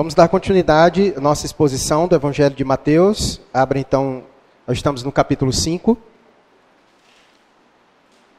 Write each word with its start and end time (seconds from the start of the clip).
Vamos 0.00 0.14
dar 0.14 0.28
continuidade 0.28 1.12
à 1.14 1.20
nossa 1.20 1.44
exposição 1.44 2.08
do 2.08 2.14
Evangelho 2.14 2.54
de 2.54 2.64
Mateus. 2.64 3.38
Abra 3.52 3.78
então, 3.78 4.22
nós 4.66 4.78
estamos 4.78 5.02
no 5.02 5.12
capítulo 5.12 5.52
5. 5.52 5.94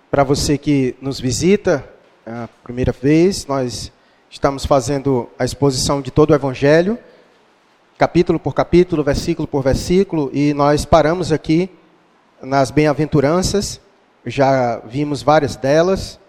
Para 0.10 0.24
você 0.24 0.58
que 0.58 0.96
nos 1.00 1.20
visita 1.20 1.88
a 2.26 2.50
primeira 2.63 2.92
vez, 2.92 3.46
nós 3.46 3.92
estamos 4.28 4.66
fazendo 4.66 5.29
a 5.38 5.46
exposição 5.46 6.02
de 6.02 6.10
todo 6.10 6.32
o 6.32 6.34
Evangelho, 6.34 6.97
capítulo 7.96 8.39
por 8.39 8.55
capítulo, 8.55 9.04
versículo 9.04 9.48
por 9.48 9.62
versículo, 9.62 10.32
e 10.34 10.55
nós 10.55 10.84
paramos 10.84 11.32
aqui 11.32 11.70
nas 12.41 12.71
bem-aventuranças, 12.71 13.80
já 14.25 14.78
vimos 14.80 15.21
várias 15.21 15.55
delas, 15.55 16.20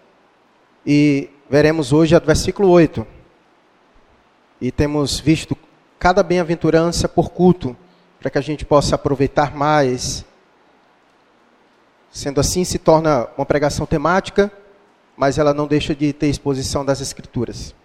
e 0.85 1.27
veremos 1.49 1.91
hoje 1.91 2.15
a 2.15 2.19
do 2.19 2.27
versículo 2.27 2.69
8 2.69 3.22
e 4.63 4.71
temos 4.71 5.19
visto 5.19 5.57
cada 5.99 6.23
bem-aventurança 6.23 7.09
por 7.09 7.31
culto, 7.31 7.75
para 8.17 8.31
que 8.31 8.37
a 8.37 8.41
gente 8.41 8.63
possa 8.63 8.95
aproveitar 8.95 9.53
mais. 9.53 10.23
Sendo 12.09 12.39
assim, 12.39 12.63
se 12.63 12.79
torna 12.79 13.27
uma 13.37 13.45
pregação 13.45 13.85
temática, 13.85 14.49
mas 15.17 15.37
ela 15.37 15.53
não 15.53 15.67
deixa 15.67 15.93
de 15.93 16.13
ter 16.13 16.27
exposição 16.27 16.85
das 16.85 17.01
Escrituras. 17.01 17.75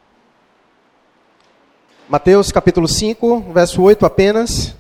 Mateus 2.09 2.53
capítulo 2.53 2.87
5, 2.87 3.53
verso 3.53 3.83
8 3.83 4.07
apenas, 4.07 4.73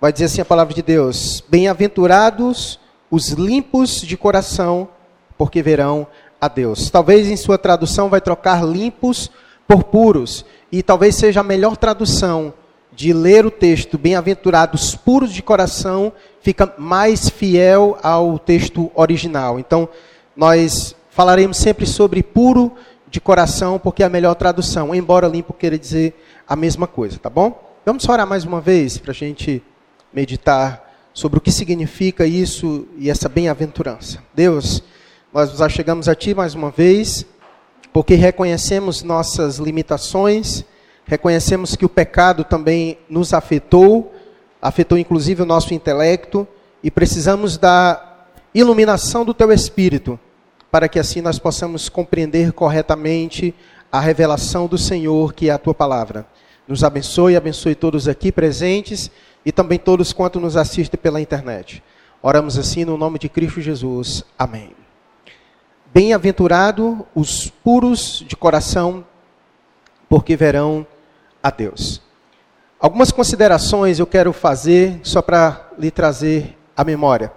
vai 0.00 0.10
dizer 0.10 0.24
assim 0.24 0.40
a 0.40 0.46
palavra 0.46 0.72
de 0.72 0.80
Deus: 0.80 1.44
Bem-aventurados 1.50 2.80
os 3.10 3.28
limpos 3.28 4.00
de 4.00 4.16
coração, 4.16 4.88
porque 5.36 5.62
verão 5.62 6.06
a 6.40 6.48
Deus. 6.48 6.88
Talvez 6.88 7.28
em 7.28 7.36
sua 7.36 7.58
tradução 7.58 8.08
vai 8.08 8.22
trocar 8.22 8.64
limpos 8.64 9.30
por 9.66 9.84
puros. 9.84 10.44
E 10.70 10.82
talvez 10.82 11.14
seja 11.14 11.40
a 11.40 11.44
melhor 11.44 11.76
tradução 11.76 12.52
de 12.92 13.12
ler 13.12 13.44
o 13.44 13.50
texto 13.50 13.98
bem-aventurados 13.98 14.94
puros 14.94 15.32
de 15.32 15.42
coração, 15.42 16.12
fica 16.40 16.72
mais 16.78 17.28
fiel 17.28 17.98
ao 18.02 18.38
texto 18.38 18.90
original. 18.94 19.60
Então, 19.60 19.88
nós 20.34 20.96
falaremos 21.10 21.58
sempre 21.58 21.86
sobre 21.86 22.22
puro 22.22 22.72
de 23.08 23.20
coração, 23.20 23.78
porque 23.78 24.02
é 24.02 24.06
a 24.06 24.10
melhor 24.10 24.34
tradução, 24.34 24.94
embora 24.94 25.28
limpo 25.28 25.52
queira 25.52 25.78
dizer 25.78 26.14
a 26.48 26.56
mesma 26.56 26.86
coisa, 26.86 27.18
tá 27.18 27.28
bom? 27.28 27.62
Vamos 27.84 28.08
orar 28.08 28.26
mais 28.26 28.44
uma 28.44 28.60
vez 28.60 28.98
para 28.98 29.12
a 29.12 29.14
gente 29.14 29.62
meditar 30.12 30.82
sobre 31.12 31.38
o 31.38 31.40
que 31.40 31.52
significa 31.52 32.26
isso 32.26 32.86
e 32.98 33.08
essa 33.10 33.28
bem-aventurança. 33.28 34.22
Deus, 34.34 34.82
nós 35.32 35.50
nos 35.50 35.62
achegamos 35.62 36.08
a 36.08 36.14
Ti 36.14 36.34
mais 36.34 36.54
uma 36.54 36.70
vez 36.70 37.26
porque 37.96 38.14
reconhecemos 38.14 39.02
nossas 39.02 39.56
limitações, 39.56 40.66
reconhecemos 41.06 41.74
que 41.74 41.86
o 41.86 41.88
pecado 41.88 42.44
também 42.44 42.98
nos 43.08 43.32
afetou, 43.32 44.12
afetou 44.60 44.98
inclusive 44.98 45.40
o 45.40 45.46
nosso 45.46 45.72
intelecto, 45.72 46.46
e 46.82 46.90
precisamos 46.90 47.56
da 47.56 48.26
iluminação 48.54 49.24
do 49.24 49.32
Teu 49.32 49.50
Espírito, 49.50 50.20
para 50.70 50.90
que 50.90 50.98
assim 50.98 51.22
nós 51.22 51.38
possamos 51.38 51.88
compreender 51.88 52.52
corretamente 52.52 53.54
a 53.90 53.98
revelação 53.98 54.66
do 54.66 54.76
Senhor, 54.76 55.32
que 55.32 55.48
é 55.48 55.52
a 55.52 55.58
Tua 55.58 55.72
palavra. 55.72 56.26
Nos 56.68 56.84
abençoe, 56.84 57.34
abençoe 57.34 57.74
todos 57.74 58.08
aqui 58.08 58.30
presentes 58.30 59.10
e 59.42 59.50
também 59.50 59.78
todos 59.78 60.12
quanto 60.12 60.38
nos 60.38 60.54
assistem 60.54 61.00
pela 61.02 61.18
internet. 61.18 61.82
Oramos 62.22 62.58
assim 62.58 62.84
no 62.84 62.98
nome 62.98 63.18
de 63.18 63.30
Cristo 63.30 63.62
Jesus. 63.62 64.22
Amém. 64.38 64.85
Bem-aventurado 65.96 67.06
os 67.14 67.48
puros 67.48 68.22
de 68.28 68.36
coração, 68.36 69.02
porque 70.10 70.36
verão 70.36 70.86
a 71.42 71.50
Deus. 71.50 72.02
Algumas 72.78 73.10
considerações 73.10 73.98
eu 73.98 74.06
quero 74.06 74.30
fazer 74.34 75.00
só 75.02 75.22
para 75.22 75.70
lhe 75.78 75.90
trazer 75.90 76.54
a 76.76 76.84
memória. 76.84 77.32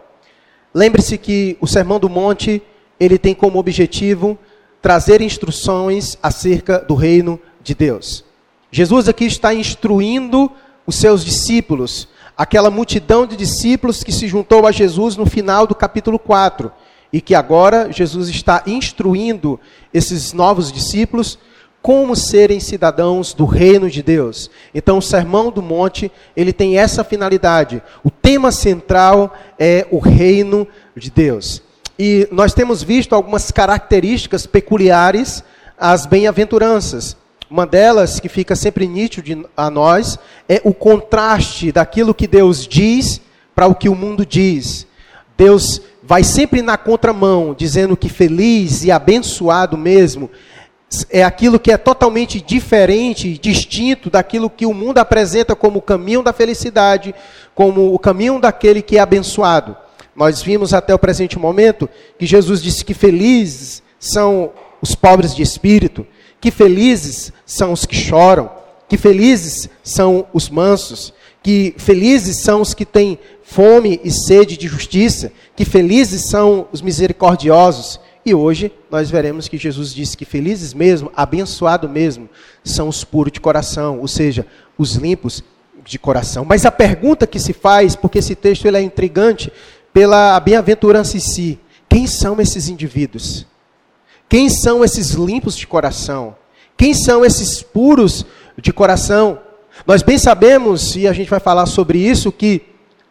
Lembre-se 0.74 1.18
que 1.18 1.58
o 1.62 1.68
Sermão 1.68 2.02
do 2.02 2.10
Monte, 2.10 2.62
ele 3.00 3.18
tem 3.18 3.34
como 3.34 3.58
objetivo 3.58 4.38
trazer 4.82 5.22
instruções 5.22 6.18
acerca 6.22 6.80
do 6.80 6.96
reino 6.96 7.40
de 7.64 7.74
Deus. 7.74 8.26
Jesus 8.70 9.08
aqui 9.08 9.24
está 9.24 9.54
instruindo 9.54 10.52
os 10.86 10.96
seus 10.96 11.24
discípulos, 11.24 12.10
aquela 12.36 12.70
multidão 12.70 13.26
de 13.26 13.38
discípulos 13.38 14.04
que 14.04 14.12
se 14.12 14.28
juntou 14.28 14.68
a 14.68 14.72
Jesus 14.74 15.16
no 15.16 15.26
final 15.26 15.66
do 15.66 15.74
capítulo 15.74 16.20
4 16.20 16.70
e 17.12 17.20
que 17.22 17.34
agora 17.34 17.92
Jesus 17.92 18.30
está 18.30 18.64
instruindo 18.68 19.60
esses 19.94 20.34
novos 20.34 20.72
discípulos 20.72 21.40
como 21.82 22.16
serem 22.16 22.60
cidadãos 22.60 23.34
do 23.34 23.46
reino 23.46 23.90
de 23.90 24.04
Deus. 24.04 24.52
Então, 24.74 24.98
o 24.98 25.02
Sermão 25.02 25.50
do 25.50 25.62
Monte, 25.62 26.12
ele 26.36 26.52
tem 26.52 26.78
essa 26.78 27.04
finalidade. 27.04 27.82
O 28.04 28.12
tema 28.12 28.52
central 28.52 29.34
é 29.58 29.88
o 29.90 29.98
reino 29.98 30.68
de 30.96 31.10
Deus. 31.10 31.64
E 31.98 32.28
nós 32.32 32.54
temos 32.54 32.84
visto 32.84 33.16
algumas 33.16 33.50
características 33.50 34.46
peculiares 34.46 35.44
às 35.78 36.06
bem-aventuranças. 36.06 37.16
Uma 37.50 37.66
delas, 37.66 38.20
que 38.20 38.30
fica 38.30 38.56
sempre 38.56 38.86
nítido 38.86 39.50
a 39.58 39.70
nós, 39.70 40.20
é 40.48 40.62
o 40.64 40.74
contraste 40.74 41.72
daquilo 41.72 42.14
que 42.14 42.28
Deus 42.28 42.68
diz 42.68 43.22
para 43.56 43.68
o 43.68 43.74
que 43.74 43.90
o 43.90 43.96
mundo 43.96 44.26
diz. 44.26 44.86
Deus 45.36 45.82
vai 46.10 46.24
sempre 46.24 46.64
na 46.64 46.76
contramão, 46.76 47.54
dizendo 47.56 47.96
que 47.96 48.10
feliz 48.10 48.84
e 48.84 48.90
abençoado 48.90 49.78
mesmo 49.78 50.28
é 51.08 51.24
aquilo 51.24 51.60
que 51.60 51.72
é 51.72 51.78
totalmente 51.78 52.42
diferente, 52.42 53.38
distinto 53.38 54.10
daquilo 54.10 54.50
que 54.50 54.66
o 54.66 54.74
mundo 54.74 54.98
apresenta 54.98 55.56
como 55.56 55.78
o 55.78 55.82
caminho 55.84 56.24
da 56.24 56.34
felicidade, 56.34 57.14
como 57.54 57.94
o 57.94 58.00
caminho 58.00 58.40
daquele 58.40 58.82
que 58.82 58.98
é 58.98 59.02
abençoado. 59.02 59.78
Nós 60.16 60.42
vimos 60.42 60.74
até 60.74 60.96
o 60.96 60.98
presente 60.98 61.38
momento 61.38 61.88
que 62.18 62.26
Jesus 62.26 62.60
disse 62.60 62.84
que 62.84 62.96
felizes 62.96 63.84
são 64.00 64.52
os 64.82 64.96
pobres 64.96 65.36
de 65.36 65.44
espírito, 65.44 66.08
que 66.42 66.50
felizes 66.50 67.32
são 67.46 67.72
os 67.72 67.86
que 67.86 67.96
choram, 67.96 68.50
que 68.88 68.98
felizes 68.98 69.70
são 69.84 70.26
os 70.34 70.50
mansos, 70.50 71.14
que 71.50 71.74
felizes 71.80 72.38
são 72.38 72.62
os 72.62 72.76
que 72.76 72.86
têm 72.86 73.18
fome 73.42 74.00
e 74.04 74.12
sede 74.12 74.56
de 74.56 74.68
justiça, 74.68 75.32
que 75.56 75.66
felizes 75.66 76.30
são 76.30 76.68
os 76.72 76.80
misericordiosos. 76.80 78.00
E 78.24 78.36
hoje 78.36 78.72
nós 78.92 79.10
veremos 79.10 79.48
que 79.48 79.58
Jesus 79.58 79.92
disse 79.92 80.16
que 80.16 80.26
felizes 80.26 80.76
mesmo, 80.76 81.12
abençoado 81.16 81.90
mesmo, 81.90 82.30
são 82.64 82.88
os 82.88 83.04
puros 83.04 83.34
de 83.34 83.40
coração, 83.40 84.00
ou 84.00 84.08
seja, 84.08 84.46
os 84.78 84.94
limpos 84.94 85.44
de 85.84 85.98
coração. 85.98 86.46
Mas 86.46 86.68
a 86.68 86.72
pergunta 86.72 87.26
que 87.26 87.40
se 87.40 87.52
faz, 87.52 87.96
porque 87.96 88.20
esse 88.20 88.36
texto 88.36 88.68
ele 88.68 88.78
é 88.78 88.82
intrigante, 88.82 89.52
pela 89.92 90.40
bem-aventurança 90.40 91.18
em 91.18 91.20
si, 91.20 91.60
quem 91.90 92.06
são 92.06 92.40
esses 92.40 92.70
indivíduos? 92.70 93.48
Quem 94.30 94.52
são 94.52 94.86
esses 94.86 95.14
limpos 95.14 95.58
de 95.58 95.66
coração? 95.66 96.36
Quem 96.78 96.94
são 96.94 97.26
esses 97.26 97.64
puros 97.64 98.24
de 98.56 98.72
coração? 98.72 99.49
Nós 99.86 100.02
bem 100.02 100.18
sabemos, 100.18 100.96
e 100.96 101.08
a 101.08 101.14
gente 101.14 101.30
vai 101.30 101.40
falar 101.40 101.66
sobre 101.66 102.00
isso, 102.00 102.32
que 102.32 102.62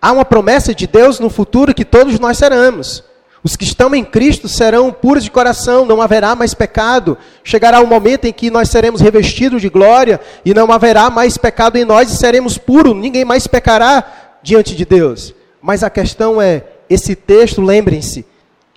há 0.00 0.12
uma 0.12 0.24
promessa 0.24 0.74
de 0.74 0.86
Deus 0.86 1.18
no 1.18 1.30
futuro 1.30 1.74
que 1.74 1.84
todos 1.84 2.18
nós 2.18 2.38
seremos. 2.38 3.02
Os 3.42 3.56
que 3.56 3.64
estão 3.64 3.94
em 3.94 4.04
Cristo 4.04 4.48
serão 4.48 4.92
puros 4.92 5.24
de 5.24 5.30
coração, 5.30 5.86
não 5.86 6.02
haverá 6.02 6.34
mais 6.34 6.54
pecado. 6.54 7.16
Chegará 7.44 7.80
o 7.80 7.84
um 7.84 7.86
momento 7.86 8.24
em 8.26 8.32
que 8.32 8.50
nós 8.50 8.68
seremos 8.68 9.00
revestidos 9.00 9.62
de 9.62 9.68
glória 9.68 10.20
e 10.44 10.52
não 10.52 10.70
haverá 10.72 11.08
mais 11.08 11.38
pecado 11.38 11.76
em 11.76 11.84
nós 11.84 12.10
e 12.10 12.16
seremos 12.16 12.58
puros, 12.58 12.96
ninguém 12.96 13.24
mais 13.24 13.46
pecará 13.46 14.38
diante 14.42 14.74
de 14.74 14.84
Deus. 14.84 15.34
Mas 15.62 15.84
a 15.84 15.90
questão 15.90 16.42
é: 16.42 16.64
esse 16.90 17.14
texto, 17.14 17.62
lembrem-se, 17.62 18.26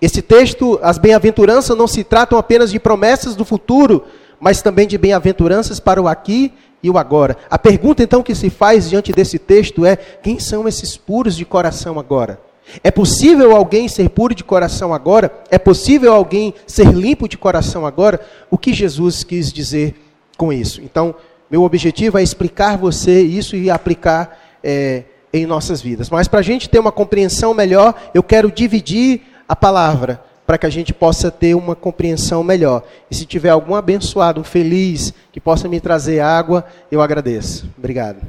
esse 0.00 0.22
texto, 0.22 0.78
as 0.82 0.96
bem-aventuranças 0.96 1.76
não 1.76 1.88
se 1.88 2.04
tratam 2.04 2.38
apenas 2.38 2.70
de 2.70 2.78
promessas 2.78 3.34
do 3.34 3.44
futuro, 3.44 4.04
mas 4.38 4.62
também 4.62 4.86
de 4.86 4.96
bem-aventuranças 4.96 5.80
para 5.80 6.00
o 6.00 6.08
aqui 6.08 6.52
e 6.82 6.90
o 6.90 6.98
agora. 6.98 7.36
A 7.50 7.58
pergunta 7.58 8.02
então 8.02 8.22
que 8.22 8.34
se 8.34 8.50
faz 8.50 8.90
diante 8.90 9.12
desse 9.12 9.38
texto 9.38 9.86
é: 9.86 9.96
quem 9.96 10.38
são 10.38 10.66
esses 10.66 10.96
puros 10.96 11.36
de 11.36 11.44
coração 11.44 11.98
agora? 11.98 12.40
É 12.82 12.90
possível 12.90 13.54
alguém 13.54 13.88
ser 13.88 14.08
puro 14.08 14.34
de 14.34 14.44
coração 14.44 14.94
agora? 14.94 15.32
É 15.50 15.58
possível 15.58 16.12
alguém 16.12 16.54
ser 16.66 16.86
limpo 16.92 17.28
de 17.28 17.36
coração 17.36 17.84
agora? 17.84 18.20
O 18.50 18.56
que 18.56 18.72
Jesus 18.72 19.24
quis 19.24 19.52
dizer 19.52 19.94
com 20.36 20.52
isso? 20.52 20.80
Então, 20.80 21.14
meu 21.50 21.62
objetivo 21.64 22.18
é 22.18 22.22
explicar 22.22 22.78
você 22.78 23.20
isso 23.20 23.56
e 23.56 23.68
aplicar 23.68 24.38
é, 24.62 25.02
em 25.32 25.44
nossas 25.44 25.82
vidas. 25.82 26.08
Mas 26.08 26.28
para 26.28 26.40
a 26.40 26.42
gente 26.42 26.68
ter 26.68 26.78
uma 26.78 26.92
compreensão 26.92 27.52
melhor, 27.52 27.94
eu 28.14 28.22
quero 28.22 28.50
dividir 28.50 29.22
a 29.48 29.54
palavra 29.54 30.22
para 30.46 30.58
que 30.58 30.66
a 30.66 30.70
gente 30.70 30.92
possa 30.92 31.30
ter 31.30 31.54
uma 31.54 31.74
compreensão 31.74 32.42
melhor. 32.42 32.82
E 33.10 33.14
se 33.14 33.24
tiver 33.24 33.50
algum 33.50 33.74
abençoado, 33.74 34.42
feliz, 34.42 35.14
que 35.30 35.40
possa 35.40 35.68
me 35.68 35.80
trazer 35.80 36.20
água, 36.20 36.64
eu 36.90 37.00
agradeço. 37.00 37.68
Obrigado. 37.78 38.20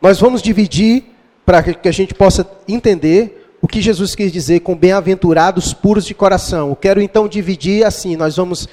Nós 0.00 0.18
vamos 0.18 0.42
dividir 0.42 1.04
para 1.46 1.62
que 1.62 1.88
a 1.88 1.92
gente 1.92 2.14
possa 2.14 2.48
entender 2.66 3.56
o 3.60 3.68
que 3.68 3.80
Jesus 3.80 4.14
quis 4.14 4.32
dizer 4.32 4.60
com 4.60 4.76
bem-aventurados 4.76 5.72
puros 5.72 6.04
de 6.04 6.14
coração. 6.14 6.70
Eu 6.70 6.76
quero 6.76 7.00
então 7.00 7.28
dividir 7.28 7.84
assim, 7.86 8.16
nós 8.16 8.36
vamos 8.36 8.68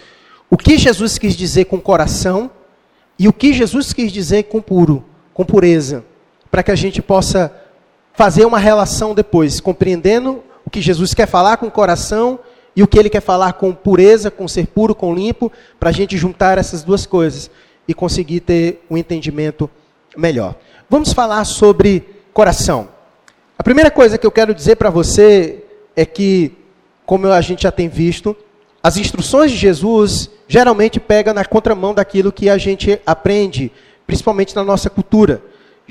o 0.49 0.57
que 0.57 0.77
Jesus 0.77 1.19
quis 1.19 1.35
dizer 1.35 1.65
com 1.65 1.79
coração 1.79 2.49
E 3.19 3.27
o 3.27 3.33
que 3.33 3.51
Jesus 3.51 3.91
quis 3.91 4.13
dizer 4.13 4.43
com 4.43 4.61
puro, 4.61 5.03
com 5.33 5.43
pureza, 5.43 6.05
para 6.49 6.63
que 6.63 6.71
a 6.71 6.75
gente 6.75 7.01
possa 7.01 7.53
fazer 8.13 8.45
uma 8.45 8.57
relação 8.57 9.13
depois, 9.13 9.59
compreendendo 9.59 10.41
o 10.69 10.71
que 10.71 10.81
Jesus 10.81 11.15
quer 11.15 11.25
falar 11.25 11.57
com 11.57 11.65
o 11.65 11.71
coração 11.71 12.37
e 12.75 12.83
o 12.83 12.87
que 12.87 12.99
ele 12.99 13.09
quer 13.09 13.21
falar 13.21 13.53
com 13.53 13.73
pureza, 13.73 14.29
com 14.29 14.47
ser 14.47 14.67
puro, 14.67 14.93
com 14.93 15.15
limpo, 15.15 15.51
para 15.79 15.89
a 15.89 15.91
gente 15.91 16.15
juntar 16.15 16.59
essas 16.59 16.83
duas 16.83 17.07
coisas 17.07 17.49
e 17.87 17.93
conseguir 17.95 18.41
ter 18.41 18.85
um 18.87 18.95
entendimento 18.95 19.67
melhor. 20.15 20.53
Vamos 20.87 21.11
falar 21.11 21.43
sobre 21.45 22.07
coração. 22.31 22.87
A 23.57 23.63
primeira 23.63 23.89
coisa 23.89 24.15
que 24.15 24.27
eu 24.27 24.29
quero 24.29 24.53
dizer 24.53 24.75
para 24.75 24.91
você 24.91 25.63
é 25.95 26.05
que, 26.05 26.55
como 27.03 27.25
a 27.29 27.41
gente 27.41 27.63
já 27.63 27.71
tem 27.71 27.89
visto, 27.89 28.37
as 28.83 28.95
instruções 28.95 29.49
de 29.49 29.57
Jesus 29.57 30.29
geralmente 30.47 30.99
pegam 30.99 31.33
na 31.33 31.43
contramão 31.43 31.95
daquilo 31.95 32.31
que 32.31 32.47
a 32.47 32.59
gente 32.59 33.01
aprende, 33.07 33.71
principalmente 34.05 34.55
na 34.55 34.63
nossa 34.63 34.87
cultura. 34.87 35.41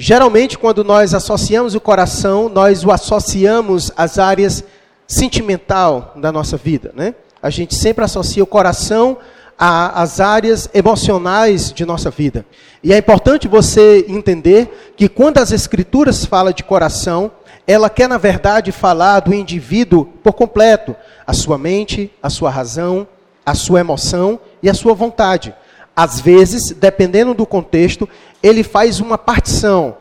Geralmente, 0.00 0.56
quando 0.56 0.84
nós 0.84 1.12
associamos 1.12 1.74
o 1.74 1.80
coração, 1.80 2.48
nós 2.48 2.84
o 2.84 2.92
associamos 2.92 3.90
às 3.96 4.16
áreas 4.16 4.62
sentimental 5.08 6.12
da 6.14 6.30
nossa 6.30 6.56
vida, 6.56 6.92
né? 6.94 7.16
A 7.42 7.50
gente 7.50 7.74
sempre 7.74 8.04
associa 8.04 8.44
o 8.44 8.46
coração 8.46 9.18
às 9.58 10.20
áreas 10.20 10.70
emocionais 10.72 11.72
de 11.72 11.84
nossa 11.84 12.12
vida. 12.12 12.46
E 12.80 12.92
é 12.92 12.96
importante 12.96 13.48
você 13.48 14.04
entender 14.06 14.92
que 14.96 15.08
quando 15.08 15.38
as 15.38 15.50
escrituras 15.50 16.24
falam 16.24 16.52
de 16.52 16.62
coração, 16.62 17.32
ela 17.66 17.90
quer 17.90 18.08
na 18.08 18.18
verdade 18.18 18.70
falar 18.70 19.18
do 19.18 19.34
indivíduo 19.34 20.04
por 20.22 20.32
completo, 20.32 20.94
a 21.26 21.32
sua 21.32 21.58
mente, 21.58 22.08
a 22.22 22.30
sua 22.30 22.50
razão, 22.50 23.04
a 23.44 23.52
sua 23.52 23.80
emoção 23.80 24.38
e 24.62 24.70
a 24.70 24.74
sua 24.74 24.94
vontade. 24.94 25.52
Às 25.98 26.20
vezes, 26.20 26.70
dependendo 26.70 27.34
do 27.34 27.44
contexto, 27.44 28.08
ele 28.42 28.62
faz 28.62 29.00
uma 29.00 29.18
partição 29.18 29.96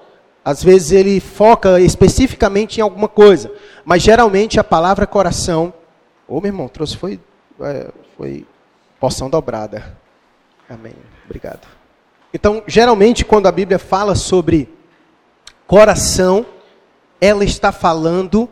às 0.48 0.64
vezes 0.64 0.94
ele 0.94 1.20
foca 1.20 1.78
especificamente 1.82 2.78
em 2.78 2.82
alguma 2.82 3.10
coisa, 3.10 3.52
mas 3.84 4.02
geralmente 4.02 4.58
a 4.58 4.64
palavra 4.64 5.06
coração, 5.06 5.74
ô 6.26 6.38
oh, 6.38 6.40
meu 6.40 6.48
irmão, 6.48 6.70
trouxe 6.70 6.96
foi, 6.96 7.20
é, 7.60 7.92
foi 8.16 8.46
porção 8.98 9.30
dobrada. 9.30 9.98
Amém. 10.70 10.94
Obrigado. 11.26 11.68
Então, 12.34 12.64
geralmente 12.66 13.26
quando 13.26 13.48
a 13.48 13.52
Bíblia 13.52 13.78
fala 13.78 14.16
sobre 14.16 14.74
coração, 15.68 16.46
ela 17.20 17.44
está 17.44 17.74
falando 17.74 18.48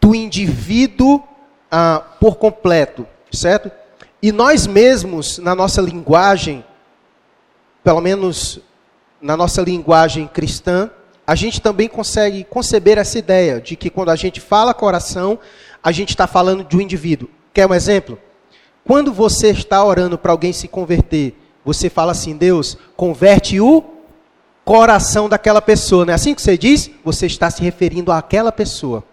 do 0.00 0.16
indivíduo 0.16 1.22
ah, 1.70 2.02
por 2.18 2.38
completo, 2.38 3.06
certo? 3.30 3.70
E 4.20 4.32
nós 4.32 4.66
mesmos, 4.66 5.38
na 5.38 5.54
nossa 5.54 5.80
linguagem, 5.80 6.64
pelo 7.84 8.00
menos 8.00 8.60
na 9.20 9.36
nossa 9.36 9.60
linguagem 9.62 10.26
cristã, 10.26 10.90
a 11.26 11.34
gente 11.34 11.60
também 11.60 11.88
consegue 11.88 12.42
conceber 12.44 12.98
essa 12.98 13.18
ideia 13.18 13.60
de 13.60 13.76
que 13.76 13.90
quando 13.90 14.10
a 14.10 14.16
gente 14.16 14.40
fala 14.40 14.74
coração, 14.74 15.38
a 15.82 15.92
gente 15.92 16.10
está 16.10 16.26
falando 16.26 16.64
de 16.64 16.76
um 16.76 16.80
indivíduo. 16.80 17.28
Quer 17.52 17.66
um 17.66 17.74
exemplo? 17.74 18.18
Quando 18.84 19.12
você 19.12 19.50
está 19.50 19.84
orando 19.84 20.18
para 20.18 20.32
alguém 20.32 20.52
se 20.52 20.66
converter, 20.66 21.36
você 21.64 21.88
fala 21.88 22.12
assim: 22.12 22.36
Deus, 22.36 22.76
converte 22.96 23.60
o 23.60 23.84
coração 24.64 25.28
daquela 25.28 25.60
pessoa. 25.60 26.04
Não 26.04 26.12
é 26.12 26.14
assim 26.14 26.34
que 26.34 26.42
você 26.42 26.56
diz? 26.56 26.90
Você 27.04 27.26
está 27.26 27.50
se 27.50 27.62
referindo 27.62 28.10
àquela 28.10 28.50
pessoa. 28.50 29.04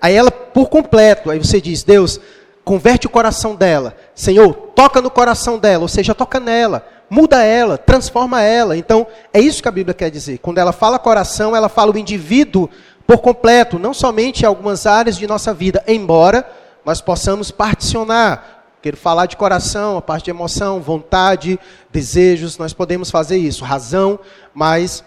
Aí 0.00 0.14
ela, 0.14 0.30
por 0.30 0.68
completo, 0.68 1.30
aí 1.30 1.38
você 1.38 1.60
diz: 1.60 1.82
Deus, 1.82 2.20
converte 2.64 3.06
o 3.06 3.10
coração 3.10 3.54
dela. 3.54 3.96
Senhor, 4.14 4.52
toca 4.74 5.00
no 5.00 5.10
coração 5.10 5.58
dela, 5.58 5.82
ou 5.82 5.88
seja, 5.88 6.14
toca 6.14 6.40
nela 6.40 6.95
muda 7.08 7.42
ela, 7.42 7.78
transforma 7.78 8.42
ela. 8.42 8.76
Então, 8.76 9.06
é 9.32 9.40
isso 9.40 9.62
que 9.62 9.68
a 9.68 9.72
Bíblia 9.72 9.94
quer 9.94 10.10
dizer. 10.10 10.38
Quando 10.38 10.58
ela 10.58 10.72
fala 10.72 10.98
coração, 10.98 11.54
ela 11.54 11.68
fala 11.68 11.92
o 11.92 11.98
indivíduo 11.98 12.68
por 13.06 13.18
completo, 13.18 13.78
não 13.78 13.94
somente 13.94 14.44
algumas 14.44 14.86
áreas 14.86 15.16
de 15.16 15.26
nossa 15.26 15.54
vida, 15.54 15.82
embora 15.86 16.48
nós 16.84 17.00
possamos 17.00 17.50
particionar. 17.50 18.64
Quero 18.82 18.96
falar 18.96 19.26
de 19.26 19.36
coração, 19.36 19.96
a 19.96 20.02
parte 20.02 20.24
de 20.24 20.30
emoção, 20.30 20.80
vontade, 20.80 21.58
desejos, 21.90 22.58
nós 22.58 22.72
podemos 22.72 23.10
fazer 23.10 23.36
isso, 23.36 23.64
razão, 23.64 24.18
mas 24.52 25.04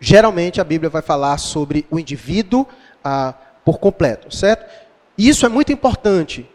geralmente 0.00 0.60
a 0.60 0.64
Bíblia 0.64 0.90
vai 0.90 1.02
falar 1.02 1.38
sobre 1.38 1.86
o 1.90 1.98
indivíduo 1.98 2.66
ah, 3.04 3.34
por 3.64 3.78
completo, 3.78 4.34
certo? 4.34 4.66
Isso 5.16 5.46
é 5.46 5.48
muito 5.48 5.72
importante. 5.72 6.48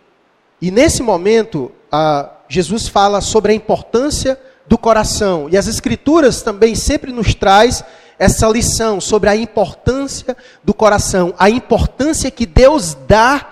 E 0.61 0.69
nesse 0.71 1.01
momento, 1.01 1.71
ah, 1.91 2.29
Jesus 2.49 2.87
fala 2.87 3.21
sobre 3.21 3.51
a 3.51 3.55
importância 3.55 4.39
do 4.67 4.77
coração. 4.77 5.47
E 5.49 5.57
as 5.57 5.67
escrituras 5.67 6.41
também 6.41 6.75
sempre 6.75 7.11
nos 7.11 7.33
traz 7.33 7.83
essa 8.19 8.47
lição 8.47 8.99
sobre 8.99 9.29
a 9.29 9.35
importância 9.35 10.35
do 10.63 10.73
coração, 10.73 11.33
a 11.37 11.49
importância 11.49 12.31
que 12.31 12.45
Deus 12.45 12.97
dá 13.07 13.47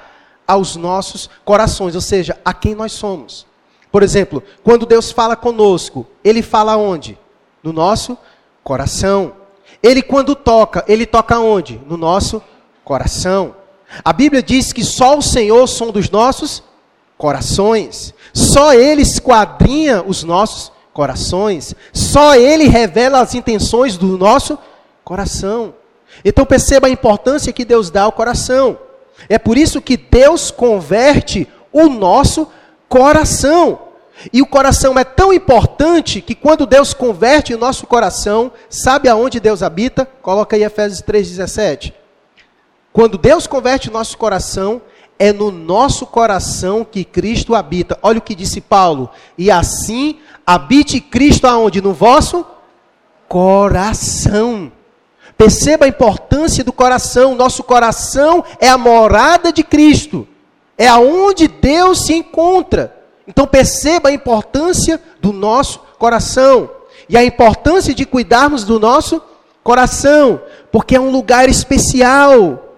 aos 0.48 0.76
nossos 0.76 1.30
corações, 1.44 1.96
ou 1.96 2.02
seja, 2.02 2.38
a 2.44 2.54
quem 2.54 2.76
nós 2.76 2.92
somos. 2.92 3.46
Por 3.92 4.04
exemplo, 4.04 4.44
quando 4.64 4.86
Deus 4.86 5.12
fala 5.12 5.36
conosco, 5.36 6.06
ele 6.24 6.42
fala 6.42 6.76
onde? 6.76 7.18
No 7.64 7.72
nosso 7.72 8.18
coração. 8.64 9.34
Ele 9.82 10.02
quando 10.02 10.36
toca, 10.36 10.84
ele 10.88 11.06
toca 11.06 11.40
onde? 11.40 11.80
No 11.88 11.96
nosso 11.96 12.42
coração. 12.84 13.56
A 14.04 14.12
Bíblia 14.12 14.44
diz 14.44 14.74
que 14.74 14.84
só 14.84 15.18
o 15.18 15.22
Senhor 15.22 15.66
som 15.68 15.92
dos 15.92 16.10
nossos 16.10 16.64
corações. 17.18 18.14
Só 18.34 18.74
ele 18.74 19.02
esquadrinha 19.02 20.04
os 20.06 20.24
nossos 20.24 20.72
corações, 20.96 21.76
só 21.92 22.36
Ele 22.36 22.70
revela 22.70 23.20
as 23.20 23.36
intenções 23.36 23.98
do 23.98 24.18
nosso 24.18 24.58
coração. 25.04 25.74
Então 26.24 26.46
perceba 26.46 26.88
a 26.88 26.90
importância 26.90 27.52
que 27.52 27.66
Deus 27.66 27.90
dá 27.92 28.04
ao 28.04 28.14
coração. 28.14 28.80
É 29.28 29.38
por 29.38 29.58
isso 29.58 29.82
que 29.82 29.98
Deus 29.98 30.52
converte 30.52 31.50
o 31.74 31.90
nosso 31.90 32.48
coração. 32.88 33.80
E 34.32 34.42
o 34.42 34.46
coração 34.46 34.98
é 34.98 35.04
tão 35.04 35.34
importante 35.34 36.22
que 36.22 36.34
quando 36.34 36.66
Deus 36.66 36.94
converte 36.94 37.54
o 37.54 37.58
nosso 37.58 37.86
coração, 37.86 38.50
sabe 38.70 39.10
aonde 39.10 39.42
Deus 39.42 39.62
habita? 39.62 40.08
Coloca 40.22 40.56
aí 40.56 40.64
Efésios 40.64 41.02
3,17. 41.02 41.92
Quando 42.94 43.18
Deus 43.18 43.46
converte 43.46 43.90
o 43.90 43.92
nosso 43.92 44.18
coração, 44.18 44.82
é 45.20 45.34
no 45.34 45.52
nosso 45.52 46.06
coração 46.06 46.86
que 46.86 47.04
Cristo 47.04 47.54
habita. 47.54 48.00
Olha 48.02 48.20
o 48.20 48.22
que 48.22 48.34
disse 48.34 48.62
Paulo. 48.62 49.10
E 49.38 49.52
assim 49.52 50.20
Habite 50.46 51.00
Cristo 51.00 51.48
aonde? 51.48 51.82
No 51.82 51.94
vosso 51.94 52.46
coração. 53.28 54.72
Perceba 55.38 55.86
a 55.86 55.90
importância 55.90 56.64
do 56.64 56.72
coração. 56.72 57.36
Nosso 57.36 57.64
coração 57.64 58.44
é 58.60 58.70
a 58.70 58.78
morada 58.78 59.52
de 59.52 59.64
Cristo. 59.64 60.28
É 60.78 60.88
aonde 60.88 61.48
Deus 61.48 62.06
se 62.06 62.14
encontra. 62.14 62.96
Então 63.28 63.48
perceba 63.48 64.10
a 64.10 64.14
importância 64.14 65.02
do 65.20 65.34
nosso 65.34 65.80
coração 65.98 66.70
e 67.10 67.18
a 67.18 67.24
importância 67.24 67.94
de 67.94 68.06
cuidarmos 68.06 68.64
do 68.64 68.80
nosso 68.80 69.22
coração, 69.64 70.42
porque 70.72 70.96
é 70.96 71.00
um 71.00 71.10
lugar 71.10 71.50
especial. 71.50 72.78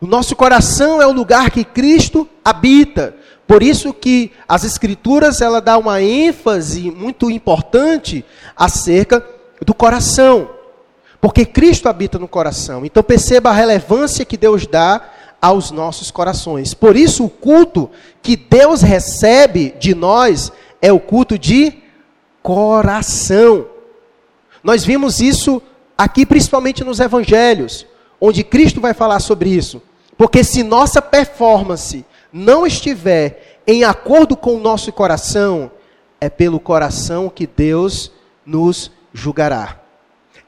O 0.00 0.06
nosso 0.06 0.34
coração 0.36 1.00
é 1.00 1.06
o 1.06 1.12
lugar 1.12 1.50
que 1.50 1.64
Cristo 1.64 2.28
habita. 2.44 3.14
Por 3.46 3.62
isso 3.62 3.92
que 3.92 4.32
as 4.48 4.64
escrituras 4.64 5.40
ela 5.40 5.60
dá 5.60 5.78
uma 5.78 6.02
ênfase 6.02 6.90
muito 6.90 7.30
importante 7.30 8.24
acerca 8.56 9.24
do 9.64 9.72
coração. 9.72 10.50
Porque 11.20 11.44
Cristo 11.44 11.88
habita 11.88 12.18
no 12.18 12.26
coração. 12.26 12.84
Então 12.84 13.02
perceba 13.02 13.50
a 13.50 13.54
relevância 13.54 14.24
que 14.24 14.36
Deus 14.36 14.66
dá 14.66 15.10
aos 15.40 15.70
nossos 15.70 16.10
corações. 16.10 16.74
Por 16.74 16.96
isso 16.96 17.24
o 17.24 17.30
culto 17.30 17.90
que 18.22 18.36
Deus 18.36 18.82
recebe 18.82 19.74
de 19.78 19.94
nós 19.94 20.50
é 20.82 20.92
o 20.92 20.98
culto 20.98 21.38
de 21.38 21.72
coração. 22.42 23.66
Nós 24.62 24.84
vimos 24.84 25.20
isso 25.20 25.62
aqui 25.96 26.26
principalmente 26.26 26.82
nos 26.82 26.98
evangelhos, 27.00 27.86
onde 28.20 28.42
Cristo 28.42 28.80
vai 28.80 28.92
falar 28.92 29.20
sobre 29.20 29.50
isso. 29.50 29.80
Porque 30.16 30.42
se 30.42 30.62
nossa 30.62 31.00
performance 31.00 32.04
não 32.36 32.66
estiver 32.66 33.60
em 33.66 33.82
acordo 33.82 34.36
com 34.36 34.54
o 34.54 34.60
nosso 34.60 34.92
coração, 34.92 35.70
é 36.20 36.28
pelo 36.28 36.60
coração 36.60 37.30
que 37.30 37.46
Deus 37.46 38.12
nos 38.44 38.92
julgará. 39.12 39.80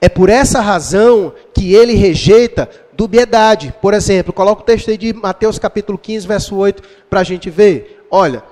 É 0.01 0.09
por 0.09 0.29
essa 0.29 0.61
razão 0.61 1.33
que 1.55 1.75
ele 1.75 1.95
rejeita 1.95 2.69
dubiedade. 2.93 3.75
Por 3.81 3.95
exemplo, 3.95 4.33
coloca 4.33 4.63
o 4.63 4.65
texto 4.65 4.91
aí 4.91 4.99
de 4.99 5.13
Mateus 5.15 5.59
capítulo 5.59 5.99
15, 5.99 6.29
verso 6.29 6.57
8, 6.57 6.83
para 7.09 7.21
a 7.21 7.25
gente 7.25 7.49
ver. 7.49 8.07
Olha, 8.11 8.45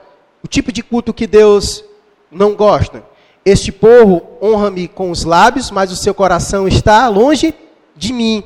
o 0.43 0.49
tipo 0.49 0.73
de 0.73 0.83
culto 0.83 1.13
que 1.13 1.27
Deus 1.27 1.85
não 2.31 2.55
gosta. 2.55 3.05
Este 3.45 3.71
povo 3.71 4.39
honra-me 4.43 4.89
com 4.89 5.11
os 5.11 5.25
lábios, 5.25 5.71
mas 5.71 5.93
o 5.93 5.97
seu 5.97 6.15
coração 6.15 6.67
está 6.67 7.07
longe 7.09 7.55
de 7.95 8.13
mim. 8.13 8.43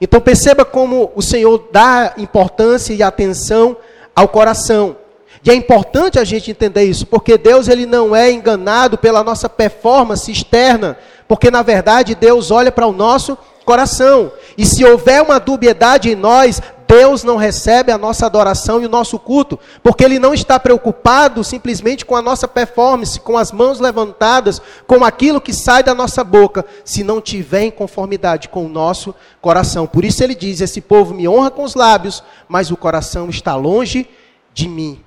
Então 0.00 0.20
perceba 0.20 0.64
como 0.64 1.12
o 1.14 1.22
Senhor 1.22 1.68
dá 1.70 2.14
importância 2.16 2.94
e 2.94 3.02
atenção 3.02 3.76
ao 4.18 4.26
coração. 4.26 4.96
E 5.44 5.50
é 5.50 5.54
importante 5.54 6.18
a 6.18 6.24
gente 6.24 6.50
entender 6.50 6.82
isso, 6.82 7.06
porque 7.06 7.38
Deus 7.38 7.68
ele 7.68 7.86
não 7.86 8.16
é 8.16 8.32
enganado 8.32 8.98
pela 8.98 9.22
nossa 9.22 9.48
performance 9.48 10.30
externa, 10.30 10.98
porque 11.28 11.52
na 11.52 11.62
verdade 11.62 12.16
Deus 12.16 12.50
olha 12.50 12.72
para 12.72 12.84
o 12.84 12.92
nosso 12.92 13.38
coração. 13.64 14.32
E 14.56 14.66
se 14.66 14.84
houver 14.84 15.22
uma 15.22 15.38
dubiedade 15.38 16.10
em 16.10 16.16
nós, 16.16 16.60
Deus 16.88 17.22
não 17.22 17.36
recebe 17.36 17.92
a 17.92 17.98
nossa 17.98 18.24
adoração 18.24 18.80
e 18.80 18.86
o 18.86 18.88
nosso 18.88 19.18
culto, 19.18 19.58
porque 19.82 20.02
Ele 20.02 20.18
não 20.18 20.32
está 20.32 20.58
preocupado 20.58 21.44
simplesmente 21.44 22.06
com 22.06 22.16
a 22.16 22.22
nossa 22.22 22.48
performance, 22.48 23.20
com 23.20 23.36
as 23.36 23.52
mãos 23.52 23.78
levantadas, 23.78 24.62
com 24.86 25.04
aquilo 25.04 25.38
que 25.38 25.52
sai 25.52 25.82
da 25.82 25.94
nossa 25.94 26.24
boca, 26.24 26.64
se 26.86 27.04
não 27.04 27.20
tiver 27.20 27.64
em 27.64 27.70
conformidade 27.70 28.48
com 28.48 28.64
o 28.64 28.70
nosso 28.70 29.14
coração. 29.38 29.86
Por 29.86 30.02
isso 30.02 30.24
Ele 30.24 30.34
diz: 30.34 30.62
Esse 30.62 30.80
povo 30.80 31.12
me 31.12 31.28
honra 31.28 31.50
com 31.50 31.62
os 31.62 31.74
lábios, 31.74 32.24
mas 32.48 32.70
o 32.70 32.76
coração 32.76 33.28
está 33.28 33.54
longe 33.54 34.08
de 34.54 34.66
mim. 34.66 35.04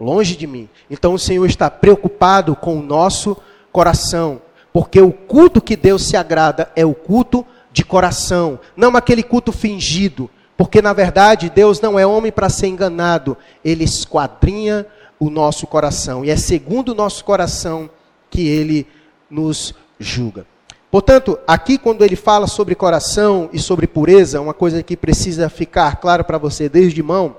Longe 0.00 0.34
de 0.34 0.46
mim. 0.48 0.68
Então 0.90 1.14
o 1.14 1.18
Senhor 1.20 1.46
está 1.46 1.70
preocupado 1.70 2.56
com 2.56 2.76
o 2.76 2.82
nosso 2.82 3.36
coração, 3.70 4.42
porque 4.72 5.00
o 5.00 5.12
culto 5.12 5.60
que 5.60 5.76
Deus 5.76 6.02
se 6.02 6.16
agrada 6.16 6.68
é 6.74 6.84
o 6.84 6.94
culto 6.94 7.46
de 7.72 7.84
coração, 7.84 8.58
não 8.76 8.96
aquele 8.96 9.22
culto 9.22 9.52
fingido 9.52 10.28
porque 10.60 10.82
na 10.82 10.92
verdade 10.92 11.48
Deus 11.48 11.80
não 11.80 11.98
é 11.98 12.04
homem 12.04 12.30
para 12.30 12.50
ser 12.50 12.66
enganado, 12.66 13.34
ele 13.64 13.82
esquadrinha 13.82 14.84
o 15.18 15.30
nosso 15.30 15.66
coração 15.66 16.22
e 16.22 16.28
é 16.28 16.36
segundo 16.36 16.90
o 16.90 16.94
nosso 16.94 17.24
coração 17.24 17.88
que 18.28 18.46
ele 18.46 18.86
nos 19.30 19.74
julga. 19.98 20.44
Portanto, 20.90 21.38
aqui 21.46 21.78
quando 21.78 22.04
ele 22.04 22.14
fala 22.14 22.46
sobre 22.46 22.74
coração 22.74 23.48
e 23.54 23.58
sobre 23.58 23.86
pureza, 23.86 24.38
uma 24.38 24.52
coisa 24.52 24.82
que 24.82 24.98
precisa 24.98 25.48
ficar 25.48 25.96
claro 25.96 26.24
para 26.24 26.36
você 26.36 26.68
desde 26.68 27.02
mão, 27.02 27.38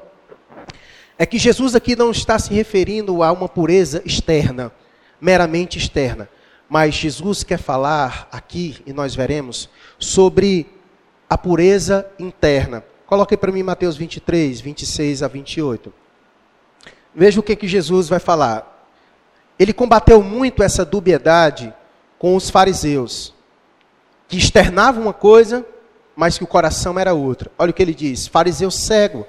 é 1.15 1.23
que 1.23 1.37
Jesus 1.37 1.75
aqui 1.75 1.95
não 1.95 2.09
está 2.09 2.39
se 2.39 2.51
referindo 2.51 3.21
a 3.21 3.31
uma 3.31 3.47
pureza 3.47 4.01
externa, 4.03 4.71
meramente 5.21 5.77
externa, 5.77 6.27
mas 6.67 6.95
Jesus 6.95 7.43
quer 7.43 7.59
falar 7.59 8.27
aqui, 8.31 8.77
e 8.83 8.91
nós 8.91 9.13
veremos, 9.13 9.69
sobre 9.99 10.65
a 11.29 11.37
pureza 11.37 12.07
interna. 12.17 12.83
Coloque 13.11 13.35
para 13.35 13.51
mim 13.51 13.61
Mateus 13.61 13.97
23, 13.97 14.61
26 14.61 15.21
a 15.21 15.27
28. 15.27 15.91
Veja 17.13 17.41
o 17.41 17.43
que, 17.43 17.57
que 17.57 17.67
Jesus 17.67 18.07
vai 18.07 18.19
falar. 18.19 18.87
Ele 19.59 19.73
combateu 19.73 20.23
muito 20.23 20.63
essa 20.63 20.85
dubiedade 20.85 21.73
com 22.17 22.37
os 22.37 22.49
fariseus, 22.49 23.33
que 24.29 24.37
externavam 24.37 25.03
uma 25.03 25.11
coisa, 25.11 25.65
mas 26.15 26.37
que 26.37 26.45
o 26.45 26.47
coração 26.47 26.97
era 26.97 27.13
outra. 27.13 27.51
Olha 27.59 27.71
o 27.71 27.73
que 27.73 27.81
ele 27.81 27.93
diz: 27.93 28.27
fariseu 28.27 28.71
cego, 28.71 29.27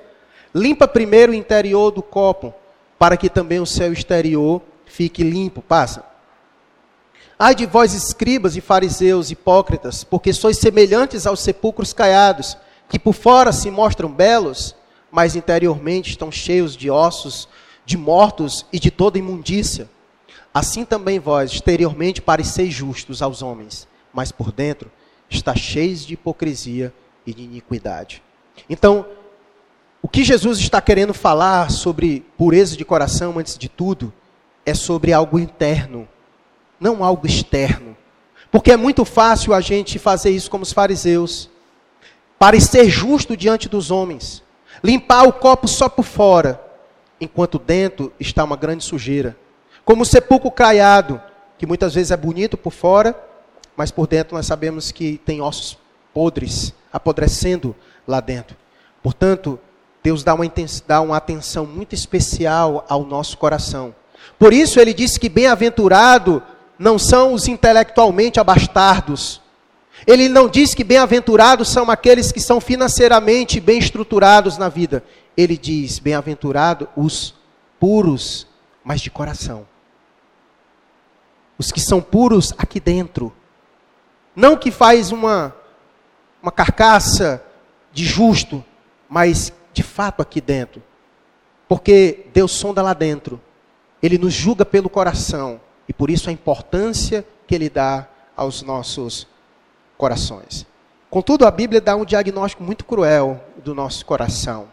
limpa 0.55 0.87
primeiro 0.87 1.33
o 1.33 1.35
interior 1.35 1.91
do 1.91 2.05
copo, 2.05 2.55
para 2.97 3.17
que 3.17 3.29
também 3.29 3.59
o 3.59 3.67
seu 3.67 3.93
exterior 3.93 4.63
fique 4.87 5.25
limpo. 5.25 5.61
Passa. 5.61 6.05
Ai 7.37 7.57
de 7.57 7.67
vós, 7.67 7.95
escribas 7.95 8.57
e 8.57 8.61
fariseus 8.61 9.33
hipócritas, 9.33 10.05
porque 10.05 10.33
sois 10.33 10.57
semelhantes 10.57 11.27
aos 11.27 11.41
sepulcros 11.41 11.93
caiados 11.93 12.57
que 12.93 12.99
por 12.99 13.15
fora 13.15 13.53
se 13.53 13.71
mostram 13.71 14.13
belos, 14.13 14.77
mas 15.11 15.35
interiormente 15.35 16.11
estão 16.11 16.31
cheios 16.31 16.77
de 16.77 16.91
ossos, 16.91 17.49
de 17.87 17.97
mortos 17.97 18.67
e 18.71 18.79
de 18.79 18.91
toda 18.91 19.19
imundícia. 19.19 19.89
Assim 20.53 20.85
também 20.85 21.19
vós, 21.19 21.53
exteriormente, 21.53 22.21
pareceis 22.21 22.75
justos 22.75 23.23
aos 23.23 23.41
homens, 23.41 23.89
mas 24.13 24.31
por 24.31 24.53
dentro 24.53 24.91
está 25.31 25.57
cheios 25.57 26.05
de 26.05 26.13
hipocrisia 26.13 26.93
e 27.27 27.33
de 27.33 27.43
iniquidade. 27.43 28.23
Então, 28.69 29.07
o 30.03 30.09
que 30.09 30.23
Jesus 30.23 30.59
está 30.59 30.79
querendo 30.79 31.15
falar 31.15 31.71
sobre 31.71 32.27
pureza 32.37 32.77
de 32.77 32.85
coração, 32.85 33.39
antes 33.39 33.57
de 33.57 33.71
tudo, 33.71 34.13
é 34.67 34.75
sobre 34.75 35.15
algo 35.15 35.39
interno, 35.39 36.07
não 36.79 37.03
algo 37.03 37.27
externo. 37.27 37.97
Porque 38.51 38.71
é 38.71 38.77
muito 38.77 39.03
fácil 39.07 39.55
a 39.55 39.63
gente 39.63 39.99
fazer 39.99 40.29
isso 40.29 40.51
como 40.51 40.63
os 40.63 40.75
fariseus 40.75 41.51
parecer 42.43 42.91
justo 42.91 43.37
diante 43.37 43.69
dos 43.69 43.93
homens, 43.93 44.43
limpar 44.83 45.23
o 45.29 45.33
copo 45.33 45.69
só 45.69 45.89
por 45.89 46.03
fora, 46.03 46.61
enquanto 47.21 47.57
dentro 47.57 48.13
está 48.19 48.43
uma 48.43 48.57
grande 48.57 48.83
sujeira. 48.83 49.37
Como 49.85 50.03
o 50.03 50.05
sepulcro 50.05 50.51
caiado, 50.51 51.23
que 51.57 51.67
muitas 51.67 51.95
vezes 51.95 52.11
é 52.11 52.17
bonito 52.17 52.57
por 52.57 52.73
fora, 52.73 53.15
mas 53.77 53.93
por 53.93 54.09
dentro 54.09 54.35
nós 54.35 54.45
sabemos 54.45 54.91
que 54.91 55.19
tem 55.19 55.41
ossos 55.41 55.79
podres, 56.13 56.75
apodrecendo 56.93 57.77
lá 58.09 58.19
dentro. 58.19 58.57
Portanto, 59.05 59.57
Deus 60.03 60.25
dá 60.25 60.35
uma, 60.35 60.45
dá 60.85 61.01
uma 61.01 61.19
atenção 61.19 61.65
muito 61.65 61.95
especial 61.95 62.85
ao 62.89 63.05
nosso 63.05 63.39
coração. 63.39 63.95
Por 64.37 64.53
isso 64.53 64.81
ele 64.81 64.93
disse 64.93 65.21
que 65.21 65.29
bem-aventurado 65.29 66.43
não 66.77 66.99
são 66.99 67.35
os 67.35 67.47
intelectualmente 67.47 68.41
abastardos, 68.41 69.41
ele 70.07 70.29
não 70.29 70.49
diz 70.49 70.75
que 70.75 70.83
bem-aventurados 70.83 71.69
são 71.69 71.91
aqueles 71.91 72.33
que 72.33 72.41
são 72.41 72.61
financeiramente 72.61 73.61
bem 73.61 73.79
estruturados 73.79 74.59
na 74.59 74.69
vida. 74.69 75.05
Ele 75.37 75.57
diz: 75.57 75.99
bem-aventurado 75.99 76.89
os 76.97 77.35
puros, 77.79 78.47
mas 78.83 79.01
de 79.01 79.11
coração. 79.11 79.67
Os 81.57 81.71
que 81.71 81.81
são 81.81 82.01
puros 82.01 82.53
aqui 82.59 82.81
dentro. 82.81 83.33
Não 84.35 84.57
que 84.57 84.71
faz 84.71 85.13
uma, 85.13 85.55
uma 86.43 86.51
carcaça 86.51 87.45
de 87.93 88.05
justo, 88.05 88.65
mas 89.09 89.53
de 89.73 89.83
fato 89.83 90.23
aqui 90.23 90.41
dentro. 90.41 90.83
Porque 91.69 92.27
Deus 92.33 92.53
sonda 92.53 92.83
lá 92.83 92.95
dentro. 92.95 93.41
Ele 94.03 94.19
nos 94.19 94.33
julga 94.33 94.65
pelo 94.65 94.91
coração. 94.91 95.61
E 95.89 95.93
por 95.93 96.11
isso 96.11 96.29
a 96.29 96.33
importância 96.33 97.25
que 97.47 97.55
ele 97.55 97.69
dá 97.69 98.09
aos 98.37 98.63
nossos 98.63 99.27
corações. 100.03 100.67
Contudo, 101.09 101.47
a 101.47 101.51
Bíblia 101.53 101.81
dá 101.81 101.95
um 101.95 102.05
diagnóstico 102.05 102.65
muito 102.65 102.85
cruel 102.85 103.41
do 103.63 103.73
nosso 103.73 104.05
coração. 104.05 104.67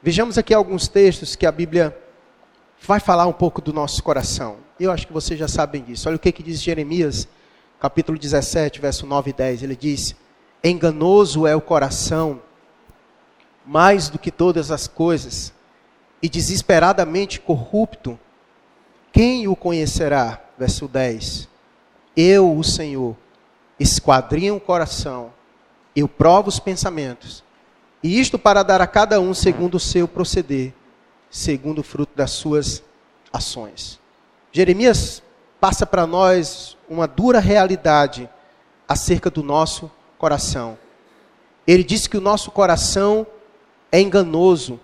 Vejamos 0.00 0.38
aqui 0.38 0.54
alguns 0.54 0.86
textos 0.86 1.34
que 1.34 1.44
a 1.44 1.50
Bíblia 1.50 1.98
vai 2.80 3.00
falar 3.00 3.26
um 3.26 3.32
pouco 3.32 3.60
do 3.60 3.72
nosso 3.72 4.00
coração. 4.04 4.58
Eu 4.78 4.92
acho 4.92 5.04
que 5.04 5.12
vocês 5.12 5.36
já 5.36 5.48
sabem 5.48 5.82
disso. 5.82 6.08
Olha 6.08 6.14
o 6.14 6.18
que, 6.18 6.30
que 6.30 6.44
diz 6.44 6.62
Jeremias, 6.62 7.26
capítulo 7.80 8.16
17, 8.16 8.80
verso 8.80 9.04
9 9.04 9.30
e 9.30 9.32
10. 9.32 9.64
Ele 9.64 9.74
diz: 9.74 10.14
Enganoso 10.62 11.44
é 11.44 11.56
o 11.56 11.60
coração, 11.60 12.40
mais 13.66 14.08
do 14.08 14.16
que 14.16 14.30
todas 14.30 14.70
as 14.70 14.86
coisas, 14.86 15.52
e 16.22 16.28
desesperadamente 16.28 17.40
corrupto. 17.40 18.16
Quem 19.12 19.48
o 19.48 19.56
conhecerá? 19.56 20.40
Verso 20.56 20.86
10. 20.86 21.48
Eu, 22.16 22.56
o 22.56 22.62
Senhor, 22.62 23.16
esquadrinha 23.82 24.54
o 24.54 24.60
coração, 24.60 25.32
eu 25.94 26.08
provo 26.08 26.48
os 26.48 26.58
pensamentos, 26.58 27.44
e 28.02 28.18
isto 28.18 28.38
para 28.38 28.62
dar 28.62 28.80
a 28.80 28.86
cada 28.86 29.20
um 29.20 29.34
segundo 29.34 29.76
o 29.76 29.80
seu 29.80 30.08
proceder, 30.08 30.72
segundo 31.30 31.80
o 31.80 31.82
fruto 31.84 32.12
das 32.16 32.30
suas 32.30 32.82
ações. 33.32 34.00
Jeremias 34.50 35.22
passa 35.60 35.86
para 35.86 36.06
nós 36.06 36.76
uma 36.88 37.06
dura 37.06 37.38
realidade 37.38 38.28
acerca 38.88 39.30
do 39.30 39.42
nosso 39.42 39.90
coração. 40.18 40.76
Ele 41.66 41.84
diz 41.84 42.06
que 42.06 42.16
o 42.16 42.20
nosso 42.20 42.50
coração 42.50 43.26
é 43.90 44.00
enganoso, 44.00 44.80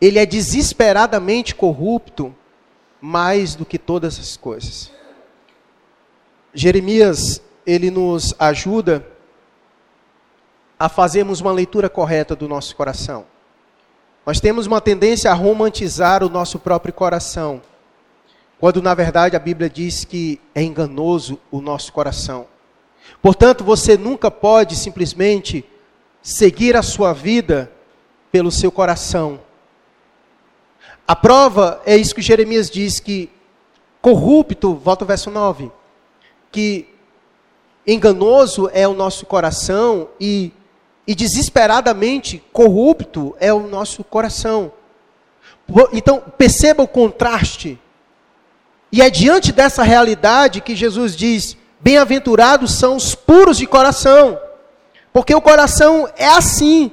ele 0.00 0.18
é 0.18 0.26
desesperadamente 0.26 1.54
corrupto, 1.54 2.34
mais 3.00 3.54
do 3.54 3.64
que 3.64 3.78
todas 3.78 4.18
as 4.18 4.36
coisas. 4.36 4.90
Jeremias 6.52 7.40
ele 7.68 7.90
nos 7.90 8.34
ajuda 8.38 9.06
a 10.78 10.88
fazermos 10.88 11.42
uma 11.42 11.52
leitura 11.52 11.90
correta 11.90 12.34
do 12.34 12.48
nosso 12.48 12.74
coração. 12.74 13.26
Nós 14.24 14.40
temos 14.40 14.66
uma 14.66 14.80
tendência 14.80 15.30
a 15.30 15.34
romantizar 15.34 16.24
o 16.24 16.30
nosso 16.30 16.58
próprio 16.58 16.94
coração, 16.94 17.60
quando 18.58 18.80
na 18.80 18.94
verdade 18.94 19.36
a 19.36 19.38
Bíblia 19.38 19.68
diz 19.68 20.02
que 20.02 20.40
é 20.54 20.62
enganoso 20.62 21.38
o 21.50 21.60
nosso 21.60 21.92
coração. 21.92 22.46
Portanto, 23.20 23.62
você 23.62 23.98
nunca 23.98 24.30
pode 24.30 24.74
simplesmente 24.74 25.62
seguir 26.22 26.74
a 26.74 26.82
sua 26.82 27.12
vida 27.12 27.70
pelo 28.32 28.50
seu 28.50 28.72
coração. 28.72 29.40
A 31.06 31.14
prova 31.14 31.82
é 31.84 31.94
isso 31.98 32.14
que 32.14 32.22
Jeremias 32.22 32.70
diz 32.70 32.98
que 32.98 33.30
corrupto, 34.00 34.74
volta 34.74 35.04
ao 35.04 35.08
verso 35.08 35.30
9, 35.30 35.70
que 36.50 36.97
enganoso 37.88 38.68
é 38.74 38.86
o 38.86 38.92
nosso 38.92 39.24
coração 39.24 40.08
e, 40.20 40.52
e 41.06 41.14
desesperadamente 41.14 42.42
corrupto 42.52 43.34
é 43.40 43.52
o 43.52 43.66
nosso 43.66 44.04
coração. 44.04 44.70
Então, 45.92 46.22
perceba 46.36 46.82
o 46.82 46.88
contraste. 46.88 47.80
E 48.92 49.00
é 49.00 49.08
diante 49.08 49.52
dessa 49.52 49.82
realidade 49.82 50.60
que 50.60 50.76
Jesus 50.76 51.16
diz: 51.16 51.56
Bem-aventurados 51.80 52.72
são 52.72 52.94
os 52.94 53.14
puros 53.14 53.56
de 53.56 53.66
coração, 53.66 54.38
porque 55.12 55.34
o 55.34 55.40
coração 55.40 56.08
é 56.16 56.28
assim, 56.28 56.92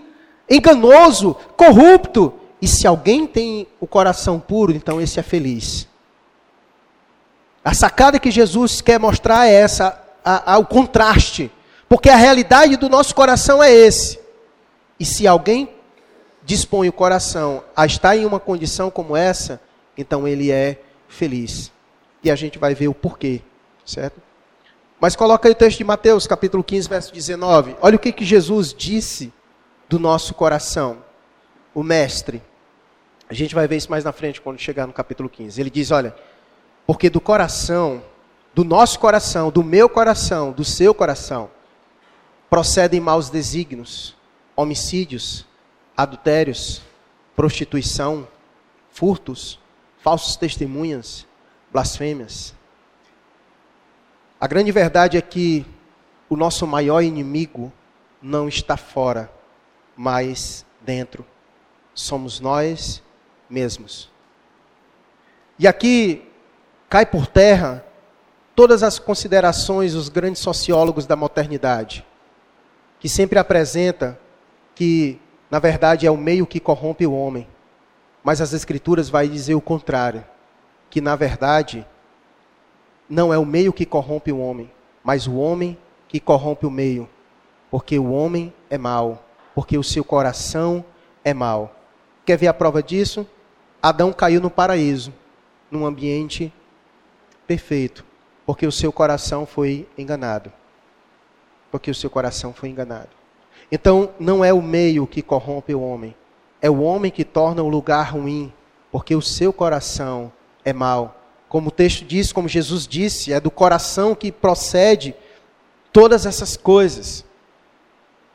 enganoso, 0.49 1.35
corrupto, 1.57 2.33
e 2.61 2.67
se 2.67 2.87
alguém 2.87 3.27
tem 3.27 3.67
o 3.79 3.87
coração 3.87 4.39
puro, 4.39 4.71
então 4.71 4.99
esse 4.99 5.19
é 5.19 5.23
feliz. 5.23 5.87
A 7.63 7.73
sacada 7.73 8.19
que 8.19 8.29
Jesus 8.29 8.79
quer 8.79 8.99
mostrar 8.99 9.47
é 9.47 9.53
essa, 9.53 10.04
a, 10.25 10.53
a, 10.53 10.57
o 10.57 10.65
contraste. 10.65 11.51
Porque 11.87 12.09
a 12.09 12.15
realidade 12.15 12.75
do 12.75 12.89
nosso 12.89 13.13
coração 13.13 13.61
é 13.61 13.71
esse. 13.71 14.19
E 14.99 15.05
se 15.05 15.27
alguém 15.27 15.69
dispõe 16.43 16.89
o 16.89 16.93
coração 16.93 17.63
a 17.75 17.85
estar 17.85 18.17
em 18.17 18.25
uma 18.25 18.39
condição 18.39 18.89
como 18.89 19.15
essa, 19.15 19.61
então 19.95 20.27
ele 20.27 20.51
é 20.51 20.81
feliz. 21.07 21.71
E 22.23 22.31
a 22.31 22.35
gente 22.35 22.57
vai 22.57 22.73
ver 22.73 22.87
o 22.87 22.93
porquê, 22.93 23.41
certo? 23.85 24.19
Mas 24.99 25.15
coloca 25.15 25.47
aí 25.47 25.51
o 25.51 25.55
texto 25.55 25.77
de 25.77 25.83
Mateus, 25.83 26.25
capítulo 26.25 26.63
15, 26.63 26.89
verso 26.89 27.13
19. 27.13 27.75
Olha 27.81 27.95
o 27.95 27.99
que, 27.99 28.11
que 28.11 28.25
Jesus 28.25 28.73
disse 28.73 29.31
do 29.87 29.99
nosso 29.99 30.33
coração. 30.33 30.97
O 31.73 31.83
mestre. 31.83 32.41
A 33.29 33.33
gente 33.33 33.53
vai 33.53 33.67
ver 33.67 33.75
isso 33.75 33.91
mais 33.91 34.03
na 34.03 34.11
frente 34.11 34.39
quando 34.39 34.59
chegar 34.59 34.87
no 34.87 34.93
capítulo 34.93 35.29
15. 35.29 35.59
Ele 35.59 35.69
diz: 35.69 35.91
Olha, 35.91 36.15
porque 36.87 37.09
do 37.09 37.19
coração, 37.19 38.01
do 38.55 38.63
nosso 38.63 38.97
coração, 38.99 39.51
do 39.51 39.61
meu 39.61 39.89
coração, 39.89 40.53
do 40.53 40.63
seu 40.63 40.93
coração, 40.93 41.51
procedem 42.49 43.01
maus 43.01 43.29
desígnios, 43.29 44.15
homicídios, 44.55 45.45
adultérios, 45.95 46.81
prostituição, 47.35 48.25
furtos, 48.89 49.59
falsos 49.97 50.37
testemunhas, 50.37 51.27
blasfêmias. 51.69 52.55
A 54.39 54.47
grande 54.47 54.71
verdade 54.71 55.17
é 55.17 55.21
que 55.21 55.65
o 56.29 56.37
nosso 56.37 56.65
maior 56.65 57.01
inimigo 57.01 57.73
não 58.21 58.47
está 58.47 58.77
fora, 58.77 59.29
mas 59.97 60.65
dentro. 60.79 61.25
Somos 61.93 62.39
nós 62.39 63.03
mesmos. 63.49 64.09
E 65.59 65.67
aqui 65.67 66.25
cai 66.89 67.05
por 67.05 67.27
terra 67.27 67.84
todas 68.55 68.81
as 68.83 68.97
considerações 68.97 69.93
dos 69.93 70.09
grandes 70.09 70.41
sociólogos 70.41 71.05
da 71.05 71.15
modernidade 71.15 72.05
que 72.99 73.09
sempre 73.09 73.37
apresenta 73.37 74.19
que, 74.73 75.19
na 75.51 75.59
verdade, 75.59 76.07
é 76.07 76.11
o 76.11 76.17
meio 76.17 76.47
que 76.47 76.59
corrompe 76.59 77.05
o 77.05 77.13
homem. 77.13 77.47
Mas 78.23 78.41
as 78.41 78.53
Escrituras 78.53 79.09
vai 79.09 79.27
dizer 79.27 79.53
o 79.53 79.61
contrário, 79.61 80.25
que, 80.89 80.99
na 80.99 81.15
verdade, 81.15 81.85
não 83.07 83.31
é 83.31 83.37
o 83.37 83.45
meio 83.45 83.71
que 83.71 83.85
corrompe 83.85 84.31
o 84.31 84.39
homem, 84.39 84.71
mas 85.03 85.27
o 85.27 85.35
homem 85.35 85.77
que 86.07 86.19
corrompe 86.19 86.65
o 86.65 86.71
meio. 86.71 87.07
Porque 87.69 87.99
o 87.99 88.11
homem 88.11 88.51
é 88.69 88.77
mau, 88.77 89.23
porque 89.53 89.77
o 89.77 89.83
seu 89.83 90.03
coração 90.03 90.83
é 91.23 91.33
mau. 91.33 91.75
Quer 92.25 92.37
ver 92.37 92.47
a 92.47 92.53
prova 92.53 92.81
disso? 92.81 93.27
Adão 93.83 94.11
caiu 94.11 94.41
no 94.41 94.49
paraíso, 94.49 95.13
num 95.69 95.85
ambiente 95.85 96.51
perfeito, 97.45 98.03
porque 98.45 98.65
o 98.67 98.71
seu 98.71 98.91
coração 98.91 99.45
foi 99.45 99.87
enganado 99.97 100.51
porque 101.75 101.91
o 101.91 101.95
seu 101.95 102.09
coração 102.09 102.53
foi 102.53 102.69
enganado. 102.69 103.09
Então, 103.69 104.11
não 104.17 104.45
é 104.45 104.53
o 104.53 104.61
meio 104.61 105.05
que 105.05 105.21
corrompe 105.21 105.75
o 105.75 105.81
homem, 105.81 106.15
é 106.61 106.69
o 106.69 106.79
homem 106.79 107.11
que 107.11 107.25
torna 107.25 107.61
o 107.61 107.67
lugar 107.67 108.13
ruim, 108.13 108.53
porque 108.89 109.13
o 109.13 109.21
seu 109.21 109.51
coração 109.51 110.31
é 110.63 110.71
mau. 110.71 111.19
Como 111.49 111.67
o 111.67 111.71
texto 111.71 112.05
diz, 112.05 112.31
como 112.31 112.47
Jesus 112.47 112.87
disse, 112.87 113.33
é 113.33 113.41
do 113.41 113.51
coração 113.51 114.15
que 114.15 114.31
procede 114.31 115.13
todas 115.91 116.25
essas 116.25 116.55
coisas, 116.55 117.25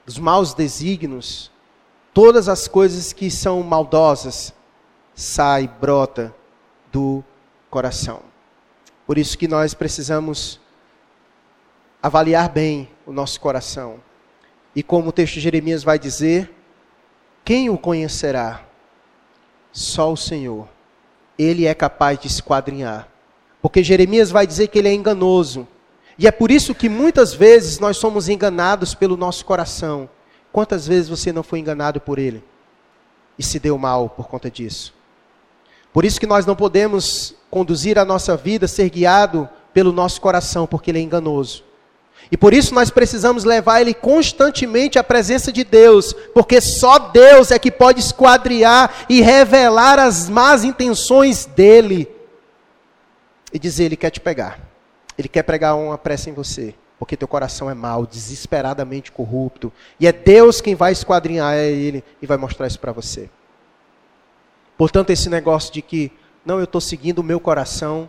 os 0.07 0.19
maus 0.19 0.53
desígnios, 0.53 1.51
todas 2.13 2.47
as 2.47 2.69
coisas 2.69 3.15
que 3.15 3.31
são 3.31 3.63
maldosas, 3.63 4.53
sai, 5.15 5.67
brota 5.67 6.35
do 6.93 7.25
coração. 7.71 8.30
Por 9.11 9.19
isso 9.19 9.37
que 9.37 9.49
nós 9.49 9.75
precisamos 9.75 10.61
avaliar 12.01 12.49
bem 12.49 12.89
o 13.05 13.11
nosso 13.13 13.41
coração. 13.41 14.01
E 14.73 14.85
como 14.85 15.09
o 15.09 15.13
texto 15.13 15.35
de 15.35 15.41
Jeremias 15.41 15.83
vai 15.83 15.99
dizer, 15.99 16.55
quem 17.45 17.69
o 17.69 17.77
conhecerá? 17.77 18.65
Só 19.73 20.13
o 20.13 20.17
Senhor. 20.17 20.69
Ele 21.37 21.67
é 21.67 21.75
capaz 21.75 22.21
de 22.21 22.29
esquadrinhar. 22.29 23.09
Porque 23.61 23.83
Jeremias 23.83 24.31
vai 24.31 24.47
dizer 24.47 24.69
que 24.69 24.79
ele 24.79 24.87
é 24.87 24.95
enganoso. 24.95 25.67
E 26.17 26.29
é 26.29 26.31
por 26.31 26.53
isso 26.53 26.73
que 26.73 26.89
muitas 26.89 27.35
vezes 27.35 27.81
nós 27.81 27.97
somos 27.97 28.29
enganados 28.29 28.95
pelo 28.95 29.17
nosso 29.17 29.45
coração. 29.45 30.09
Quantas 30.53 30.87
vezes 30.87 31.09
você 31.09 31.33
não 31.33 31.43
foi 31.43 31.59
enganado 31.59 32.01
por 32.01 32.21
ele? 32.21 32.45
E 33.37 33.43
se 33.43 33.59
deu 33.59 33.77
mal 33.77 34.09
por 34.09 34.29
conta 34.29 34.49
disso? 34.49 34.95
Por 35.93 36.05
isso 36.05 36.21
que 36.21 36.29
nós 36.29 36.47
não 36.47 36.55
podemos 36.55 37.40
conduzir 37.51 37.99
a 37.99 38.05
nossa 38.05 38.37
vida, 38.37 38.69
ser 38.69 38.89
guiado 38.89 39.49
pelo 39.75 39.93
nosso 39.93 40.21
coração, 40.21 40.67
porque 40.67 40.91
ele 40.91 40.99
é 40.99 41.03
enganoso. 41.03 41.65
E 42.31 42.37
por 42.37 42.55
isso 42.55 42.75
nós 42.75 42.91
precisamos 42.91 43.45
levar 43.45 43.81
ele 43.81 43.93
constantemente 43.93 44.99
à 44.99 45.05
presença 45.05 45.53
de 45.53 45.65
Deus, 45.65 46.13
porque 46.33 46.61
só 46.61 46.99
Deus 46.99 47.51
é 47.51 47.59
que 47.59 47.71
pode 47.71 48.01
esquadriar 48.01 49.05
e 49.09 49.21
revelar 49.21 49.99
as 49.99 50.29
más 50.29 50.63
intenções 50.63 51.45
dele. 51.45 52.09
E 53.53 53.59
dizer, 53.59 53.85
ele 53.85 53.97
quer 53.97 54.11
te 54.11 54.21
pegar. 54.21 54.61
Ele 55.19 55.29
quer 55.29 55.43
pregar 55.43 55.77
uma 55.77 55.99
pressa 55.99 56.31
em 56.31 56.33
você, 56.33 56.75
porque 56.99 57.17
teu 57.17 57.27
coração 57.27 57.69
é 57.69 57.75
mau, 57.75 58.07
desesperadamente 58.07 59.11
corrupto, 59.11 59.73
e 59.99 60.07
é 60.07 60.13
Deus 60.13 60.61
quem 60.61 60.75
vai 60.75 60.93
esquadrinhar 60.93 61.57
ele 61.57 62.05
e 62.23 62.27
vai 62.27 62.37
mostrar 62.37 62.67
isso 62.67 62.79
para 62.79 62.93
você. 62.93 63.29
Portanto, 64.79 65.11
esse 65.11 65.29
negócio 65.29 65.75
de 65.75 65.83
que 65.83 66.13
não, 66.45 66.59
eu 66.59 66.65
estou 66.65 66.81
seguindo 66.81 67.19
o 67.21 67.25
meu 67.25 67.41
coração, 67.41 68.09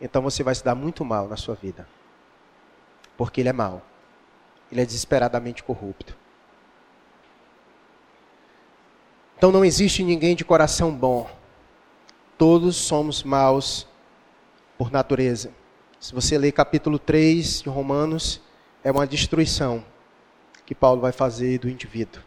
então 0.00 0.22
você 0.22 0.42
vai 0.42 0.54
se 0.54 0.64
dar 0.64 0.74
muito 0.74 1.04
mal 1.04 1.28
na 1.28 1.36
sua 1.36 1.54
vida 1.54 1.86
porque 3.20 3.42
ele 3.42 3.50
é 3.50 3.52
mau. 3.52 3.82
Ele 4.72 4.80
é 4.80 4.86
desesperadamente 4.86 5.62
corrupto. 5.62 6.16
Então 9.36 9.52
não 9.52 9.62
existe 9.62 10.02
ninguém 10.02 10.34
de 10.34 10.42
coração 10.42 10.90
bom. 10.90 11.28
Todos 12.38 12.76
somos 12.76 13.22
maus 13.22 13.86
por 14.78 14.90
natureza. 14.90 15.52
Se 16.00 16.14
você 16.14 16.38
ler 16.38 16.52
capítulo 16.52 16.98
3 16.98 17.60
de 17.60 17.68
Romanos, 17.68 18.40
é 18.82 18.90
uma 18.90 19.06
destruição 19.06 19.84
que 20.64 20.74
Paulo 20.74 21.02
vai 21.02 21.12
fazer 21.12 21.58
do 21.58 21.68
indivíduo. 21.68 22.22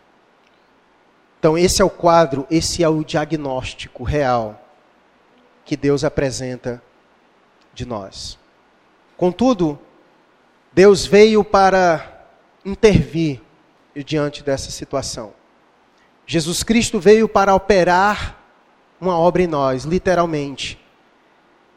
Então, 1.39 1.57
esse 1.57 1.81
é 1.81 1.85
o 1.85 1.89
quadro, 1.89 2.45
esse 2.51 2.83
é 2.83 2.87
o 2.87 3.03
diagnóstico 3.03 4.03
real 4.03 4.62
que 5.65 5.77
Deus 5.77 6.03
apresenta 6.03 6.81
de 7.73 7.85
nós. 7.85 8.37
Contudo, 9.17 9.79
Deus 10.71 11.05
veio 11.05 11.43
para 11.43 12.25
intervir 12.65 13.41
diante 13.95 14.43
dessa 14.43 14.71
situação. 14.71 15.33
Jesus 16.25 16.63
Cristo 16.63 16.99
veio 16.99 17.27
para 17.27 17.53
operar 17.53 18.39
uma 18.99 19.17
obra 19.17 19.43
em 19.43 19.47
nós, 19.47 19.83
literalmente. 19.83 20.79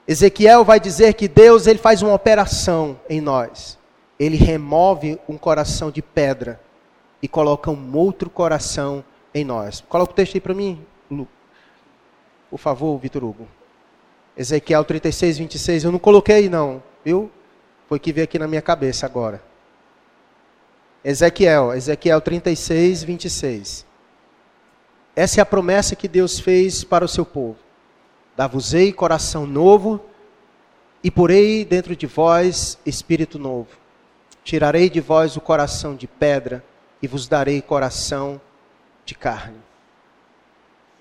Ezequiel 0.07 0.64
vai 0.64 0.79
dizer 0.79 1.14
que 1.14 1.27
Deus 1.27 1.66
ele 1.66 1.79
faz 1.79 2.01
uma 2.01 2.14
operação 2.14 2.99
em 3.09 3.20
nós. 3.20 3.77
Ele 4.18 4.37
remove 4.37 5.18
um 5.29 5.37
coração 5.37 5.90
de 5.90 6.01
pedra 6.01 6.61
e 7.20 7.27
coloca 7.27 7.70
um 7.70 7.96
outro 7.96 8.31
coração 8.31 9.05
em 9.35 9.44
nós. 9.44 9.83
Coloca 9.88 10.12
o 10.12 10.14
texto 10.14 10.37
aí 10.37 10.40
para 10.40 10.55
mim, 10.55 10.81
Lu. 11.11 11.27
por 12.49 12.59
favor, 12.59 12.96
Vitor 12.99 13.25
Hugo. 13.25 13.49
Ezequiel 14.37 14.85
36, 14.85 15.38
26. 15.38 15.85
Eu 15.85 15.92
não 15.92 15.99
coloquei, 15.99 16.49
não, 16.49 16.83
viu? 17.05 17.31
Foi 17.88 17.99
que 17.99 18.12
veio 18.12 18.25
aqui 18.25 18.38
na 18.38 18.46
minha 18.46 18.62
cabeça 18.62 19.07
agora. 19.07 19.42
Ezequiel, 21.05 21.72
Ezequiel 21.72 22.20
36, 22.20 23.05
26. 23.05 23.87
Essa 25.14 25.40
é 25.40 25.42
a 25.42 25.46
promessa 25.46 25.96
que 25.96 26.09
Deus 26.09 26.38
fez 26.38 26.85
para 26.85 27.05
o 27.05 27.09
seu 27.09 27.25
povo. 27.25 27.57
Dar-vos-ei 28.37 28.92
coração 28.92 29.46
novo, 29.46 30.05
e 31.03 31.11
porei 31.11 31.64
dentro 31.64 31.94
de 31.94 32.07
vós 32.07 32.79
espírito 32.85 33.38
novo. 33.38 33.68
Tirarei 34.42 34.90
de 34.90 35.01
vós 35.01 35.37
o 35.37 35.40
coração 35.40 35.94
de 35.94 36.07
pedra, 36.07 36.62
e 37.01 37.07
vos 37.07 37.29
darei 37.29 37.62
coração 37.62 38.40
de 39.05 39.14
carne. 39.14 39.59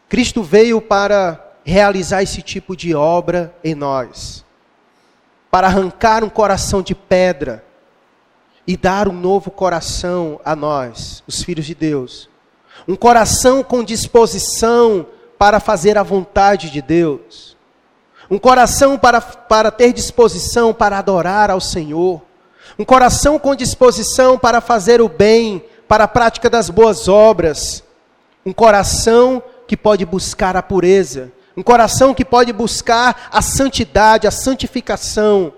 Cristo 0.08 0.44
veio 0.44 0.80
para 0.80 1.45
realizar 1.66 2.22
esse 2.22 2.44
tipo 2.44 2.76
de 2.76 2.94
obra 2.94 3.54
em 3.64 3.74
nós 3.74 4.46
para 5.50 5.68
arrancar 5.68 6.24
um 6.24 6.30
coração 6.30 6.82
de 6.82 6.94
pedra 6.94 7.64
e 8.68 8.78
dar 8.78 9.08
um 9.08 9.14
novo 9.14 9.50
coração 9.50 10.40
a 10.44 10.56
nós, 10.56 11.24
os 11.28 11.42
filhos 11.42 11.66
de 11.66 11.74
Deus. 11.74 12.30
Um 12.88 12.96
coração 12.96 13.64
com 13.64 13.84
disposição 13.84 15.08
para 15.40 15.60
fazer 15.60 15.98
a 15.98 16.04
vontade 16.04 16.70
de 16.70 16.82
Deus. 16.82 17.56
Um 18.30 18.38
coração 18.38 18.98
para, 18.98 19.22
para 19.22 19.72
ter 19.72 19.94
disposição 19.94 20.74
para 20.74 21.00
adorar 21.00 21.50
ao 21.50 21.62
Senhor. 21.62 22.22
Um 22.78 22.84
coração 22.84 23.40
com 23.40 23.56
disposição 23.56 24.38
para 24.38 24.60
fazer 24.60 25.02
o 25.02 25.08
bem, 25.08 25.64
para 25.88 26.04
a 26.04 26.08
prática 26.08 26.50
das 26.50 26.70
boas 26.70 27.08
obras. 27.08 27.84
Um 28.46 28.52
coração 28.52 29.42
que 29.68 29.78
pode 29.78 30.06
buscar 30.06 30.56
a 30.58 30.62
pureza, 30.62 31.32
um 31.58 31.64
coração 31.64 32.14
que 32.14 32.26
pode 32.26 32.52
buscar 32.52 33.30
a 33.32 33.42
santidade, 33.42 34.28
a 34.28 34.32
santificação. 34.32 35.54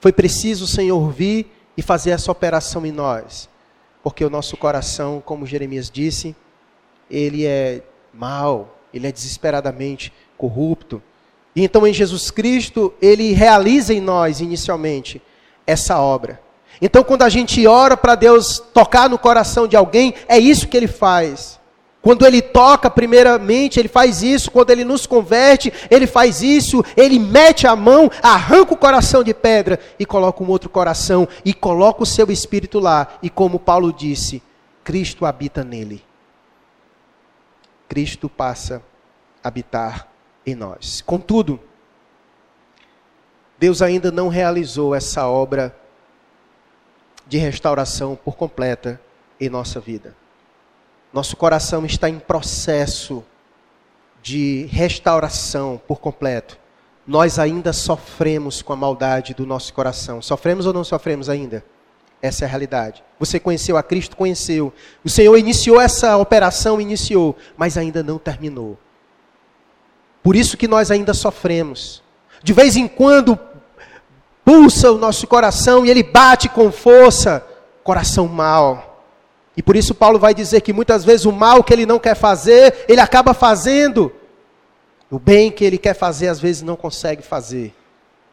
Foi 0.00 0.12
preciso 0.12 0.64
o 0.64 0.68
Senhor 0.68 1.10
vir 1.10 1.50
e 1.76 1.82
fazer 1.82 2.10
essa 2.10 2.30
operação 2.30 2.84
em 2.84 2.92
nós, 2.92 3.48
porque 4.02 4.24
o 4.24 4.30
nosso 4.30 4.56
coração, 4.56 5.22
como 5.24 5.46
Jeremias 5.46 5.90
disse, 5.90 6.36
ele 7.10 7.46
é 7.46 7.82
mau, 8.12 8.76
ele 8.92 9.06
é 9.06 9.12
desesperadamente 9.12 10.12
corrupto. 10.36 11.02
E 11.56 11.62
então 11.62 11.86
em 11.86 11.94
Jesus 11.94 12.30
Cristo, 12.30 12.92
ele 13.00 13.32
realiza 13.32 13.94
em 13.94 14.00
nós 14.00 14.40
inicialmente 14.40 15.22
essa 15.66 15.98
obra. 15.98 16.40
Então 16.80 17.02
quando 17.04 17.22
a 17.22 17.28
gente 17.28 17.66
ora 17.66 17.96
para 17.96 18.14
Deus 18.14 18.58
tocar 18.58 19.08
no 19.08 19.18
coração 19.18 19.66
de 19.66 19.76
alguém, 19.76 20.14
é 20.28 20.38
isso 20.38 20.68
que 20.68 20.76
ele 20.76 20.88
faz. 20.88 21.60
Quando 22.02 22.26
ele 22.26 22.42
toca, 22.42 22.90
primeiramente, 22.90 23.78
ele 23.78 23.88
faz 23.88 24.24
isso. 24.24 24.50
Quando 24.50 24.70
ele 24.70 24.84
nos 24.84 25.06
converte, 25.06 25.72
ele 25.88 26.06
faz 26.08 26.42
isso. 26.42 26.84
Ele 26.96 27.16
mete 27.16 27.64
a 27.64 27.76
mão, 27.76 28.10
arranca 28.20 28.74
o 28.74 28.76
coração 28.76 29.22
de 29.22 29.32
pedra 29.32 29.78
e 30.00 30.04
coloca 30.04 30.42
um 30.42 30.48
outro 30.48 30.68
coração 30.68 31.28
e 31.44 31.54
coloca 31.54 32.02
o 32.02 32.06
seu 32.06 32.28
espírito 32.32 32.80
lá. 32.80 33.06
E 33.22 33.30
como 33.30 33.60
Paulo 33.60 33.92
disse, 33.92 34.42
Cristo 34.82 35.24
habita 35.24 35.62
nele. 35.62 36.04
Cristo 37.88 38.28
passa 38.28 38.82
a 39.42 39.46
habitar 39.46 40.08
em 40.44 40.56
nós. 40.56 41.02
Contudo, 41.02 41.60
Deus 43.60 43.80
ainda 43.80 44.10
não 44.10 44.26
realizou 44.26 44.92
essa 44.92 45.28
obra 45.28 45.72
de 47.28 47.38
restauração 47.38 48.16
por 48.16 48.34
completa 48.34 49.00
em 49.38 49.48
nossa 49.48 49.78
vida. 49.78 50.16
Nosso 51.12 51.36
coração 51.36 51.84
está 51.84 52.08
em 52.08 52.18
processo 52.18 53.22
de 54.22 54.66
restauração 54.70 55.80
por 55.86 56.00
completo. 56.00 56.58
Nós 57.06 57.38
ainda 57.38 57.72
sofremos 57.72 58.62
com 58.62 58.72
a 58.72 58.76
maldade 58.76 59.34
do 59.34 59.44
nosso 59.44 59.74
coração. 59.74 60.22
Sofremos 60.22 60.64
ou 60.66 60.72
não 60.72 60.84
sofremos 60.84 61.28
ainda? 61.28 61.64
Essa 62.22 62.44
é 62.44 62.46
a 62.46 62.48
realidade. 62.48 63.02
Você 63.18 63.40
conheceu 63.40 63.76
a 63.76 63.82
Cristo? 63.82 64.16
Conheceu. 64.16 64.72
O 65.04 65.10
Senhor 65.10 65.36
iniciou 65.36 65.80
essa 65.80 66.16
operação, 66.16 66.80
iniciou, 66.80 67.36
mas 67.56 67.76
ainda 67.76 68.02
não 68.02 68.16
terminou. 68.16 68.78
Por 70.22 70.36
isso 70.36 70.56
que 70.56 70.68
nós 70.68 70.92
ainda 70.92 71.12
sofremos. 71.12 72.00
De 72.42 72.52
vez 72.52 72.76
em 72.76 72.86
quando 72.86 73.38
pulsa 74.44 74.92
o 74.92 74.98
nosso 74.98 75.26
coração 75.26 75.84
e 75.84 75.90
ele 75.90 76.04
bate 76.04 76.48
com 76.48 76.70
força, 76.70 77.44
coração 77.82 78.28
mau. 78.28 78.91
E 79.56 79.62
por 79.62 79.76
isso 79.76 79.94
Paulo 79.94 80.18
vai 80.18 80.34
dizer 80.34 80.62
que 80.62 80.72
muitas 80.72 81.04
vezes 81.04 81.26
o 81.26 81.32
mal 81.32 81.62
que 81.62 81.72
ele 81.72 81.84
não 81.84 81.98
quer 81.98 82.14
fazer, 82.14 82.84
ele 82.88 83.00
acaba 83.00 83.34
fazendo. 83.34 84.12
O 85.10 85.18
bem 85.18 85.50
que 85.50 85.64
ele 85.64 85.76
quer 85.76 85.94
fazer, 85.94 86.28
às 86.28 86.40
vezes 86.40 86.62
não 86.62 86.74
consegue 86.74 87.22
fazer. 87.22 87.74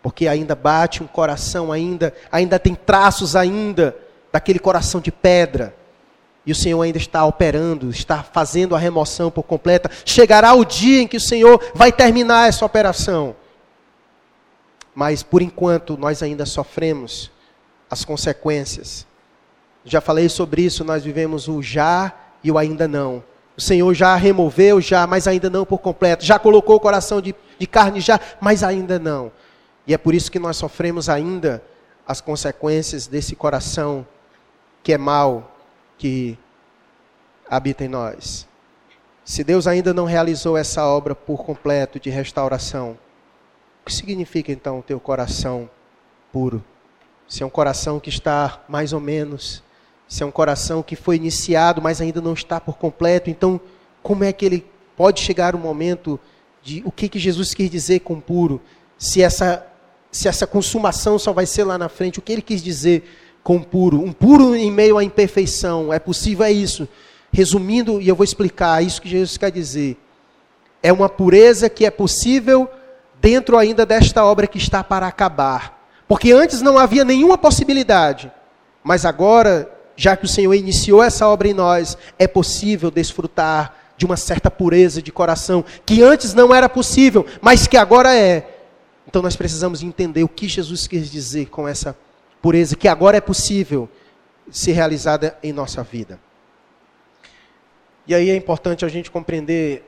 Porque 0.02 0.28
ainda 0.28 0.56
bate 0.56 1.04
um 1.04 1.08
coração 1.08 1.74
ainda, 1.74 2.14
ainda 2.32 2.58
tem 2.58 2.74
traços 2.74 3.36
ainda 3.36 3.96
daquele 4.32 4.60
coração 4.60 5.02
de 5.02 5.12
pedra. 5.12 5.76
E 6.46 6.54
o 6.54 6.56
Senhor 6.56 6.82
ainda 6.82 6.98
está 6.98 7.26
operando, 7.26 7.90
está 7.90 8.24
fazendo 8.24 8.74
a 8.74 8.80
remoção 8.80 9.30
por 9.30 9.44
completa. 9.44 9.92
Chegará 10.06 10.54
o 10.54 10.64
dia 10.64 11.02
em 11.02 11.08
que 11.08 11.18
o 11.18 11.22
Senhor 11.22 11.62
vai 11.76 11.92
terminar 11.92 12.48
essa 12.48 12.66
operação. 12.66 13.36
Mas 14.96 15.22
por 15.22 15.42
enquanto 15.42 15.98
nós 15.98 16.24
ainda 16.24 16.46
sofremos 16.46 17.30
as 17.92 18.06
consequências 18.06 19.06
já 19.90 20.00
falei 20.00 20.30
sobre 20.30 20.62
isso, 20.62 20.84
nós 20.84 21.04
vivemos 21.04 21.48
o 21.48 21.62
já 21.62 22.14
e 22.44 22.52
o 22.52 22.58
ainda 22.58 22.88
não. 22.88 23.24
O 23.58 23.62
Senhor 23.62 23.94
já 23.94 24.16
removeu, 24.16 24.80
já, 24.80 25.06
mas 25.08 25.28
ainda 25.28 25.50
não 25.50 25.66
por 25.66 25.80
completo. 25.80 26.24
Já 26.24 26.38
colocou 26.38 26.76
o 26.76 26.80
coração 26.80 27.20
de, 27.20 27.36
de 27.58 27.68
carne, 27.68 28.00
já, 28.00 28.20
mas 28.40 28.64
ainda 28.64 29.00
não. 29.00 29.32
E 29.88 29.94
é 29.94 29.98
por 29.98 30.14
isso 30.14 30.32
que 30.32 30.40
nós 30.40 30.58
sofremos 30.58 31.10
ainda 31.10 31.62
as 32.08 32.22
consequências 32.22 33.08
desse 33.08 33.36
coração 33.36 34.06
que 34.84 34.94
é 34.94 34.98
mau, 34.98 35.58
que 35.98 36.38
habita 37.50 37.84
em 37.84 37.88
nós. 37.88 38.48
Se 39.26 39.44
Deus 39.44 39.68
ainda 39.68 39.94
não 39.94 40.06
realizou 40.06 40.56
essa 40.56 40.86
obra 40.86 41.14
por 41.14 41.44
completo 41.44 42.00
de 42.00 42.10
restauração, 42.10 42.98
o 43.82 43.86
que 43.86 43.94
significa 43.94 44.52
então 44.52 44.80
o 44.80 44.84
teu 44.84 45.00
coração 45.00 45.70
puro? 46.32 46.64
Se 47.28 47.44
é 47.44 47.46
um 47.46 47.50
coração 47.50 48.00
que 48.00 48.10
está 48.10 48.64
mais 48.68 48.94
ou 48.94 49.00
menos 49.00 49.64
se 50.10 50.24
é 50.24 50.26
um 50.26 50.32
coração 50.32 50.82
que 50.82 50.96
foi 50.96 51.18
iniciado, 51.18 51.80
mas 51.80 52.02
ainda 52.02 52.20
não 52.20 52.34
está 52.34 52.60
por 52.60 52.78
completo, 52.78 53.30
então 53.30 53.62
como 54.02 54.24
é 54.24 54.34
que 54.34 54.44
ele 54.44 54.66
pode 54.98 55.22
chegar 55.22 55.54
o 55.54 55.60
momento 55.60 56.20
de 56.64 56.82
o 56.84 56.92
que, 56.92 57.08
que 57.08 57.20
Jesus 57.20 57.54
quis 57.54 57.70
dizer 57.70 58.00
com 58.00 58.20
puro? 58.20 58.60
Se 58.98 59.22
essa, 59.22 59.66
se 60.12 60.28
essa 60.28 60.48
consumação 60.48 61.20
só 61.20 61.32
vai 61.32 61.46
ser 61.46 61.64
lá 61.64 61.78
na 61.78 61.88
frente, 61.88 62.18
o 62.18 62.24
que 62.24 62.34
ele 62.34 62.42
quis 62.42 62.64
dizer 62.64 63.04
com 63.44 63.62
puro? 63.62 64.02
Um 64.02 64.12
puro 64.12 64.56
em 64.56 64.72
meio 64.72 64.98
à 64.98 65.04
imperfeição, 65.04 65.94
é 65.94 66.00
possível, 66.00 66.44
é 66.44 66.52
isso. 66.52 66.90
Resumindo, 67.32 68.02
e 68.02 68.08
eu 68.08 68.16
vou 68.16 68.24
explicar 68.24 68.84
isso 68.84 69.02
que 69.02 69.08
Jesus 69.08 69.38
quer 69.38 69.52
dizer. 69.52 69.96
É 70.82 70.92
uma 70.92 71.08
pureza 71.08 71.70
que 71.70 71.86
é 71.86 71.92
possível 71.92 72.68
dentro 73.22 73.60
ainda 73.60 73.86
desta 73.86 74.26
obra 74.26 74.48
que 74.48 74.58
está 74.58 74.84
para 74.84 75.06
acabar. 75.06 75.80
Porque 76.08 76.32
antes 76.32 76.62
não 76.62 76.80
havia 76.80 77.06
nenhuma 77.06 77.38
possibilidade, 77.38 78.32
mas 78.84 79.06
agora 79.06 79.79
já 80.00 80.16
que 80.16 80.24
o 80.24 80.30
Senhor 80.30 80.54
iniciou 80.54 81.04
essa 81.04 81.28
obra 81.28 81.50
em 81.50 81.54
nós, 81.54 81.98
é 82.18 82.26
possível 82.26 82.90
desfrutar 82.90 83.76
de 83.98 84.06
uma 84.06 84.16
certa 84.16 84.50
pureza 84.50 85.02
de 85.02 85.12
coração, 85.12 85.62
que 85.86 86.02
antes 86.02 86.34
não 86.34 86.56
era 86.56 86.70
possível, 86.70 87.26
mas 87.42 87.68
que 87.68 87.76
agora 87.76 88.16
é. 88.16 88.62
Então 89.06 89.22
nós 89.22 89.36
precisamos 89.36 89.84
entender 89.84 90.24
o 90.24 90.30
que 90.30 90.48
Jesus 90.48 90.88
quis 90.88 91.12
dizer 91.12 91.48
com 91.48 91.68
essa 91.68 91.98
pureza, 92.42 92.78
que 92.78 92.88
agora 92.88 93.18
é 93.18 93.20
possível 93.20 93.90
ser 94.50 94.72
realizada 94.72 95.38
em 95.44 95.52
nossa 95.52 95.84
vida. 95.84 96.18
E 98.08 98.16
aí 98.16 98.30
é 98.30 98.38
importante 98.38 98.86
a 98.86 98.88
gente 98.88 99.12
compreender 99.12 99.84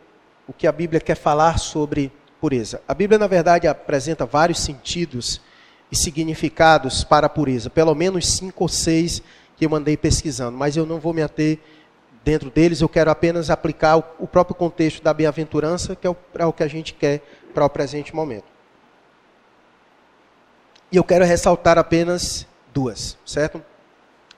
o 0.45 0.51
que 0.51 0.67
a 0.67 0.73
Bíblia 0.73 0.99
quer 0.99 1.15
falar 1.15 1.57
sobre 1.57 2.11
pureza. 2.41 2.81
A 2.85 2.93
Bíblia, 2.93 3.17
na 3.17 3.27
verdade, 3.27 3.65
apresenta 3.65 4.25
vários 4.25 4.59
sentidos 4.59 5.39
e 5.89 5.95
significados 5.95 7.01
para 7.01 7.27
a 7.27 7.29
pureza, 7.29 7.69
pelo 7.69 7.95
menos 7.95 8.27
cinco 8.27 8.65
ou 8.65 8.67
seis 8.67 9.23
que 9.61 9.65
eu 9.67 9.69
mandei 9.69 9.95
pesquisando, 9.95 10.57
mas 10.57 10.75
eu 10.75 10.87
não 10.87 10.99
vou 10.99 11.13
me 11.13 11.21
ater 11.21 11.59
dentro 12.23 12.49
deles, 12.49 12.81
eu 12.81 12.89
quero 12.89 13.11
apenas 13.11 13.51
aplicar 13.51 13.95
o, 13.95 14.03
o 14.17 14.27
próprio 14.27 14.55
contexto 14.55 15.03
da 15.03 15.13
bem-aventurança, 15.13 15.95
que 15.95 16.07
é 16.07 16.15
é 16.39 16.45
o 16.47 16.51
que 16.51 16.63
a 16.63 16.67
gente 16.67 16.95
quer 16.95 17.21
para 17.53 17.63
o 17.63 17.69
presente 17.69 18.15
momento. 18.15 18.45
E 20.91 20.97
eu 20.97 21.03
quero 21.03 21.23
ressaltar 21.23 21.77
apenas 21.77 22.47
duas, 22.73 23.19
certo? 23.23 23.63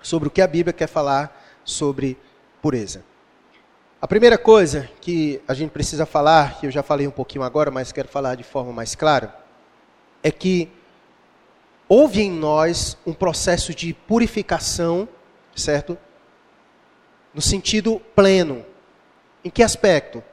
Sobre 0.02 0.28
o 0.28 0.32
que 0.32 0.42
a 0.42 0.48
Bíblia 0.48 0.74
quer 0.74 0.88
falar 0.88 1.42
sobre 1.64 2.18
pureza. 2.62 3.02
A 4.02 4.08
primeira 4.10 4.38
coisa 4.38 4.90
que 5.00 5.42
a 5.48 5.54
gente 5.54 5.72
precisa 5.72 6.06
falar, 6.06 6.60
que 6.60 6.68
eu 6.68 6.72
já 6.72 6.84
falei 6.84 7.08
um 7.08 7.12
pouquinho 7.12 7.46
agora, 7.46 7.72
mas 7.72 7.94
quero 7.94 8.10
falar 8.10 8.36
de 8.36 8.44
forma 8.44 8.74
mais 8.74 8.94
clara, 8.94 9.34
é 10.22 10.30
que 10.30 10.70
houve 11.88 12.22
em 12.22 12.32
nós 12.32 12.98
um 13.06 13.13
processo 13.13 13.74
de 13.74 13.93
purificação, 13.93 15.08
certo? 15.56 15.98
No 17.34 17.41
sentido 17.41 18.02
pleno. 18.15 18.65
Em 19.43 19.50
que 19.50 19.63
aspecto? 19.63 20.24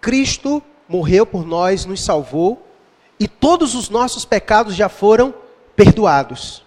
Cristo 0.00 0.62
morreu 0.88 1.26
por 1.26 1.46
nós, 1.46 1.84
nos 1.84 2.02
salvou, 2.02 2.66
e 3.20 3.26
todos 3.28 3.74
os 3.74 3.88
nossos 3.88 4.24
pecados 4.24 4.74
já 4.74 4.88
foram 4.88 5.34
perdoados. 5.76 6.64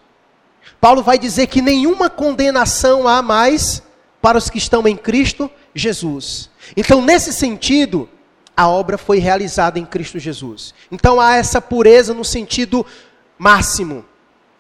Paulo 0.79 1.01
vai 1.01 1.17
dizer 1.17 1.47
que 1.47 1.61
nenhuma 1.61 2.09
condenação 2.09 3.07
há 3.07 3.21
mais 3.21 3.81
para 4.21 4.37
os 4.37 4.49
que 4.49 4.57
estão 4.57 4.87
em 4.87 4.95
Cristo 4.95 5.49
Jesus. 5.73 6.49
Então, 6.75 7.01
nesse 7.01 7.33
sentido, 7.33 8.07
a 8.55 8.67
obra 8.67 8.97
foi 8.97 9.19
realizada 9.19 9.79
em 9.79 9.85
Cristo 9.85 10.19
Jesus. 10.19 10.73
Então 10.91 11.19
há 11.19 11.35
essa 11.35 11.61
pureza 11.61 12.13
no 12.13 12.23
sentido 12.23 12.85
máximo 13.37 14.05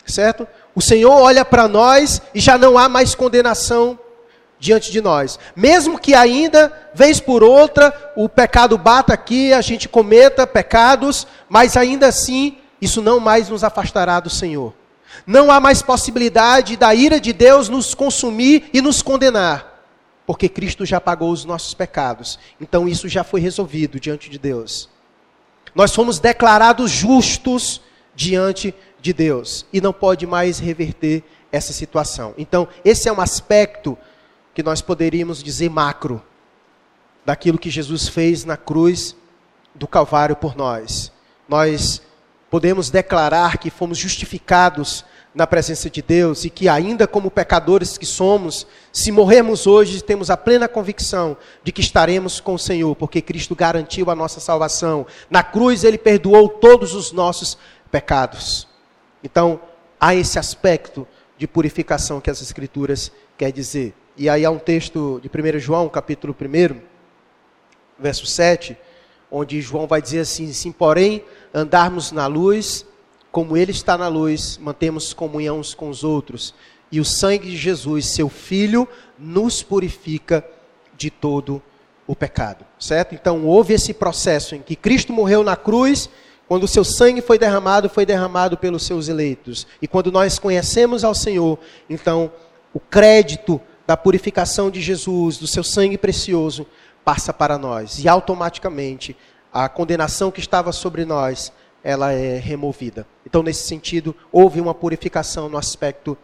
certo? 0.05 0.47
O 0.73 0.81
Senhor 0.81 1.11
olha 1.11 1.43
para 1.43 1.67
nós 1.67 2.21
e 2.33 2.39
já 2.39 2.57
não 2.57 2.77
há 2.77 2.87
mais 2.87 3.13
condenação 3.15 3.99
diante 4.59 4.91
de 4.91 5.01
nós. 5.01 5.39
Mesmo 5.55 5.99
que 5.99 6.13
ainda, 6.13 6.71
vez 6.93 7.19
por 7.19 7.43
outra, 7.43 8.13
o 8.15 8.29
pecado 8.29 8.77
bata 8.77 9.13
aqui, 9.13 9.51
a 9.51 9.59
gente 9.59 9.89
cometa 9.89 10.45
pecados, 10.45 11.27
mas 11.49 11.75
ainda 11.75 12.07
assim, 12.07 12.57
isso 12.79 13.01
não 13.01 13.19
mais 13.19 13.49
nos 13.49 13.63
afastará 13.63 14.19
do 14.19 14.29
Senhor. 14.29 14.73
Não 15.25 15.51
há 15.51 15.59
mais 15.59 15.81
possibilidade 15.81 16.77
da 16.77 16.93
ira 16.95 17.19
de 17.19 17.33
Deus 17.33 17.69
nos 17.69 17.93
consumir 17.93 18.69
e 18.73 18.81
nos 18.81 19.01
condenar, 19.01 19.83
porque 20.25 20.47
Cristo 20.47 20.85
já 20.85 21.01
pagou 21.01 21.31
os 21.31 21.43
nossos 21.43 21.73
pecados. 21.73 22.39
Então 22.59 22.87
isso 22.87 23.09
já 23.09 23.23
foi 23.23 23.41
resolvido 23.41 23.99
diante 23.99 24.29
de 24.29 24.37
Deus. 24.37 24.89
Nós 25.75 25.93
fomos 25.93 26.19
declarados 26.19 26.91
justos 26.91 27.81
diante 28.15 28.67
de 28.69 28.75
Deus 29.01 29.65
e 29.73 29.81
não 29.81 29.91
pode 29.91 30.27
mais 30.27 30.59
reverter 30.59 31.23
essa 31.51 31.73
situação. 31.73 32.33
Então, 32.37 32.67
esse 32.85 33.09
é 33.09 33.11
um 33.11 33.19
aspecto 33.19 33.97
que 34.53 34.61
nós 34.61 34.81
poderíamos 34.81 35.41
dizer 35.41 35.69
macro. 35.69 36.21
daquilo 37.25 37.57
que 37.57 37.69
Jesus 37.69 38.07
fez 38.07 38.45
na 38.45 38.57
cruz 38.57 39.15
do 39.75 39.87
Calvário 39.87 40.35
por 40.35 40.55
nós. 40.55 41.11
Nós 41.47 42.01
podemos 42.49 42.89
declarar 42.89 43.57
que 43.57 43.69
fomos 43.69 43.97
justificados 43.97 45.05
na 45.33 45.47
presença 45.47 45.89
de 45.89 46.01
Deus 46.01 46.43
e 46.43 46.49
que, 46.49 46.67
ainda 46.67 47.07
como 47.07 47.31
pecadores 47.31 47.97
que 47.97 48.05
somos, 48.05 48.67
se 48.91 49.11
morrermos 49.11 49.65
hoje, 49.65 50.03
temos 50.03 50.29
a 50.29 50.35
plena 50.35 50.67
convicção 50.67 51.37
de 51.63 51.71
que 51.71 51.79
estaremos 51.79 52.41
com 52.41 52.55
o 52.55 52.59
Senhor, 52.59 52.93
porque 52.95 53.21
Cristo 53.21 53.55
garantiu 53.55 54.09
a 54.09 54.15
nossa 54.15 54.41
salvação. 54.41 55.05
Na 55.29 55.41
cruz, 55.41 55.85
Ele 55.85 55.97
perdoou 55.97 56.49
todos 56.49 56.93
os 56.93 57.13
nossos 57.13 57.57
pecados. 57.89 58.67
Então, 59.23 59.59
há 59.99 60.15
esse 60.15 60.39
aspecto 60.39 61.07
de 61.37 61.47
purificação 61.47 62.21
que 62.21 62.29
as 62.29 62.41
Escrituras 62.41 63.11
quer 63.37 63.51
dizer. 63.51 63.93
E 64.17 64.29
aí 64.29 64.45
há 64.45 64.51
um 64.51 64.59
texto 64.59 65.21
de 65.21 65.29
1 65.29 65.59
João, 65.59 65.89
capítulo 65.89 66.35
1, 66.39 66.79
verso 67.97 68.25
7, 68.25 68.77
onde 69.31 69.61
João 69.61 69.87
vai 69.87 70.01
dizer 70.01 70.19
assim: 70.19 70.51
Sim, 70.51 70.71
porém, 70.71 71.23
andarmos 71.53 72.11
na 72.11 72.27
luz, 72.27 72.85
como 73.31 73.55
Ele 73.55 73.71
está 73.71 73.97
na 73.97 74.07
luz, 74.07 74.57
mantemos 74.57 75.13
comunhão 75.13 75.59
uns 75.59 75.73
com 75.73 75.89
os 75.89 76.03
outros, 76.03 76.53
e 76.91 76.99
o 76.99 77.05
sangue 77.05 77.49
de 77.49 77.57
Jesus, 77.57 78.07
seu 78.07 78.27
Filho, 78.27 78.87
nos 79.17 79.63
purifica 79.63 80.45
de 80.97 81.09
todo 81.09 81.61
o 82.05 82.15
pecado. 82.15 82.65
Certo? 82.77 83.15
Então 83.15 83.45
houve 83.45 83.73
esse 83.73 83.93
processo 83.93 84.53
em 84.55 84.61
que 84.61 84.75
Cristo 84.75 85.13
morreu 85.13 85.43
na 85.43 85.55
cruz, 85.55 86.09
quando 86.51 86.63
o 86.63 86.67
seu 86.67 86.83
sangue 86.83 87.21
foi 87.21 87.39
derramado, 87.39 87.89
foi 87.89 88.05
derramado 88.05 88.57
pelos 88.57 88.85
seus 88.85 89.07
eleitos. 89.07 89.65
E 89.81 89.87
quando 89.87 90.11
nós 90.11 90.37
conhecemos 90.37 91.05
ao 91.05 91.15
Senhor, 91.15 91.57
então 91.89 92.29
o 92.73 92.79
crédito 92.81 93.61
da 93.87 93.95
purificação 93.95 94.69
de 94.69 94.81
Jesus, 94.81 95.37
do 95.37 95.47
seu 95.47 95.63
sangue 95.63 95.97
precioso, 95.97 96.67
passa 97.05 97.31
para 97.31 97.57
nós. 97.57 98.03
E 98.03 98.09
automaticamente 98.09 99.15
a 99.53 99.69
condenação 99.69 100.29
que 100.29 100.41
estava 100.41 100.73
sobre 100.73 101.05
nós 101.05 101.53
ela 101.81 102.11
é 102.11 102.37
removida. 102.37 103.07
Então, 103.25 103.41
nesse 103.41 103.65
sentido, 103.65 104.13
houve 104.29 104.59
uma 104.59 104.73
purificação 104.73 105.47
no 105.47 105.57
aspecto 105.57 106.17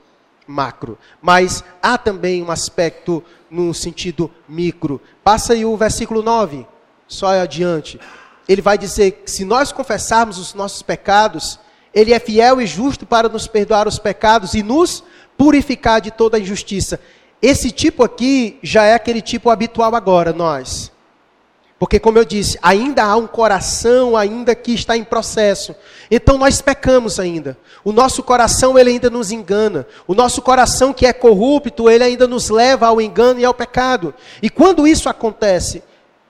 macro. 0.45 0.97
Mas 1.21 1.63
há 1.81 1.97
também 1.97 2.43
um 2.43 2.51
aspecto 2.51 3.23
no 3.49 3.73
sentido 3.73 4.29
micro. 4.45 5.01
Passa 5.23 5.53
aí 5.53 5.63
o 5.63 5.77
versículo 5.77 6.21
9, 6.21 6.67
só 7.07 7.27
adiante. 7.27 7.97
Ele 8.47 8.61
vai 8.61 8.77
dizer 8.77 9.23
que 9.23 9.31
se 9.31 9.43
nós 9.43 9.71
confessarmos 9.71 10.37
os 10.37 10.53
nossos 10.53 10.81
pecados, 10.81 11.59
ele 11.93 12.13
é 12.13 12.19
fiel 12.19 12.61
e 12.61 12.67
justo 12.67 13.05
para 13.05 13.27
nos 13.27 13.47
perdoar 13.47 13.87
os 13.87 13.99
pecados 13.99 14.53
e 14.53 14.63
nos 14.63 15.03
purificar 15.37 15.99
de 15.99 16.11
toda 16.11 16.39
injustiça. 16.39 16.99
Esse 17.41 17.71
tipo 17.71 18.03
aqui 18.03 18.57
já 18.63 18.85
é 18.85 18.93
aquele 18.93 19.21
tipo 19.21 19.49
habitual 19.49 19.95
agora, 19.95 20.33
nós. 20.33 20.91
Porque, 21.79 21.99
como 21.99 22.17
eu 22.17 22.25
disse, 22.25 22.57
ainda 22.61 23.03
há 23.03 23.15
um 23.15 23.27
coração 23.27 24.17
ainda 24.17 24.55
que 24.55 24.73
está 24.73 24.97
em 24.97 25.03
processo. 25.03 25.75
Então 26.09 26.35
nós 26.35 26.59
pecamos 26.59 27.19
ainda. 27.19 27.55
O 27.83 27.91
nosso 27.91 28.23
coração 28.23 28.79
ele 28.79 28.89
ainda 28.89 29.11
nos 29.11 29.31
engana. 29.31 29.85
O 30.07 30.15
nosso 30.15 30.41
coração 30.41 30.91
que 30.91 31.05
é 31.05 31.13
corrupto, 31.13 31.87
ele 31.87 32.03
ainda 32.03 32.25
nos 32.27 32.49
leva 32.49 32.87
ao 32.87 32.99
engano 32.99 33.39
e 33.39 33.45
ao 33.45 33.53
pecado. 33.53 34.13
E 34.41 34.49
quando 34.49 34.87
isso 34.87 35.07
acontece, 35.07 35.83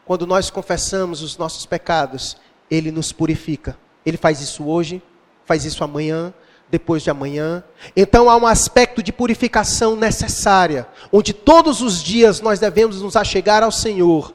quando 0.08 0.26
nós 0.26 0.50
confessamos 0.50 1.22
os 1.22 1.38
nossos 1.38 1.65
pecados, 1.65 2.38
ele 2.72 2.91
nos 2.91 3.12
purifica. 3.12 3.78
Ele 4.06 4.15
faz 4.15 4.39
isso 4.39 4.65
hoje, 4.65 5.02
faz 5.46 5.65
isso 5.65 5.84
amanhã, 5.84 6.34
depois 6.72 7.04
de 7.04 7.10
amanhã. 7.10 7.62
Então 7.93 8.30
há 8.30 8.38
um 8.38 8.48
aspecto 8.48 9.04
de 9.04 9.12
purificação 9.12 9.98
necessária, 9.98 10.88
onde 11.12 11.34
todos 11.34 11.82
os 11.82 12.02
dias 12.02 12.39
nós 12.39 12.58
devemos 12.58 13.02
nos 13.02 13.17
achegar 13.17 13.63
ao 13.63 13.72
Senhor 13.72 14.34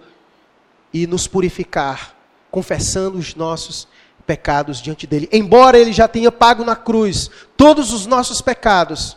e 0.93 1.07
nos 1.07 1.27
purificar, 1.27 2.15
confessando 2.51 3.17
os 3.17 3.35
nossos 3.35 3.89
pecados 4.27 4.79
diante 4.79 5.07
dele. 5.07 5.27
Embora 5.33 5.79
ele 5.79 5.93
já 5.95 6.07
tenha 6.07 6.31
pago 6.31 6.65
na 6.65 6.77
cruz 6.77 7.31
todos 7.57 7.95
os 7.95 8.05
nossos 8.05 8.43
pecados, 8.43 9.17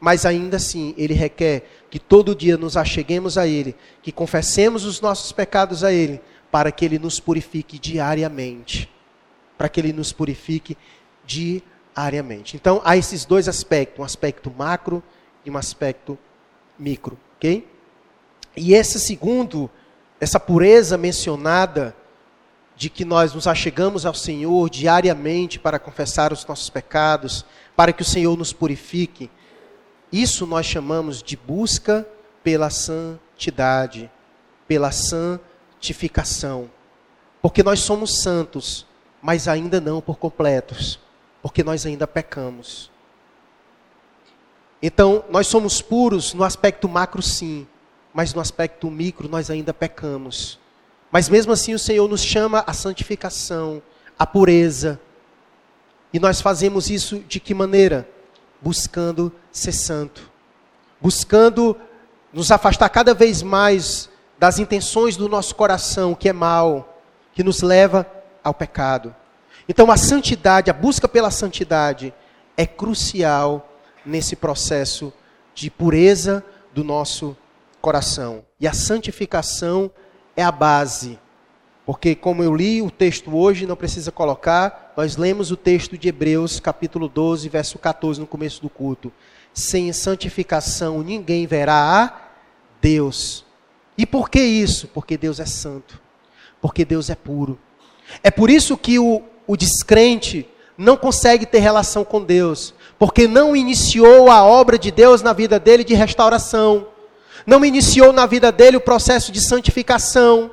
mas 0.00 0.26
ainda 0.26 0.56
assim 0.56 0.94
ele 0.98 1.14
requer 1.14 1.81
que 1.92 1.98
todo 1.98 2.34
dia 2.34 2.56
nos 2.56 2.74
acheguemos 2.74 3.36
a 3.36 3.46
ele, 3.46 3.76
que 4.00 4.10
confessemos 4.10 4.86
os 4.86 5.02
nossos 5.02 5.30
pecados 5.30 5.84
a 5.84 5.92
ele, 5.92 6.22
para 6.50 6.72
que 6.72 6.86
ele 6.86 6.98
nos 6.98 7.20
purifique 7.20 7.78
diariamente. 7.78 8.90
Para 9.58 9.68
que 9.68 9.78
ele 9.78 9.92
nos 9.92 10.10
purifique 10.10 10.74
diariamente. 11.26 12.56
Então 12.56 12.80
há 12.82 12.96
esses 12.96 13.26
dois 13.26 13.46
aspectos, 13.46 14.00
um 14.00 14.04
aspecto 14.04 14.50
macro 14.50 15.02
e 15.44 15.50
um 15.50 15.58
aspecto 15.58 16.18
micro, 16.78 17.18
OK? 17.36 17.68
E 18.56 18.72
esse 18.72 18.98
segundo 18.98 19.70
essa 20.18 20.40
pureza 20.40 20.96
mencionada 20.96 21.94
de 22.74 22.88
que 22.88 23.04
nós 23.04 23.34
nos 23.34 23.46
achegamos 23.46 24.06
ao 24.06 24.14
Senhor 24.14 24.70
diariamente 24.70 25.58
para 25.58 25.78
confessar 25.78 26.32
os 26.32 26.46
nossos 26.46 26.70
pecados, 26.70 27.44
para 27.76 27.92
que 27.92 28.00
o 28.00 28.06
Senhor 28.06 28.34
nos 28.38 28.50
purifique, 28.50 29.30
isso 30.12 30.46
nós 30.46 30.66
chamamos 30.66 31.22
de 31.22 31.36
busca 31.36 32.06
pela 32.44 32.68
santidade, 32.68 34.10
pela 34.68 34.92
santificação. 34.92 36.70
Porque 37.40 37.62
nós 37.62 37.80
somos 37.80 38.20
santos, 38.20 38.86
mas 39.22 39.48
ainda 39.48 39.80
não 39.80 40.00
por 40.00 40.18
completos, 40.18 41.00
porque 41.42 41.64
nós 41.64 41.86
ainda 41.86 42.06
pecamos. 42.06 42.90
Então, 44.82 45.24
nós 45.30 45.46
somos 45.46 45.80
puros 45.80 46.34
no 46.34 46.44
aspecto 46.44 46.88
macro, 46.88 47.22
sim, 47.22 47.66
mas 48.12 48.34
no 48.34 48.40
aspecto 48.40 48.90
micro 48.90 49.28
nós 49.28 49.48
ainda 49.48 49.72
pecamos. 49.72 50.58
Mas 51.10 51.28
mesmo 51.28 51.52
assim 51.52 51.72
o 51.72 51.78
Senhor 51.78 52.08
nos 52.08 52.22
chama 52.22 52.64
à 52.66 52.72
santificação, 52.72 53.82
à 54.18 54.26
pureza. 54.26 55.00
E 56.12 56.18
nós 56.18 56.40
fazemos 56.40 56.90
isso 56.90 57.20
de 57.20 57.40
que 57.40 57.54
maneira? 57.54 58.08
Buscando 58.62 59.32
ser 59.50 59.72
santo. 59.72 60.30
Buscando 61.00 61.76
nos 62.32 62.50
afastar 62.50 62.88
cada 62.88 63.12
vez 63.12 63.42
mais 63.42 64.08
das 64.38 64.58
intenções 64.58 65.16
do 65.16 65.28
nosso 65.28 65.54
coração, 65.54 66.14
que 66.14 66.28
é 66.28 66.32
mal, 66.32 67.02
que 67.34 67.42
nos 67.42 67.60
leva 67.62 68.06
ao 68.42 68.54
pecado. 68.54 69.14
Então 69.68 69.90
a 69.90 69.96
santidade, 69.96 70.70
a 70.70 70.74
busca 70.74 71.06
pela 71.06 71.30
santidade 71.30 72.14
é 72.56 72.66
crucial 72.66 73.68
nesse 74.04 74.34
processo 74.34 75.12
de 75.54 75.70
pureza 75.70 76.44
do 76.74 76.82
nosso 76.82 77.36
coração. 77.80 78.44
E 78.58 78.66
a 78.66 78.72
santificação 78.72 79.90
é 80.36 80.42
a 80.42 80.52
base. 80.52 81.18
Porque, 81.84 82.14
como 82.14 82.42
eu 82.42 82.54
li 82.54 82.80
o 82.80 82.90
texto 82.90 83.36
hoje, 83.36 83.66
não 83.66 83.76
precisa 83.76 84.12
colocar, 84.12 84.81
nós 84.96 85.16
lemos 85.16 85.50
o 85.50 85.56
texto 85.56 85.96
de 85.96 86.08
Hebreus, 86.08 86.60
capítulo 86.60 87.08
12, 87.08 87.48
verso 87.48 87.78
14, 87.78 88.20
no 88.20 88.26
começo 88.26 88.60
do 88.60 88.68
culto. 88.68 89.12
Sem 89.54 89.92
santificação 89.92 91.02
ninguém 91.02 91.46
verá 91.46 91.74
a 91.74 92.12
Deus. 92.80 93.44
E 93.96 94.06
por 94.06 94.30
que 94.30 94.40
isso? 94.40 94.88
Porque 94.88 95.16
Deus 95.16 95.40
é 95.40 95.46
santo. 95.46 96.00
Porque 96.60 96.84
Deus 96.84 97.10
é 97.10 97.14
puro. 97.14 97.58
É 98.22 98.30
por 98.30 98.50
isso 98.50 98.76
que 98.76 98.98
o, 98.98 99.22
o 99.46 99.56
descrente 99.56 100.48
não 100.76 100.96
consegue 100.96 101.46
ter 101.46 101.58
relação 101.58 102.04
com 102.04 102.22
Deus. 102.22 102.74
Porque 102.98 103.26
não 103.26 103.54
iniciou 103.56 104.30
a 104.30 104.44
obra 104.44 104.78
de 104.78 104.90
Deus 104.90 105.22
na 105.22 105.32
vida 105.32 105.58
dele 105.58 105.84
de 105.84 105.94
restauração 105.94 106.86
não 107.46 107.64
iniciou 107.64 108.12
na 108.12 108.26
vida 108.26 108.52
dele 108.52 108.76
o 108.76 108.80
processo 108.80 109.32
de 109.32 109.40
santificação. 109.40 110.50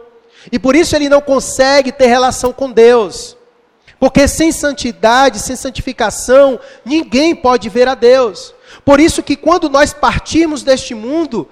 E 0.51 0.57
por 0.57 0.75
isso 0.75 0.95
ele 0.95 1.09
não 1.09 1.21
consegue 1.21 1.91
ter 1.91 2.07
relação 2.07 2.51
com 2.51 2.71
Deus. 2.71 3.37
Porque 3.99 4.27
sem 4.27 4.51
santidade, 4.51 5.39
sem 5.39 5.55
santificação, 5.55 6.59
ninguém 6.85 7.35
pode 7.35 7.67
ver 7.67 7.87
a 7.87 7.95
Deus. 7.95 8.53
Por 8.85 8.99
isso 8.99 9.21
que 9.21 9.35
quando 9.35 9.69
nós 9.69 9.93
partimos 9.93 10.63
deste 10.63 10.95
mundo, 10.95 11.49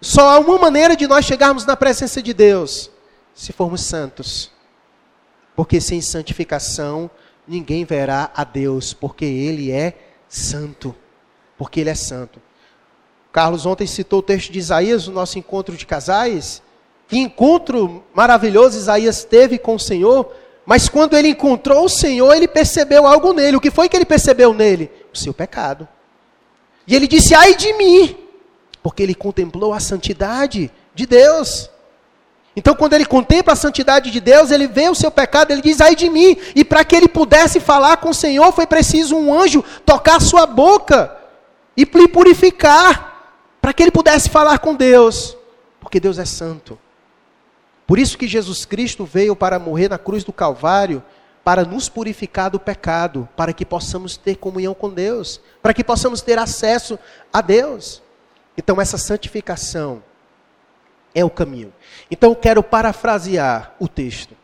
só 0.00 0.30
há 0.30 0.38
uma 0.38 0.58
maneira 0.58 0.96
de 0.96 1.06
nós 1.06 1.24
chegarmos 1.24 1.64
na 1.64 1.76
presença 1.76 2.20
de 2.20 2.34
Deus, 2.34 2.90
se 3.34 3.52
formos 3.52 3.82
santos. 3.82 4.50
Porque 5.54 5.80
sem 5.80 6.00
santificação, 6.00 7.10
ninguém 7.46 7.84
verá 7.84 8.30
a 8.34 8.42
Deus, 8.44 8.92
porque 8.92 9.24
ele 9.24 9.70
é 9.70 9.94
santo. 10.28 10.94
Porque 11.56 11.80
ele 11.80 11.90
é 11.90 11.94
santo. 11.94 12.40
Carlos 13.30 13.64
ontem 13.64 13.86
citou 13.86 14.20
o 14.20 14.22
texto 14.22 14.50
de 14.50 14.58
Isaías 14.58 15.06
no 15.06 15.14
nosso 15.14 15.38
encontro 15.38 15.76
de 15.76 15.86
casais. 15.86 16.62
Que 17.06 17.18
encontro 17.18 18.02
maravilhoso 18.14 18.78
Isaías 18.78 19.24
teve 19.24 19.58
com 19.58 19.74
o 19.74 19.80
Senhor, 19.80 20.32
mas 20.70 20.88
quando 20.88 21.16
ele 21.16 21.30
encontrou 21.30 21.86
o 21.86 21.88
Senhor, 21.88 22.32
ele 22.32 22.46
percebeu 22.46 23.04
algo 23.04 23.32
nele. 23.32 23.56
O 23.56 23.60
que 23.60 23.72
foi 23.72 23.88
que 23.88 23.96
ele 23.96 24.04
percebeu 24.04 24.54
nele? 24.54 24.88
O 25.12 25.18
seu 25.18 25.34
pecado. 25.34 25.88
E 26.86 26.94
ele 26.94 27.08
disse: 27.08 27.34
Ai 27.34 27.56
de 27.56 27.72
mim, 27.72 28.16
porque 28.80 29.02
ele 29.02 29.12
contemplou 29.12 29.74
a 29.74 29.80
santidade 29.80 30.70
de 30.94 31.06
Deus. 31.06 31.68
Então, 32.54 32.76
quando 32.76 32.92
ele 32.92 33.04
contempla 33.04 33.54
a 33.54 33.56
santidade 33.56 34.12
de 34.12 34.20
Deus, 34.20 34.52
ele 34.52 34.68
vê 34.68 34.88
o 34.88 34.94
seu 34.94 35.10
pecado, 35.10 35.50
ele 35.50 35.60
diz: 35.60 35.80
Ai 35.80 35.96
de 35.96 36.08
mim. 36.08 36.36
E 36.54 36.64
para 36.64 36.84
que 36.84 36.94
ele 36.94 37.08
pudesse 37.08 37.58
falar 37.58 37.96
com 37.96 38.10
o 38.10 38.14
Senhor, 38.14 38.52
foi 38.52 38.64
preciso 38.64 39.16
um 39.16 39.34
anjo 39.34 39.64
tocar 39.84 40.20
sua 40.20 40.46
boca 40.46 41.16
e 41.76 41.82
lhe 41.82 42.06
purificar 42.06 43.34
para 43.60 43.72
que 43.72 43.82
ele 43.82 43.90
pudesse 43.90 44.30
falar 44.30 44.60
com 44.60 44.72
Deus, 44.72 45.36
porque 45.80 45.98
Deus 45.98 46.16
é 46.16 46.24
santo. 46.24 46.78
Por 47.90 47.98
isso 47.98 48.16
que 48.16 48.28
Jesus 48.28 48.64
Cristo 48.64 49.04
veio 49.04 49.34
para 49.34 49.58
morrer 49.58 49.88
na 49.88 49.98
cruz 49.98 50.22
do 50.22 50.32
Calvário, 50.32 51.02
para 51.42 51.64
nos 51.64 51.88
purificar 51.88 52.48
do 52.48 52.60
pecado, 52.60 53.28
para 53.36 53.52
que 53.52 53.66
possamos 53.66 54.16
ter 54.16 54.36
comunhão 54.36 54.74
com 54.74 54.88
Deus, 54.88 55.40
para 55.60 55.74
que 55.74 55.82
possamos 55.82 56.20
ter 56.20 56.38
acesso 56.38 56.96
a 57.32 57.40
Deus. 57.40 58.00
Então, 58.56 58.80
essa 58.80 58.96
santificação 58.96 60.04
é 61.12 61.24
o 61.24 61.30
caminho. 61.30 61.72
Então, 62.08 62.30
eu 62.30 62.36
quero 62.36 62.62
parafrasear 62.62 63.74
o 63.80 63.88
texto. 63.88 64.36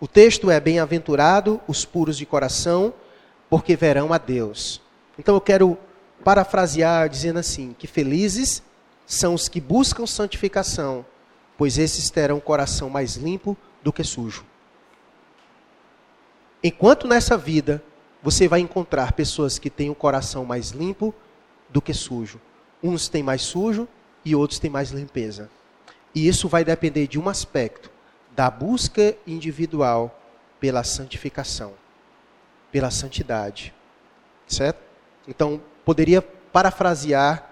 O 0.00 0.08
texto 0.08 0.50
é: 0.50 0.58
Bem-aventurado 0.58 1.60
os 1.68 1.84
puros 1.84 2.18
de 2.18 2.26
coração, 2.26 2.92
porque 3.48 3.76
verão 3.76 4.12
a 4.12 4.18
Deus. 4.18 4.82
Então, 5.16 5.36
eu 5.36 5.40
quero 5.40 5.78
parafrasear 6.24 7.08
dizendo 7.08 7.38
assim: 7.38 7.72
que 7.78 7.86
felizes 7.86 8.64
são 9.06 9.34
os 9.34 9.48
que 9.48 9.60
buscam 9.60 10.08
santificação, 10.08 11.06
pois 11.60 11.76
esses 11.76 12.08
terão 12.08 12.40
coração 12.40 12.88
mais 12.88 13.16
limpo 13.16 13.54
do 13.82 13.92
que 13.92 14.02
sujo. 14.02 14.46
Enquanto 16.64 17.06
nessa 17.06 17.36
vida 17.36 17.84
você 18.22 18.48
vai 18.48 18.60
encontrar 18.60 19.12
pessoas 19.12 19.58
que 19.58 19.68
têm 19.68 19.90
o 19.90 19.94
coração 19.94 20.42
mais 20.46 20.70
limpo 20.70 21.14
do 21.68 21.82
que 21.82 21.92
sujo. 21.92 22.40
Uns 22.82 23.10
têm 23.10 23.22
mais 23.22 23.42
sujo 23.42 23.86
e 24.24 24.34
outros 24.34 24.58
têm 24.58 24.70
mais 24.70 24.90
limpeza. 24.90 25.50
E 26.14 26.26
isso 26.26 26.48
vai 26.48 26.64
depender 26.64 27.06
de 27.06 27.20
um 27.20 27.28
aspecto, 27.28 27.90
da 28.34 28.50
busca 28.50 29.14
individual 29.26 30.18
pela 30.58 30.82
santificação, 30.82 31.74
pela 32.72 32.90
santidade. 32.90 33.74
Certo? 34.46 34.80
Então, 35.28 35.60
poderia 35.84 36.22
parafrasear 36.22 37.50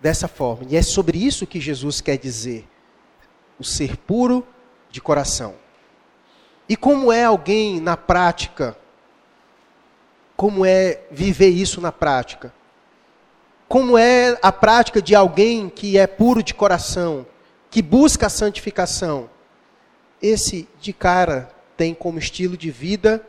dessa 0.00 0.26
forma. 0.26 0.66
E 0.68 0.76
é 0.76 0.82
sobre 0.82 1.24
isso 1.24 1.46
que 1.46 1.60
Jesus 1.60 2.00
quer 2.00 2.18
dizer: 2.18 2.68
o 3.58 3.64
ser 3.64 3.96
puro 3.96 4.46
de 4.90 5.00
coração. 5.00 5.54
E 6.68 6.76
como 6.76 7.12
é 7.12 7.24
alguém 7.24 7.80
na 7.80 7.96
prática? 7.96 8.76
Como 10.36 10.64
é 10.64 11.00
viver 11.10 11.48
isso 11.48 11.80
na 11.80 11.90
prática? 11.90 12.52
Como 13.66 13.98
é 13.98 14.38
a 14.40 14.52
prática 14.52 15.02
de 15.02 15.14
alguém 15.14 15.68
que 15.68 15.98
é 15.98 16.06
puro 16.06 16.42
de 16.42 16.54
coração, 16.54 17.26
que 17.70 17.82
busca 17.82 18.26
a 18.26 18.30
santificação? 18.30 19.28
Esse 20.22 20.68
de 20.80 20.92
cara 20.92 21.50
tem 21.76 21.94
como 21.94 22.18
estilo 22.18 22.56
de 22.56 22.70
vida 22.70 23.22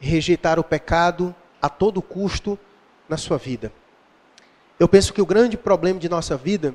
rejeitar 0.00 0.58
o 0.58 0.64
pecado 0.64 1.34
a 1.60 1.68
todo 1.68 2.02
custo 2.02 2.58
na 3.08 3.16
sua 3.16 3.38
vida. 3.38 3.72
Eu 4.78 4.88
penso 4.88 5.12
que 5.12 5.22
o 5.22 5.26
grande 5.26 5.56
problema 5.56 5.98
de 5.98 6.08
nossa 6.08 6.36
vida 6.36 6.74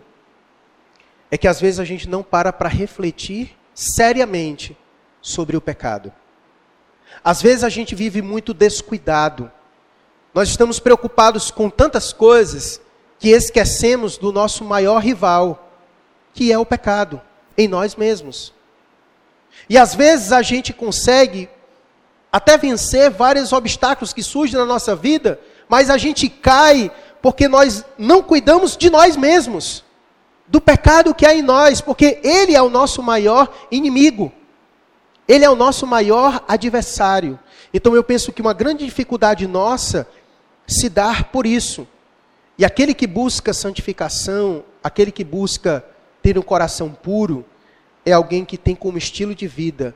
é 1.33 1.37
que 1.37 1.47
às 1.47 1.59
vezes 1.59 1.79
a 1.79 1.83
gente 1.83 2.07
não 2.07 2.21
para 2.21 2.53
para 2.53 2.69
refletir 2.69 3.57
seriamente 3.73 4.77
sobre 5.19 5.57
o 5.57 5.61
pecado. 5.61 6.13
Às 7.23 7.41
vezes 7.41 7.63
a 7.63 7.69
gente 7.69 7.95
vive 7.95 8.21
muito 8.21 8.53
descuidado. 8.53 9.51
Nós 10.31 10.49
estamos 10.49 10.79
preocupados 10.79 11.49
com 11.49 11.71
tantas 11.71 12.13
coisas 12.13 12.79
que 13.17 13.29
esquecemos 13.29 14.15
do 14.15 14.31
nosso 14.31 14.63
maior 14.63 14.99
rival, 14.99 15.73
que 16.35 16.51
é 16.51 16.59
o 16.59 16.67
pecado, 16.67 17.19
em 17.57 17.67
nós 17.67 17.95
mesmos. 17.95 18.53
E 19.67 19.75
às 19.75 19.95
vezes 19.95 20.31
a 20.31 20.43
gente 20.43 20.71
consegue 20.71 21.49
até 22.31 22.59
vencer 22.59 23.09
vários 23.09 23.51
obstáculos 23.51 24.13
que 24.13 24.21
surgem 24.21 24.59
na 24.59 24.67
nossa 24.67 24.95
vida, 24.95 25.39
mas 25.67 25.89
a 25.89 25.97
gente 25.97 26.29
cai 26.29 26.91
porque 27.23 27.47
nós 27.47 27.83
não 27.97 28.21
cuidamos 28.21 28.77
de 28.77 28.91
nós 28.91 29.17
mesmos, 29.17 29.83
do 30.47 30.59
pecado 30.59 31.13
que 31.13 31.25
há 31.25 31.33
em 31.33 31.41
nós, 31.41 31.81
porque 31.81 32.19
ele 32.23 32.55
é 32.55 32.61
o 32.61 32.69
nosso 32.69 33.01
maior 33.01 33.51
inimigo. 33.71 34.31
Ele 35.27 35.45
é 35.45 35.49
o 35.49 35.55
nosso 35.55 35.87
maior 35.87 36.43
adversário. 36.47 37.39
Então 37.73 37.95
eu 37.95 38.03
penso 38.03 38.31
que 38.31 38.41
uma 38.41 38.53
grande 38.53 38.85
dificuldade 38.85 39.47
nossa 39.47 40.07
se 40.67 40.89
dar 40.89 41.25
por 41.25 41.45
isso. 41.45 41.87
E 42.57 42.65
aquele 42.65 42.93
que 42.93 43.07
busca 43.07 43.53
santificação, 43.53 44.63
aquele 44.83 45.11
que 45.11 45.23
busca 45.23 45.83
ter 46.21 46.37
um 46.37 46.41
coração 46.41 46.91
puro, 46.91 47.45
é 48.05 48.11
alguém 48.11 48.45
que 48.45 48.57
tem 48.57 48.75
como 48.75 48.97
estilo 48.97 49.33
de 49.33 49.47
vida 49.47 49.95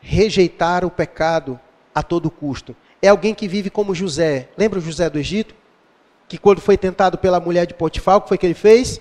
rejeitar 0.00 0.84
o 0.84 0.90
pecado 0.90 1.58
a 1.94 2.02
todo 2.02 2.30
custo. 2.30 2.76
É 3.02 3.08
alguém 3.08 3.34
que 3.34 3.48
vive 3.48 3.70
como 3.70 3.94
José. 3.94 4.48
Lembra 4.56 4.78
o 4.78 4.82
José 4.82 5.08
do 5.10 5.18
Egito? 5.18 5.54
Que 6.28 6.38
quando 6.38 6.60
foi 6.60 6.76
tentado 6.76 7.18
pela 7.18 7.40
mulher 7.40 7.66
de 7.66 7.74
Potifar, 7.74 8.16
o 8.16 8.20
que 8.20 8.28
foi 8.28 8.38
que 8.38 8.46
ele 8.46 8.54
fez? 8.54 9.00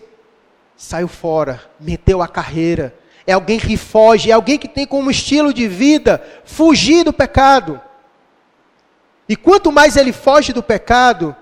Saiu 0.77 1.07
fora, 1.07 1.61
meteu 1.79 2.21
a 2.21 2.27
carreira, 2.27 2.95
é 3.25 3.33
alguém 3.33 3.59
que 3.59 3.75
foge, 3.75 4.29
é 4.29 4.33
alguém 4.33 4.57
que 4.57 4.67
tem 4.67 4.85
como 4.85 5.11
estilo 5.11 5.53
de 5.53 5.67
vida 5.67 6.23
fugir 6.45 7.03
do 7.03 7.11
pecado. 7.11 7.81
E 9.27 9.35
quanto 9.35 9.71
mais 9.71 9.97
ele 9.97 10.13
foge 10.13 10.53
do 10.53 10.63
pecado, 10.63 11.35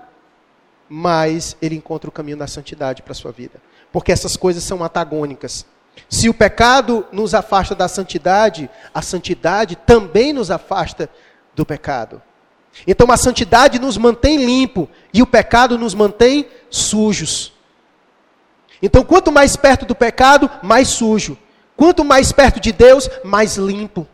mais 0.88 1.56
ele 1.62 1.76
encontra 1.76 2.08
o 2.08 2.12
caminho 2.12 2.36
da 2.36 2.46
santidade 2.46 3.02
para 3.02 3.12
a 3.12 3.14
sua 3.14 3.30
vida. 3.30 3.60
Porque 3.92 4.10
essas 4.10 4.36
coisas 4.36 4.64
são 4.64 4.82
antagônicas. 4.82 5.64
Se 6.08 6.28
o 6.28 6.34
pecado 6.34 7.06
nos 7.12 7.34
afasta 7.34 7.74
da 7.74 7.88
santidade, 7.88 8.68
a 8.92 9.00
santidade 9.00 9.76
também 9.76 10.32
nos 10.32 10.50
afasta 10.50 11.08
do 11.54 11.64
pecado. 11.64 12.20
Então 12.86 13.10
a 13.10 13.16
santidade 13.16 13.78
nos 13.78 13.96
mantém 13.96 14.44
limpo 14.44 14.88
e 15.12 15.22
o 15.22 15.26
pecado 15.26 15.78
nos 15.78 15.94
mantém 15.94 16.48
sujos. 16.68 17.52
Então 18.82 19.04
quanto 19.04 19.32
mais 19.32 19.56
perto 19.56 19.86
do 19.86 19.94
pecado, 19.94 20.50
mais 20.62 20.88
sujo. 20.88 21.38
Quanto 21.76 22.04
mais 22.04 22.32
perto 22.32 22.58
de 22.58 22.72
Deus, 22.72 23.08
mais 23.24 23.56
limpo. 23.56 24.06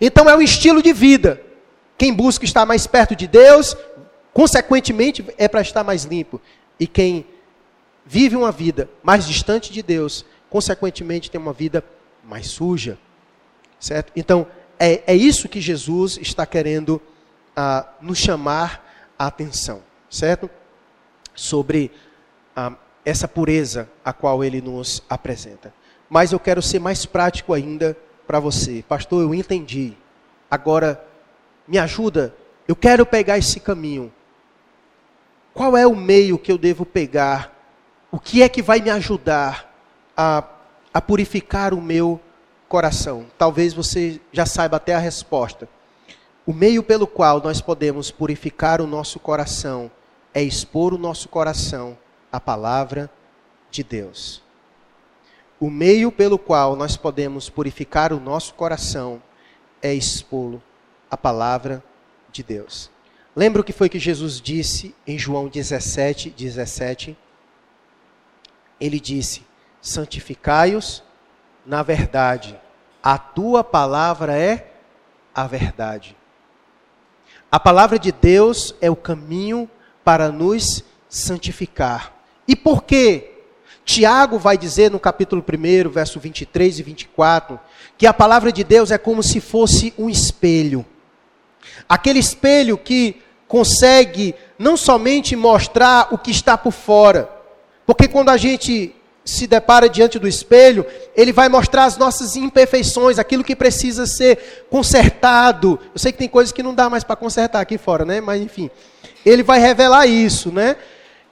Então 0.00 0.28
é 0.28 0.36
um 0.36 0.42
estilo 0.42 0.82
de 0.82 0.92
vida. 0.92 1.40
Quem 1.96 2.12
busca 2.12 2.44
estar 2.44 2.66
mais 2.66 2.86
perto 2.86 3.14
de 3.14 3.26
Deus, 3.26 3.76
consequentemente, 4.32 5.24
é 5.38 5.48
para 5.48 5.60
estar 5.60 5.84
mais 5.84 6.04
limpo. 6.04 6.40
E 6.78 6.86
quem 6.86 7.26
vive 8.04 8.36
uma 8.36 8.52
vida 8.52 8.90
mais 9.02 9.26
distante 9.26 9.72
de 9.72 9.82
Deus, 9.82 10.24
consequentemente, 10.50 11.30
tem 11.30 11.40
uma 11.40 11.52
vida 11.52 11.84
mais 12.24 12.48
suja. 12.48 12.98
Certo? 13.78 14.12
Então, 14.14 14.46
é, 14.78 15.02
é 15.06 15.14
isso 15.14 15.48
que 15.48 15.60
Jesus 15.60 16.18
está 16.20 16.44
querendo 16.44 17.00
ah, 17.54 17.86
nos 18.00 18.18
chamar 18.18 19.14
a 19.18 19.26
atenção. 19.26 19.82
Certo? 20.10 20.50
Sobre 21.34 21.90
ah, 22.54 22.72
essa 23.04 23.26
pureza 23.26 23.88
a 24.04 24.12
qual 24.12 24.44
ele 24.44 24.60
nos 24.60 25.02
apresenta 25.08 25.72
mas 26.12 26.30
eu 26.30 26.38
quero 26.38 26.60
ser 26.60 26.78
mais 26.78 27.06
prático 27.06 27.54
ainda 27.54 27.96
para 28.26 28.38
você. 28.38 28.84
Pastor, 28.86 29.22
eu 29.22 29.34
entendi. 29.34 29.94
Agora, 30.50 31.02
me 31.66 31.78
ajuda. 31.78 32.36
Eu 32.68 32.76
quero 32.76 33.06
pegar 33.06 33.38
esse 33.38 33.58
caminho. 33.58 34.12
Qual 35.54 35.74
é 35.74 35.86
o 35.86 35.96
meio 35.96 36.38
que 36.38 36.52
eu 36.52 36.58
devo 36.58 36.84
pegar? 36.84 37.50
O 38.10 38.20
que 38.20 38.42
é 38.42 38.48
que 38.50 38.60
vai 38.60 38.78
me 38.80 38.90
ajudar 38.90 39.74
a, 40.14 40.44
a 40.92 41.00
purificar 41.00 41.72
o 41.72 41.80
meu 41.80 42.20
coração? 42.68 43.24
Talvez 43.38 43.72
você 43.72 44.20
já 44.30 44.44
saiba 44.44 44.76
até 44.76 44.94
a 44.94 44.98
resposta. 44.98 45.66
O 46.44 46.52
meio 46.52 46.82
pelo 46.82 47.06
qual 47.06 47.40
nós 47.40 47.62
podemos 47.62 48.10
purificar 48.10 48.82
o 48.82 48.86
nosso 48.86 49.18
coração 49.18 49.90
é 50.34 50.42
expor 50.42 50.92
o 50.92 50.98
nosso 50.98 51.26
coração 51.30 51.96
à 52.32 52.40
palavra 52.40 53.10
de 53.70 53.84
Deus. 53.84 54.42
O 55.60 55.70
meio 55.70 56.10
pelo 56.10 56.38
qual 56.38 56.74
nós 56.74 56.96
podemos 56.96 57.48
purificar 57.48 58.12
o 58.12 58.18
nosso 58.18 58.54
coração 58.54 59.22
é 59.80 59.94
expô-lo 59.94 60.62
à 61.10 61.16
palavra 61.16 61.84
de 62.32 62.42
Deus. 62.42 62.90
Lembra 63.36 63.60
o 63.60 63.64
que 63.64 63.72
foi 63.72 63.88
que 63.88 63.98
Jesus 63.98 64.40
disse 64.40 64.94
em 65.06 65.18
João 65.18 65.46
17, 65.46 66.30
17? 66.30 67.16
Ele 68.80 68.98
disse: 68.98 69.46
Santificai-os 69.80 71.04
na 71.64 71.82
verdade, 71.82 72.58
a 73.02 73.16
tua 73.16 73.62
palavra 73.62 74.36
é 74.36 74.72
a 75.34 75.46
verdade. 75.46 76.16
A 77.50 77.60
palavra 77.60 77.98
de 77.98 78.10
Deus 78.10 78.74
é 78.80 78.90
o 78.90 78.96
caminho 78.96 79.70
para 80.04 80.30
nos 80.30 80.84
santificar. 81.08 82.12
E 82.52 82.56
por 82.56 82.84
quê? 82.84 83.30
Tiago 83.82 84.38
vai 84.38 84.58
dizer 84.58 84.90
no 84.90 85.00
capítulo 85.00 85.42
1, 85.42 85.88
verso 85.88 86.20
23 86.20 86.80
e 86.80 86.82
24, 86.82 87.58
que 87.96 88.06
a 88.06 88.12
palavra 88.12 88.52
de 88.52 88.62
Deus 88.62 88.90
é 88.90 88.98
como 88.98 89.22
se 89.22 89.40
fosse 89.40 89.94
um 89.98 90.10
espelho. 90.10 90.84
Aquele 91.88 92.18
espelho 92.18 92.76
que 92.76 93.22
consegue 93.48 94.34
não 94.58 94.76
somente 94.76 95.34
mostrar 95.34 96.08
o 96.10 96.18
que 96.18 96.30
está 96.30 96.58
por 96.58 96.72
fora, 96.72 97.26
porque 97.86 98.06
quando 98.06 98.28
a 98.28 98.36
gente 98.36 98.94
se 99.24 99.46
depara 99.46 99.88
diante 99.88 100.18
do 100.18 100.28
espelho, 100.28 100.84
ele 101.16 101.32
vai 101.32 101.48
mostrar 101.48 101.86
as 101.86 101.96
nossas 101.96 102.36
imperfeições, 102.36 103.18
aquilo 103.18 103.42
que 103.42 103.56
precisa 103.56 104.06
ser 104.06 104.66
consertado. 104.68 105.80
Eu 105.94 105.98
sei 105.98 106.12
que 106.12 106.18
tem 106.18 106.28
coisas 106.28 106.52
que 106.52 106.62
não 106.62 106.74
dá 106.74 106.90
mais 106.90 107.02
para 107.02 107.16
consertar 107.16 107.62
aqui 107.62 107.78
fora, 107.78 108.04
né? 108.04 108.20
Mas 108.20 108.42
enfim, 108.42 108.70
ele 109.24 109.42
vai 109.42 109.58
revelar 109.58 110.06
isso, 110.06 110.52
né? 110.52 110.76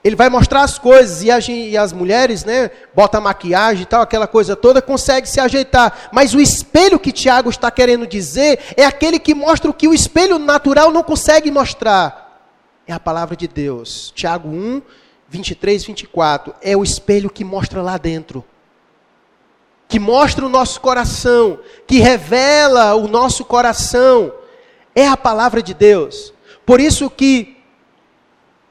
Ele 0.03 0.15
vai 0.15 0.29
mostrar 0.29 0.63
as 0.63 0.79
coisas 0.79 1.21
e, 1.21 1.29
a, 1.29 1.39
e 1.39 1.77
as 1.77 1.93
mulheres, 1.93 2.43
né, 2.43 2.71
bota 2.93 3.21
maquiagem 3.21 3.83
e 3.83 3.85
tal, 3.85 4.01
aquela 4.01 4.25
coisa 4.25 4.55
toda, 4.55 4.81
consegue 4.81 5.29
se 5.29 5.39
ajeitar. 5.39 6.09
Mas 6.11 6.33
o 6.33 6.41
espelho 6.41 6.99
que 6.99 7.11
Tiago 7.11 7.49
está 7.51 7.69
querendo 7.69 8.07
dizer 8.07 8.59
é 8.75 8.83
aquele 8.83 9.19
que 9.19 9.35
mostra 9.35 9.69
o 9.69 9.73
que 9.73 9.87
o 9.87 9.93
espelho 9.93 10.39
natural 10.39 10.91
não 10.91 11.03
consegue 11.03 11.51
mostrar. 11.51 12.49
É 12.87 12.93
a 12.93 12.99
palavra 12.99 13.35
de 13.35 13.47
Deus. 13.47 14.11
Tiago 14.15 14.49
1, 14.49 14.81
23, 15.29 15.85
24. 15.85 16.55
É 16.63 16.75
o 16.75 16.83
espelho 16.83 17.29
que 17.29 17.43
mostra 17.43 17.83
lá 17.83 17.97
dentro. 17.97 18.43
Que 19.87 19.99
mostra 19.99 20.45
o 20.45 20.49
nosso 20.49 20.81
coração, 20.81 21.59
que 21.85 21.99
revela 21.99 22.95
o 22.95 23.07
nosso 23.07 23.45
coração. 23.45 24.33
É 24.95 25.07
a 25.07 25.15
palavra 25.15 25.61
de 25.61 25.75
Deus. 25.75 26.33
Por 26.65 26.79
isso 26.79 27.07
que 27.07 27.60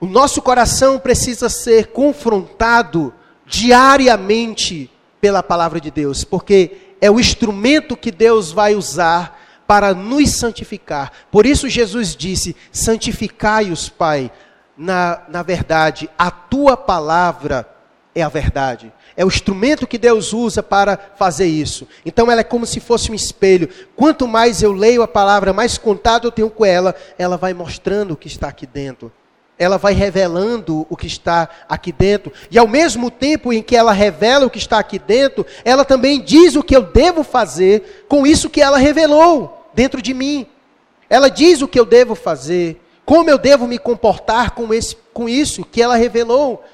o 0.01 0.07
nosso 0.07 0.41
coração 0.41 0.99
precisa 0.99 1.51
ser 1.51 1.89
confrontado 1.89 3.13
diariamente 3.45 4.91
pela 5.21 5.43
palavra 5.43 5.79
de 5.79 5.91
Deus, 5.91 6.25
porque 6.25 6.95
é 7.03 7.11
o 7.11 7.21
instrumento 7.21 7.97
que 7.97 8.11
Deus 8.11 8.51
vai 8.51 8.75
usar 8.75 9.39
para 9.67 9.93
nos 9.93 10.31
santificar. 10.31 11.13
Por 11.31 11.45
isso 11.45 11.69
Jesus 11.69 12.17
disse: 12.17 12.57
santificai-os, 12.73 13.91
Pai, 13.91 14.33
na, 14.75 15.21
na 15.29 15.43
verdade, 15.43 16.09
a 16.19 16.31
tua 16.31 16.79
palavra 16.79 17.69
é 18.15 18.23
a 18.23 18.29
verdade. 18.29 18.91
É 19.15 19.25
o 19.25 19.29
instrumento 19.29 19.87
que 19.87 19.99
Deus 19.99 20.33
usa 20.33 20.63
para 20.63 20.99
fazer 21.17 21.47
isso. 21.47 21.87
Então 22.07 22.31
ela 22.31 22.41
é 22.41 22.45
como 22.45 22.65
se 22.65 22.81
fosse 22.81 23.13
um 23.13 23.15
espelho. 23.15 23.69
Quanto 23.95 24.27
mais 24.27 24.63
eu 24.63 24.73
leio 24.73 25.03
a 25.03 25.09
palavra, 25.09 25.53
mais 25.53 25.77
contato 25.77 26.25
eu 26.25 26.33
tenho 26.33 26.49
com 26.49 26.65
ela, 26.65 26.95
ela 27.19 27.37
vai 27.37 27.53
mostrando 27.53 28.13
o 28.13 28.17
que 28.17 28.29
está 28.29 28.49
aqui 28.49 28.67
dentro 28.67 29.13
ela 29.61 29.77
vai 29.77 29.93
revelando 29.93 30.87
o 30.89 30.97
que 30.97 31.07
está 31.07 31.47
aqui 31.69 31.93
dentro. 31.93 32.33
E 32.51 32.59
ao 32.59 32.67
mesmo 32.67 33.11
tempo 33.11 33.53
em 33.53 33.63
que 33.63 33.77
ela 33.77 33.93
revela 33.93 34.47
o 34.47 34.51
que 34.51 34.57
está 34.57 34.79
aqui 34.79 34.99
dentro, 34.99 35.45
ela 35.67 35.85
também 35.85 36.19
diz 36.19 36.57
o 36.57 36.63
que 36.63 36.75
eu 36.75 36.81
devo 36.81 37.23
fazer 37.23 38.07
com 38.09 38.27
isso 38.27 38.49
que 38.49 38.63
ela 38.63 38.79
revelou 38.79 39.71
dentro 39.75 40.01
de 40.01 40.15
mim. 40.15 40.47
Ela 41.11 41.29
diz 41.29 41.61
o 41.61 41.69
que 41.69 41.79
eu 41.79 41.85
devo 41.85 42.15
fazer, 42.15 42.81
como 43.05 43.29
eu 43.29 43.37
devo 43.37 43.67
me 43.67 43.79
comportar 43.79 44.53
com, 44.53 44.73
esse, 44.73 44.97
com 45.13 45.29
isso 45.29 45.63
que 45.63 45.83
ela 45.83 45.95
revelou. 45.95 46.65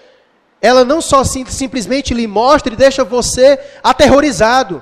Ela 0.62 0.84
não 0.84 1.01
só 1.01 1.24
sim, 1.24 1.45
simplesmente 1.45 2.14
lhe 2.14 2.28
mostra 2.28 2.72
e 2.72 2.76
deixa 2.76 3.03
você 3.03 3.59
aterrorizado. 3.82 4.80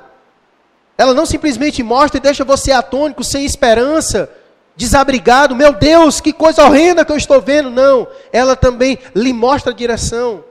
Ela 0.99 1.15
não 1.15 1.25
simplesmente 1.25 1.83
mostra 1.83 2.19
e 2.19 2.21
deixa 2.21 2.45
você 2.45 2.71
atônico, 2.71 3.25
sem 3.25 3.47
esperança 3.47 4.31
desabrigado, 4.77 5.55
meu 5.55 5.73
Deus, 5.73 6.21
que 6.21 6.33
coisa 6.33 6.65
horrenda 6.65 7.05
que 7.05 7.13
eu 7.13 7.17
estou 7.17 7.41
vendo. 7.41 7.71
Não, 7.71 8.07
ela 8.33 8.57
também 8.57 8.99
lhe 9.15 9.33
mostra 9.33 9.73
a 9.73 9.75
direção. 9.75 10.45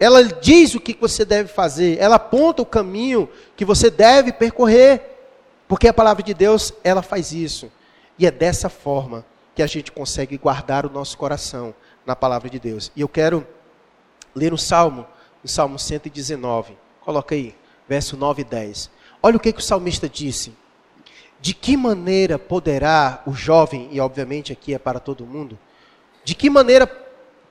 Ela 0.00 0.22
diz 0.24 0.74
o 0.74 0.80
que 0.80 0.96
você 1.00 1.24
deve 1.24 1.48
fazer, 1.48 1.98
ela 1.98 2.16
aponta 2.16 2.62
o 2.62 2.66
caminho 2.66 3.28
que 3.56 3.64
você 3.64 3.90
deve 3.90 4.32
percorrer. 4.32 5.16
Porque 5.66 5.88
a 5.88 5.92
palavra 5.92 6.22
de 6.22 6.32
Deus, 6.32 6.72
ela 6.82 7.02
faz 7.02 7.32
isso. 7.32 7.70
E 8.18 8.26
é 8.26 8.30
dessa 8.30 8.68
forma 8.68 9.24
que 9.54 9.62
a 9.62 9.66
gente 9.66 9.92
consegue 9.92 10.38
guardar 10.38 10.86
o 10.86 10.90
nosso 10.90 11.18
coração 11.18 11.74
na 12.06 12.16
palavra 12.16 12.48
de 12.48 12.58
Deus. 12.58 12.90
E 12.96 13.00
eu 13.00 13.08
quero 13.08 13.46
ler 14.34 14.52
um 14.54 14.56
salmo, 14.56 15.06
o 15.44 15.48
Salmo 15.48 15.78
119. 15.78 16.78
Coloca 17.00 17.34
aí, 17.34 17.54
verso 17.88 18.16
9 18.16 18.42
e 18.42 18.44
10. 18.44 18.90
Olha 19.22 19.36
o 19.36 19.40
que, 19.40 19.52
que 19.52 19.58
o 19.58 19.62
salmista 19.62 20.08
disse. 20.08 20.52
De 21.40 21.54
que 21.54 21.76
maneira 21.76 22.38
poderá 22.38 23.22
o 23.24 23.32
jovem, 23.32 23.88
e 23.92 24.00
obviamente 24.00 24.52
aqui 24.52 24.74
é 24.74 24.78
para 24.78 24.98
todo 24.98 25.26
mundo, 25.26 25.58
de 26.24 26.34
que 26.34 26.50
maneira 26.50 26.86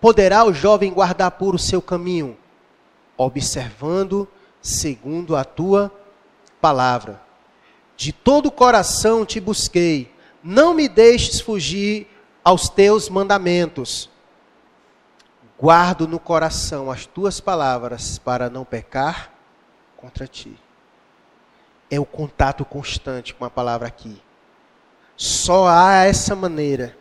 poderá 0.01 0.43
o 0.43 0.53
jovem 0.53 0.91
guardar 0.91 1.31
puro 1.31 1.55
o 1.55 1.59
seu 1.59 1.81
caminho? 1.81 2.37
Observando 3.15 4.27
segundo 4.61 5.35
a 5.35 5.43
tua 5.45 5.91
palavra. 6.59 7.21
De 7.95 8.11
todo 8.11 8.47
o 8.47 8.51
coração 8.51 9.25
te 9.25 9.39
busquei, 9.39 10.11
não 10.43 10.73
me 10.73 10.89
deixes 10.89 11.39
fugir 11.39 12.07
aos 12.43 12.69
teus 12.69 13.09
mandamentos. 13.09 14.09
Guardo 15.57 16.07
no 16.07 16.19
coração 16.19 16.91
as 16.91 17.05
tuas 17.05 17.39
palavras 17.39 18.19
para 18.19 18.49
não 18.49 18.63
pecar 18.63 19.33
contra 19.95 20.27
ti 20.27 20.55
é 21.89 21.99
o 21.99 22.05
contato 22.05 22.65
constante 22.65 23.33
com 23.33 23.45
a 23.45 23.49
palavra 23.49 23.87
aqui. 23.87 24.21
Só 25.15 25.67
há 25.67 26.03
essa 26.03 26.35
maneira. 26.35 26.95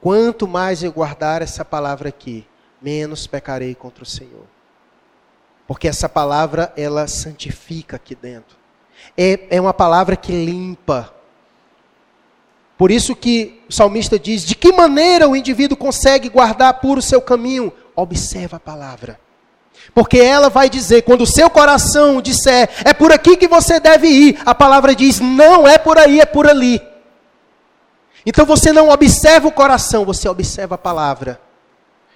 Quanto 0.00 0.46
mais 0.46 0.82
eu 0.82 0.92
guardar 0.92 1.42
essa 1.42 1.64
palavra 1.64 2.08
aqui, 2.08 2.46
menos 2.80 3.26
pecarei 3.26 3.74
contra 3.74 4.02
o 4.02 4.06
Senhor. 4.06 4.46
Porque 5.66 5.88
essa 5.88 6.08
palavra, 6.08 6.72
ela 6.76 7.06
santifica 7.06 7.96
aqui 7.96 8.14
dentro. 8.14 8.56
É, 9.16 9.56
é 9.56 9.60
uma 9.60 9.74
palavra 9.74 10.16
que 10.16 10.32
limpa. 10.32 11.12
Por 12.78 12.90
isso 12.90 13.14
que 13.14 13.62
o 13.68 13.72
salmista 13.72 14.18
diz: 14.18 14.42
de 14.42 14.54
que 14.54 14.72
maneira 14.72 15.28
o 15.28 15.36
indivíduo 15.36 15.76
consegue 15.76 16.28
guardar 16.28 16.80
puro 16.80 17.00
o 17.00 17.02
seu 17.02 17.20
caminho? 17.20 17.72
Observa 17.94 18.56
a 18.56 18.60
palavra. 18.60 19.20
Porque 19.94 20.18
ela 20.18 20.48
vai 20.48 20.68
dizer, 20.68 21.02
quando 21.02 21.22
o 21.22 21.26
seu 21.26 21.48
coração 21.50 22.20
disser, 22.20 22.68
é 22.84 22.92
por 22.92 23.12
aqui 23.12 23.36
que 23.36 23.48
você 23.48 23.80
deve 23.80 24.08
ir, 24.08 24.40
a 24.44 24.54
palavra 24.54 24.94
diz, 24.94 25.20
não 25.20 25.66
é 25.66 25.78
por 25.78 25.98
aí, 25.98 26.20
é 26.20 26.26
por 26.26 26.48
ali. 26.48 26.80
Então 28.24 28.44
você 28.44 28.72
não 28.72 28.90
observa 28.90 29.48
o 29.48 29.52
coração, 29.52 30.04
você 30.04 30.28
observa 30.28 30.74
a 30.74 30.78
palavra. 30.78 31.40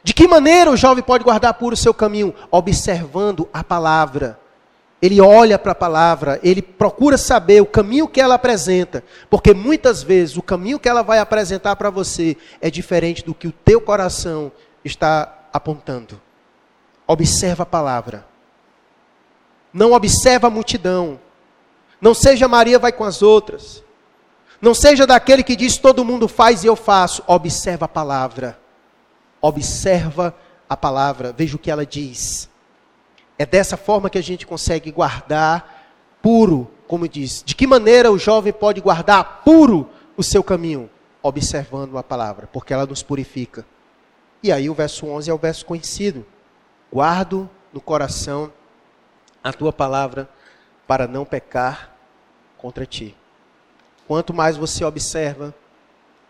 De 0.04 0.12
que 0.12 0.26
maneira 0.26 0.70
o 0.70 0.76
jovem 0.76 1.02
pode 1.02 1.24
guardar 1.24 1.54
puro 1.54 1.74
o 1.74 1.76
seu 1.76 1.94
caminho? 1.94 2.34
Observando 2.50 3.48
a 3.52 3.62
palavra. 3.62 4.38
Ele 5.00 5.20
olha 5.20 5.58
para 5.58 5.72
a 5.72 5.74
palavra, 5.74 6.38
ele 6.44 6.62
procura 6.62 7.18
saber 7.18 7.60
o 7.60 7.66
caminho 7.66 8.06
que 8.06 8.20
ela 8.20 8.36
apresenta, 8.36 9.02
porque 9.28 9.52
muitas 9.52 10.00
vezes 10.00 10.36
o 10.36 10.42
caminho 10.42 10.78
que 10.78 10.88
ela 10.88 11.02
vai 11.02 11.18
apresentar 11.18 11.74
para 11.74 11.90
você 11.90 12.36
é 12.60 12.70
diferente 12.70 13.24
do 13.24 13.34
que 13.34 13.48
o 13.48 13.52
teu 13.52 13.80
coração 13.80 14.52
está 14.84 15.48
apontando. 15.52 16.20
Observa 17.12 17.64
a 17.64 17.66
palavra. 17.66 18.26
Não 19.70 19.92
observa 19.92 20.46
a 20.46 20.50
multidão. 20.50 21.20
Não 22.00 22.14
seja 22.14 22.48
Maria 22.48 22.78
vai 22.78 22.90
com 22.90 23.04
as 23.04 23.20
outras. 23.20 23.84
Não 24.62 24.72
seja 24.72 25.06
daquele 25.06 25.42
que 25.42 25.54
diz 25.54 25.76
todo 25.76 26.06
mundo 26.06 26.26
faz 26.26 26.64
e 26.64 26.68
eu 26.68 26.74
faço. 26.74 27.22
Observa 27.26 27.84
a 27.84 27.88
palavra. 27.88 28.58
Observa 29.42 30.34
a 30.66 30.74
palavra. 30.74 31.34
Veja 31.36 31.54
o 31.54 31.58
que 31.58 31.70
ela 31.70 31.84
diz. 31.84 32.48
É 33.38 33.44
dessa 33.44 33.76
forma 33.76 34.08
que 34.08 34.16
a 34.16 34.22
gente 34.22 34.46
consegue 34.46 34.90
guardar 34.90 35.84
puro, 36.22 36.70
como 36.88 37.06
diz. 37.06 37.42
De 37.44 37.54
que 37.54 37.66
maneira 37.66 38.10
o 38.10 38.18
jovem 38.18 38.54
pode 38.54 38.80
guardar 38.80 39.42
puro 39.44 39.90
o 40.16 40.22
seu 40.22 40.42
caminho? 40.42 40.88
Observando 41.22 41.98
a 41.98 42.02
palavra, 42.02 42.48
porque 42.50 42.72
ela 42.72 42.86
nos 42.86 43.02
purifica. 43.02 43.66
E 44.42 44.50
aí 44.50 44.70
o 44.70 44.74
verso 44.74 45.06
11 45.06 45.30
é 45.30 45.34
o 45.34 45.38
verso 45.38 45.66
conhecido. 45.66 46.24
Guardo 46.92 47.48
no 47.72 47.80
coração 47.80 48.52
a 49.42 49.52
tua 49.52 49.72
palavra 49.72 50.28
para 50.86 51.06
não 51.06 51.24
pecar 51.24 51.96
contra 52.58 52.84
ti. 52.84 53.16
Quanto 54.06 54.34
mais 54.34 54.56
você 54.56 54.84
observa, 54.84 55.54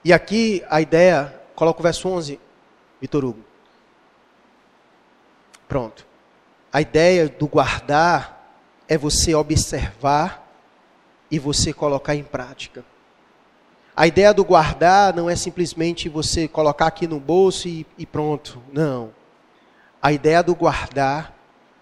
e 0.05 0.13
aqui 0.13 0.65
a 0.71 0.81
ideia, 0.81 1.35
coloca 1.55 1.81
o 1.81 1.83
verso 1.83 2.09
11, 2.09 2.39
Vitor 3.01 3.25
Hugo. 3.25 3.45
Pronto. 5.67 6.07
A 6.73 6.81
ideia 6.81 7.29
do 7.29 7.47
guardar 7.47 8.57
é 8.89 8.97
você 8.97 9.35
observar 9.35 10.47
e 11.31 11.39
você 11.39 11.73
colocar 11.73 12.15
em 12.15 12.23
prática. 12.23 12.85
A 13.97 14.07
ideia 14.07 14.33
do 14.33 14.45
guardar 14.45 15.15
não 15.15 15.29
é 15.29 15.37
simplesmente 15.37 16.09
você 16.09 16.49
colocar 16.49 16.87
aqui 16.87 17.07
no 17.07 17.21
bolso 17.21 17.69
e, 17.69 17.87
e 17.99 18.07
pronto. 18.07 18.63
Não. 18.73 19.13
A 20.03 20.11
ideia 20.11 20.43
do 20.43 20.53
guardar 20.53 21.33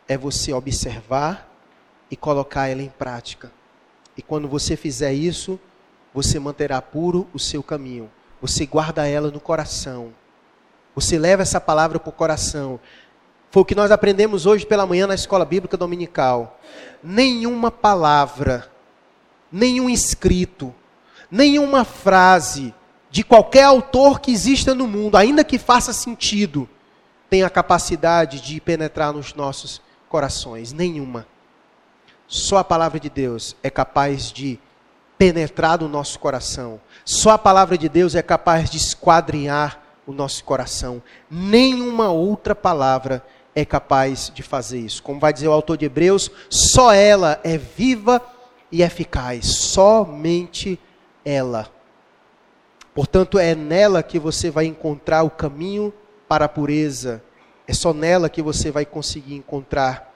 é 0.07 0.15
você 0.15 0.53
observar 0.53 1.49
e 2.11 2.17
colocar 2.17 2.69
ela 2.69 2.83
em 2.83 2.91
prática. 2.91 3.51
E 4.15 4.21
quando 4.21 4.47
você 4.47 4.77
fizer 4.77 5.15
isso, 5.15 5.59
você 6.13 6.39
manterá 6.39 6.83
puro 6.83 7.27
o 7.33 7.39
seu 7.39 7.63
caminho. 7.63 8.11
Você 8.43 8.67
guarda 8.67 9.09
ela 9.09 9.31
no 9.31 9.41
coração. 9.41 10.13
Você 10.95 11.19
leva 11.19 11.41
essa 11.41 11.59
palavra 11.59 11.99
para 11.99 12.11
o 12.11 12.13
coração. 12.13 12.79
Foi 13.51 13.63
o 13.63 13.65
que 13.65 13.75
nós 13.75 13.91
aprendemos 13.91 14.45
hoje 14.45 14.67
pela 14.67 14.85
manhã 14.85 15.07
na 15.07 15.15
escola 15.15 15.47
bíblica 15.47 15.79
dominical. 15.79 16.61
Nenhuma 17.03 17.71
palavra, 17.71 18.71
nenhum 19.51 19.89
escrito, 19.89 20.75
nenhuma 21.31 21.85
frase 21.85 22.75
de 23.11 23.25
qualquer 23.25 23.65
autor 23.65 24.21
que 24.21 24.31
exista 24.31 24.75
no 24.75 24.87
mundo, 24.87 25.17
ainda 25.17 25.43
que 25.43 25.59
faça 25.59 25.93
sentido, 25.95 26.69
tem 27.31 27.45
a 27.45 27.49
capacidade 27.49 28.41
de 28.41 28.61
penetrar 28.61 29.13
nos 29.13 29.33
nossos 29.33 29.81
corações. 30.09 30.73
Nenhuma. 30.73 31.27
Só 32.27 32.59
a 32.59 32.65
palavra 32.65 32.99
de 32.99 33.09
Deus 33.09 33.57
é 33.63 33.71
capaz 33.71 34.33
de 34.33 34.59
penetrar 35.17 35.79
no 35.81 35.89
nosso 35.89 36.19
coração. 36.19 36.81
Só 37.05 37.31
a 37.31 37.39
palavra 37.39 37.79
de 37.79 37.89
Deus 37.89 38.15
é 38.15 38.23
capaz 38.23 38.69
de 38.69 38.77
esquadrinhar 38.77 39.81
o 40.07 40.13
nosso 40.13 40.43
coração. 40.45 41.01
Nenhuma 41.31 42.11
outra 42.11 42.55
palavra 42.55 43.25
é 43.55 43.65
capaz 43.65 44.31
de 44.35 44.43
fazer 44.43 44.81
isso. 44.81 45.03
Como 45.03 45.21
vai 45.21 45.33
dizer 45.33 45.49
o 45.49 45.53
autor 45.53 45.77
de 45.77 45.85
Hebreus, 45.85 46.31
só 46.49 46.93
ela 46.93 47.41
é 47.45 47.57
viva 47.57 48.21
e 48.73 48.83
eficaz, 48.83 49.47
somente 49.47 50.81
ela. 51.25 51.69
Portanto, 52.95 53.39
é 53.39 53.55
nela 53.55 54.03
que 54.03 54.19
você 54.19 54.51
vai 54.51 54.67
encontrar 54.67 55.23
o 55.23 55.31
caminho 55.31 55.93
para 56.31 56.45
a 56.45 56.49
pureza. 56.49 57.21
É 57.67 57.73
só 57.73 57.93
nela 57.93 58.31
que 58.31 58.41
você 58.41 58.71
vai 58.71 58.87
conseguir 58.87 59.35
encontrar 59.35 60.15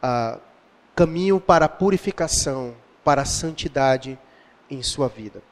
uh, 0.00 0.40
caminho 0.94 1.40
para 1.40 1.64
a 1.64 1.68
purificação, 1.68 2.72
para 3.02 3.22
a 3.22 3.24
santidade 3.24 4.16
em 4.70 4.80
sua 4.80 5.08
vida. 5.08 5.42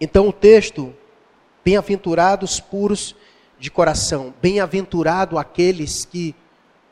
Então, 0.00 0.26
o 0.26 0.32
texto, 0.32 0.92
bem-aventurados 1.64 2.58
puros 2.58 3.14
de 3.56 3.70
coração, 3.70 4.34
bem-aventurado 4.42 5.38
aqueles 5.38 6.04
que 6.04 6.34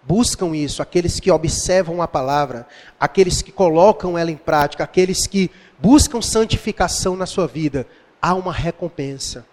buscam 0.00 0.54
isso, 0.54 0.80
aqueles 0.80 1.18
que 1.18 1.28
observam 1.28 2.00
a 2.00 2.06
palavra, 2.06 2.68
aqueles 3.00 3.42
que 3.42 3.50
colocam 3.50 4.16
ela 4.16 4.30
em 4.30 4.36
prática, 4.36 4.84
aqueles 4.84 5.26
que 5.26 5.50
buscam 5.76 6.22
santificação 6.22 7.16
na 7.16 7.26
sua 7.26 7.48
vida, 7.48 7.84
há 8.22 8.32
uma 8.32 8.52
recompensa. 8.52 9.44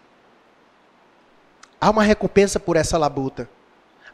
Há 1.80 1.90
uma 1.90 2.04
recompensa 2.04 2.60
por 2.60 2.76
essa 2.76 2.98
labuta. 2.98 3.50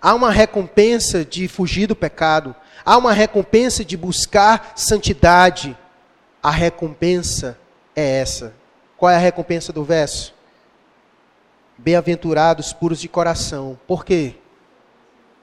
Há 0.02 0.14
uma 0.14 0.32
recompensa 0.32 1.24
de 1.24 1.48
fugir 1.48 1.88
do 1.88 1.96
pecado. 1.96 2.54
Há 2.84 2.98
uma 2.98 3.14
recompensa 3.14 3.86
de 3.86 3.96
buscar 3.96 4.74
santidade. 4.76 5.78
A 6.42 6.52
recompensa 6.52 7.58
é 7.96 8.20
essa. 8.20 8.54
Qual 8.98 9.10
é 9.10 9.16
a 9.16 9.20
recompensa 9.20 9.72
do 9.72 9.84
verso? 9.84 10.34
Bem-aventurados 11.78 12.74
puros 12.74 13.00
de 13.00 13.08
coração. 13.08 13.80
Por 13.88 14.04
quê? 14.04 14.36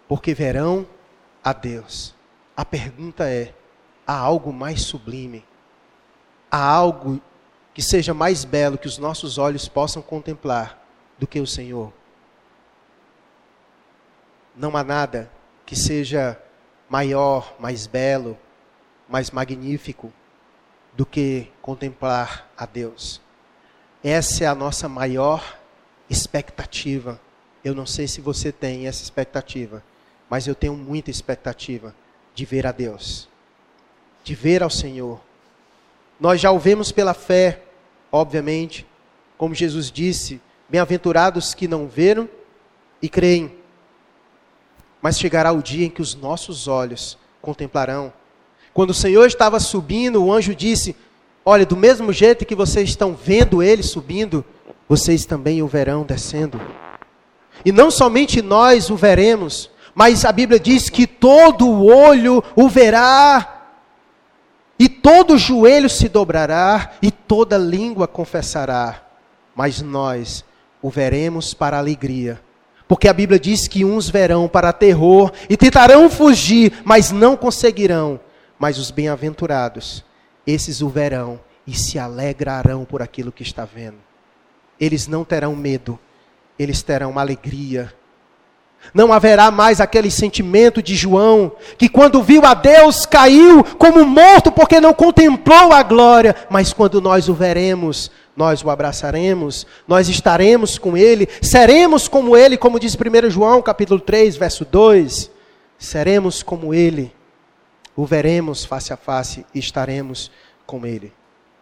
Porque 0.06 0.34
verão 0.34 0.86
a 1.42 1.54
Deus. 1.54 2.14
A 2.54 2.64
pergunta 2.64 3.28
é: 3.28 3.54
há 4.06 4.14
algo 4.14 4.52
mais 4.52 4.82
sublime? 4.82 5.42
Há 6.50 6.62
algo 6.62 7.20
que 7.72 7.80
seja 7.80 8.12
mais 8.12 8.44
belo 8.44 8.76
que 8.76 8.86
os 8.86 8.98
nossos 8.98 9.38
olhos 9.38 9.68
possam 9.68 10.02
contemplar 10.02 10.78
do 11.18 11.26
que 11.26 11.40
o 11.40 11.46
Senhor? 11.46 11.99
Não 14.56 14.76
há 14.76 14.84
nada 14.84 15.30
que 15.64 15.76
seja 15.76 16.40
maior, 16.88 17.54
mais 17.58 17.86
belo, 17.86 18.36
mais 19.08 19.30
magnífico 19.30 20.12
do 20.92 21.06
que 21.06 21.48
contemplar 21.62 22.50
a 22.56 22.66
Deus. 22.66 23.20
Essa 24.02 24.44
é 24.44 24.46
a 24.46 24.54
nossa 24.54 24.88
maior 24.88 25.58
expectativa. 26.08 27.20
Eu 27.62 27.74
não 27.74 27.86
sei 27.86 28.08
se 28.08 28.20
você 28.20 28.50
tem 28.50 28.86
essa 28.86 29.02
expectativa, 29.02 29.82
mas 30.28 30.46
eu 30.46 30.54
tenho 30.54 30.74
muita 30.74 31.10
expectativa 31.10 31.94
de 32.34 32.44
ver 32.44 32.66
a 32.66 32.72
Deus, 32.72 33.28
de 34.24 34.34
ver 34.34 34.62
ao 34.62 34.70
Senhor. 34.70 35.20
Nós 36.18 36.40
já 36.40 36.50
o 36.50 36.58
vemos 36.58 36.90
pela 36.90 37.14
fé, 37.14 37.62
obviamente, 38.10 38.86
como 39.36 39.54
Jesus 39.54 39.90
disse: 39.90 40.40
bem-aventurados 40.68 41.54
que 41.54 41.68
não 41.68 41.86
veram 41.86 42.28
e 43.00 43.08
creem. 43.08 43.59
Mas 45.02 45.18
chegará 45.18 45.52
o 45.52 45.62
dia 45.62 45.86
em 45.86 45.90
que 45.90 46.02
os 46.02 46.14
nossos 46.14 46.68
olhos 46.68 47.16
contemplarão. 47.40 48.12
Quando 48.72 48.90
o 48.90 48.94
Senhor 48.94 49.26
estava 49.26 49.58
subindo, 49.58 50.22
o 50.22 50.32
anjo 50.32 50.54
disse: 50.54 50.94
Olha, 51.44 51.64
do 51.64 51.76
mesmo 51.76 52.12
jeito 52.12 52.44
que 52.44 52.54
vocês 52.54 52.90
estão 52.90 53.14
vendo 53.14 53.62
ele 53.62 53.82
subindo, 53.82 54.44
vocês 54.88 55.24
também 55.24 55.62
o 55.62 55.66
verão 55.66 56.04
descendo. 56.04 56.60
E 57.64 57.72
não 57.72 57.90
somente 57.90 58.42
nós 58.42 58.90
o 58.90 58.96
veremos, 58.96 59.70
mas 59.94 60.24
a 60.24 60.32
Bíblia 60.32 60.60
diz 60.60 60.88
que 60.88 61.06
todo 61.06 61.84
olho 61.84 62.42
o 62.54 62.68
verá, 62.68 63.56
e 64.78 64.88
todo 64.88 65.36
joelho 65.36 65.90
se 65.90 66.08
dobrará, 66.08 66.92
e 67.02 67.10
toda 67.10 67.58
língua 67.58 68.06
confessará. 68.06 69.02
Mas 69.54 69.82
nós 69.82 70.44
o 70.80 70.88
veremos 70.88 71.52
para 71.52 71.78
alegria 71.78 72.40
porque 72.90 73.06
a 73.06 73.12
Bíblia 73.12 73.38
diz 73.38 73.68
que 73.68 73.84
uns 73.84 74.10
verão 74.10 74.48
para 74.48 74.72
terror 74.72 75.30
e 75.48 75.56
tentarão 75.56 76.10
fugir, 76.10 76.72
mas 76.84 77.12
não 77.12 77.36
conseguirão. 77.36 78.18
Mas 78.58 78.78
os 78.78 78.90
bem-aventurados, 78.90 80.04
esses 80.44 80.82
o 80.82 80.88
verão 80.88 81.38
e 81.64 81.72
se 81.72 82.00
alegrarão 82.00 82.84
por 82.84 83.00
aquilo 83.00 83.30
que 83.30 83.44
está 83.44 83.64
vendo. 83.64 83.98
Eles 84.80 85.06
não 85.06 85.24
terão 85.24 85.54
medo, 85.54 86.00
eles 86.58 86.82
terão 86.82 87.16
alegria. 87.16 87.94
Não 88.92 89.12
haverá 89.12 89.52
mais 89.52 89.80
aquele 89.80 90.10
sentimento 90.10 90.82
de 90.82 90.96
João, 90.96 91.52
que 91.78 91.88
quando 91.88 92.20
viu 92.20 92.44
a 92.44 92.54
Deus 92.54 93.06
caiu 93.06 93.62
como 93.78 94.04
morto 94.04 94.50
porque 94.50 94.80
não 94.80 94.92
contemplou 94.92 95.72
a 95.72 95.84
glória, 95.84 96.34
mas 96.50 96.72
quando 96.72 97.00
nós 97.00 97.28
o 97.28 97.34
veremos, 97.34 98.10
nós 98.36 98.62
o 98.62 98.70
abraçaremos, 98.70 99.66
nós 99.86 100.08
estaremos 100.08 100.78
com 100.78 100.96
ele, 100.96 101.28
seremos 101.42 102.08
como 102.08 102.36
ele, 102.36 102.56
como 102.56 102.78
diz 102.80 102.94
1 102.94 103.30
João 103.30 103.60
capítulo 103.60 104.00
3, 104.00 104.36
verso 104.36 104.64
2, 104.64 105.30
seremos 105.78 106.42
como 106.42 106.72
ele, 106.72 107.12
o 107.96 108.06
veremos 108.06 108.64
face 108.64 108.92
a 108.92 108.96
face 108.96 109.44
e 109.54 109.58
estaremos 109.58 110.30
com 110.64 110.86
ele. 110.86 111.12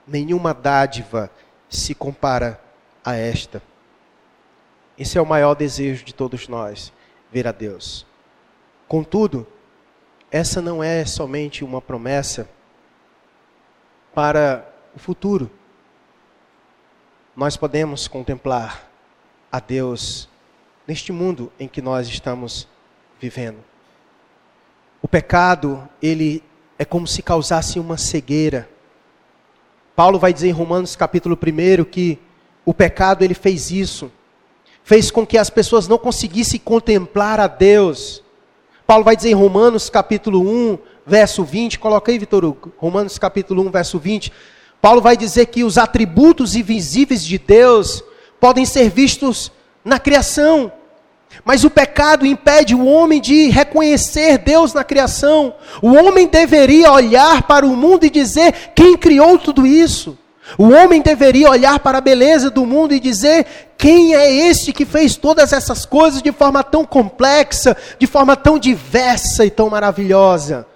Nenhuma 0.07 0.53
dádiva 0.53 1.31
se 1.69 1.95
compara 1.95 2.61
a 3.05 3.15
esta. 3.15 3.63
Esse 4.99 5.17
é 5.17 5.23
o 5.23 5.27
maior 5.27 5.55
desejo 5.55 6.05
de 6.05 6.15
todos 6.15 6.49
nós, 6.49 6.93
ver 7.33 7.47
a 7.47 7.53
Deus. 7.53 8.07
Contudo, 8.87 9.47
essa 10.31 10.61
não 10.61 10.83
é 10.83 11.05
somente 11.05 11.65
uma 11.65 11.81
promessa 11.81 12.49
para 14.15 14.69
o 14.95 14.99
futuro 14.99 15.51
nós 17.39 17.57
podemos 17.57 18.09
contemplar 18.09 18.91
a 19.51 19.61
Deus 19.61 20.29
neste 20.89 21.13
mundo 21.13 21.53
em 21.57 21.69
que 21.69 21.81
nós 21.81 22.09
estamos 22.09 22.67
vivendo. 23.21 23.59
O 25.01 25.07
pecado, 25.07 25.89
ele 26.03 26.43
é 26.77 26.85
como 26.85 27.07
se 27.07 27.23
causasse 27.23 27.79
uma 27.79 27.97
cegueira. 27.97 28.69
Paulo 29.95 30.19
vai 30.19 30.33
dizer 30.33 30.49
em 30.49 30.53
Romanos 30.53 30.97
capítulo 30.97 31.39
1 31.41 31.85
que 31.85 32.19
o 32.65 32.75
pecado 32.75 33.23
ele 33.23 33.35
fez 33.35 33.71
isso. 33.71 34.11
Fez 34.83 35.09
com 35.09 35.25
que 35.25 35.39
as 35.39 35.49
pessoas 35.49 35.87
não 35.87 35.97
conseguissem 35.97 36.59
contemplar 36.59 37.39
a 37.39 37.47
Deus. 37.47 38.21
Paulo 38.85 39.05
vai 39.05 39.15
dizer 39.15 39.31
em 39.31 39.35
Romanos 39.35 39.89
capítulo 39.89 40.41
1, 40.41 40.79
verso 41.07 41.45
20, 41.45 41.79
coloca 41.79 42.11
aí, 42.11 42.19
Vitor 42.19 42.45
Hugo, 42.45 42.73
Romanos 42.77 43.17
capítulo 43.17 43.63
1, 43.63 43.71
verso 43.71 43.97
20, 43.97 44.33
Paulo 44.81 45.01
vai 45.01 45.17
dizer 45.17 45.47
que 45.47 45.65
os 45.65 45.77
atributos 45.77 46.55
invisíveis 46.55 47.25
de 47.25 47.39
Deus 47.39 48.03
podem 48.41 48.65
ser 48.65 48.89
vistos 48.89 49.51
na 49.85 49.99
criação. 49.99 50.73
Mas 51.45 51.65
o 51.65 51.71
pecado 51.71 52.27
impede 52.27 52.75
o 52.75 52.87
homem 52.87 53.21
de 53.21 53.49
reconhecer 53.49 54.39
Deus 54.39 54.73
na 54.73 54.85
criação. 54.85 55.55
O 55.83 55.93
homem 55.93 56.27
deveria 56.27 56.93
olhar 56.93 57.43
para 57.43 57.67
o 57.67 57.77
mundo 57.77 58.05
e 58.05 58.11
dizer: 58.11 58.73
quem 58.75 58.97
criou 58.97 59.39
tudo 59.39 59.67
isso? 59.67 60.17
O 60.57 60.71
homem 60.71 61.03
deveria 61.03 61.51
olhar 61.51 61.79
para 61.81 61.99
a 61.99 62.01
beleza 62.01 62.51
do 62.51 62.65
mundo 62.65 62.95
e 62.95 63.01
dizer: 63.01 63.47
quem 63.77 64.15
é 64.15 64.31
este 64.49 64.73
que 64.73 64.87
fez 64.87 65.17
todas 65.17 65.53
essas 65.53 65.85
coisas 65.85 66.23
de 66.23 66.33
forma 66.33 66.65
tão 66.65 66.85
complexa, 66.85 67.77
de 67.99 68.07
forma 68.07 68.35
tão 68.37 68.59
diversa 68.59 69.45
e 69.45 69.51
tão 69.51 69.69
maravilhosa? 69.69 70.67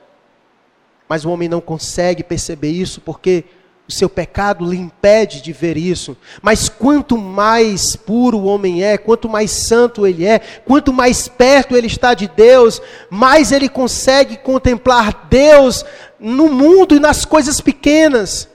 Mas 1.08 1.24
o 1.24 1.30
homem 1.30 1.48
não 1.48 1.60
consegue 1.60 2.22
perceber 2.22 2.70
isso 2.70 3.00
porque 3.00 3.44
o 3.92 3.94
seu 3.94 4.08
pecado 4.08 4.64
lhe 4.64 4.78
impede 4.78 5.42
de 5.42 5.52
ver 5.52 5.76
isso. 5.76 6.16
Mas 6.40 6.68
quanto 6.68 7.18
mais 7.18 7.94
puro 7.94 8.38
o 8.38 8.44
homem 8.44 8.82
é, 8.82 8.96
quanto 8.96 9.28
mais 9.28 9.50
santo 9.50 10.06
ele 10.06 10.24
é, 10.24 10.38
quanto 10.64 10.92
mais 10.92 11.28
perto 11.28 11.76
ele 11.76 11.86
está 11.86 12.14
de 12.14 12.26
Deus, 12.26 12.80
mais 13.10 13.52
ele 13.52 13.68
consegue 13.68 14.38
contemplar 14.38 15.26
Deus 15.28 15.84
no 16.18 16.48
mundo 16.48 16.96
e 16.96 17.00
nas 17.00 17.24
coisas 17.24 17.60
pequenas. 17.60 18.48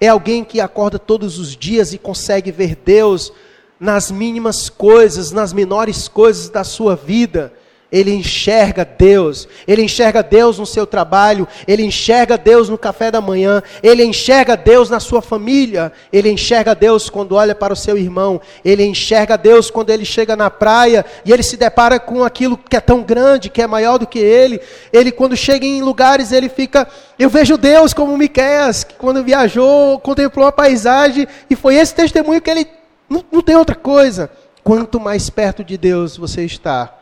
É 0.00 0.08
alguém 0.08 0.44
que 0.44 0.60
acorda 0.60 0.98
todos 0.98 1.38
os 1.38 1.56
dias 1.56 1.94
e 1.94 1.98
consegue 1.98 2.52
ver 2.52 2.76
Deus 2.76 3.32
nas 3.80 4.10
mínimas 4.10 4.68
coisas, 4.68 5.32
nas 5.32 5.52
menores 5.52 6.08
coisas 6.08 6.50
da 6.50 6.62
sua 6.62 6.94
vida 6.94 7.52
ele 7.94 8.12
enxerga 8.12 8.84
Deus, 8.84 9.46
ele 9.68 9.80
enxerga 9.80 10.20
Deus 10.20 10.58
no 10.58 10.66
seu 10.66 10.84
trabalho, 10.84 11.46
ele 11.64 11.84
enxerga 11.84 12.36
Deus 12.36 12.68
no 12.68 12.76
café 12.76 13.08
da 13.08 13.20
manhã, 13.20 13.62
ele 13.84 14.04
enxerga 14.04 14.56
Deus 14.56 14.90
na 14.90 14.98
sua 14.98 15.22
família, 15.22 15.92
ele 16.12 16.28
enxerga 16.28 16.74
Deus 16.74 17.08
quando 17.08 17.36
olha 17.36 17.54
para 17.54 17.72
o 17.72 17.76
seu 17.76 17.96
irmão, 17.96 18.40
ele 18.64 18.84
enxerga 18.84 19.38
Deus 19.38 19.70
quando 19.70 19.90
ele 19.90 20.04
chega 20.04 20.34
na 20.34 20.50
praia 20.50 21.06
e 21.24 21.32
ele 21.32 21.44
se 21.44 21.56
depara 21.56 22.00
com 22.00 22.24
aquilo 22.24 22.58
que 22.58 22.74
é 22.74 22.80
tão 22.80 23.00
grande, 23.00 23.48
que 23.48 23.62
é 23.62 23.66
maior 23.68 23.96
do 23.96 24.08
que 24.08 24.18
ele. 24.18 24.60
Ele 24.92 25.12
quando 25.12 25.36
chega 25.36 25.64
em 25.64 25.80
lugares, 25.80 26.32
ele 26.32 26.48
fica, 26.48 26.88
eu 27.16 27.30
vejo 27.30 27.56
Deus 27.56 27.94
como 27.94 28.18
Miqueias, 28.18 28.82
que 28.82 28.94
quando 28.94 29.22
viajou, 29.22 30.00
contemplou 30.00 30.48
a 30.48 30.52
paisagem 30.52 31.28
e 31.48 31.54
foi 31.54 31.76
esse 31.76 31.94
testemunho 31.94 32.42
que 32.42 32.50
ele 32.50 32.66
não, 33.08 33.24
não 33.30 33.40
tem 33.40 33.54
outra 33.54 33.76
coisa. 33.76 34.28
Quanto 34.64 34.98
mais 34.98 35.30
perto 35.30 35.62
de 35.62 35.78
Deus 35.78 36.16
você 36.16 36.44
está, 36.44 36.92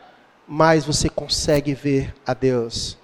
mais 0.53 0.85
você 0.85 1.09
consegue 1.09 1.73
ver 1.73 2.13
a 2.23 2.31
Deus. 2.35 2.95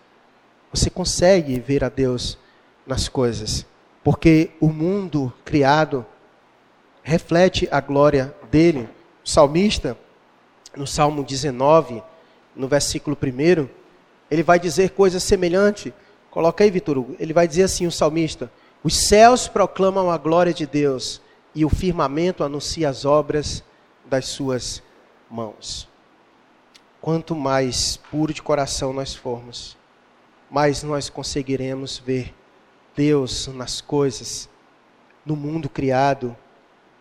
Você 0.72 0.88
consegue 0.88 1.60
ver 1.60 1.84
a 1.84 1.90
Deus 1.90 2.38
nas 2.86 3.10
coisas. 3.10 3.66
Porque 4.04 4.52
o 4.60 4.70
mundo 4.70 5.34
criado 5.44 6.06
reflete 7.02 7.68
a 7.72 7.82
glória 7.82 8.36
dele. 8.52 8.88
O 9.26 9.28
salmista, 9.28 9.98
no 10.78 10.86
Salmo 10.86 11.24
19, 11.24 12.04
no 12.56 12.68
versículo 12.68 13.18
1, 13.20 13.68
ele 14.30 14.44
vai 14.44 14.60
dizer 14.60 14.92
coisas 14.92 15.24
semelhantes. 15.24 15.92
Coloca 16.30 16.64
aí, 16.64 16.70
Vitor 16.70 17.00
Hugo. 17.00 17.16
Ele 17.20 17.34
vai 17.34 17.48
dizer 17.48 17.64
assim: 17.64 17.88
o 17.88 17.92
salmista: 17.92 18.52
Os 18.84 18.96
céus 18.96 19.48
proclamam 19.48 20.12
a 20.12 20.20
glória 20.20 20.54
de 20.54 20.68
Deus, 20.68 21.20
e 21.56 21.66
o 21.66 21.70
firmamento 21.70 22.44
anuncia 22.44 22.88
as 22.88 23.06
obras 23.06 23.64
das 24.06 24.28
suas 24.28 24.84
mãos. 25.28 25.89
Quanto 27.10 27.36
mais 27.36 27.98
puro 27.98 28.32
de 28.32 28.40
coração 28.40 28.94
nós 28.94 29.16
formos, 29.16 29.76
mais 30.48 30.84
nós 30.84 31.10
conseguiremos 31.10 31.98
ver 31.98 32.36
Deus 32.96 33.48
nas 33.48 33.82
coisas, 33.82 34.48
no 35.26 35.36
mundo 35.36 35.68
criado, 35.68 36.38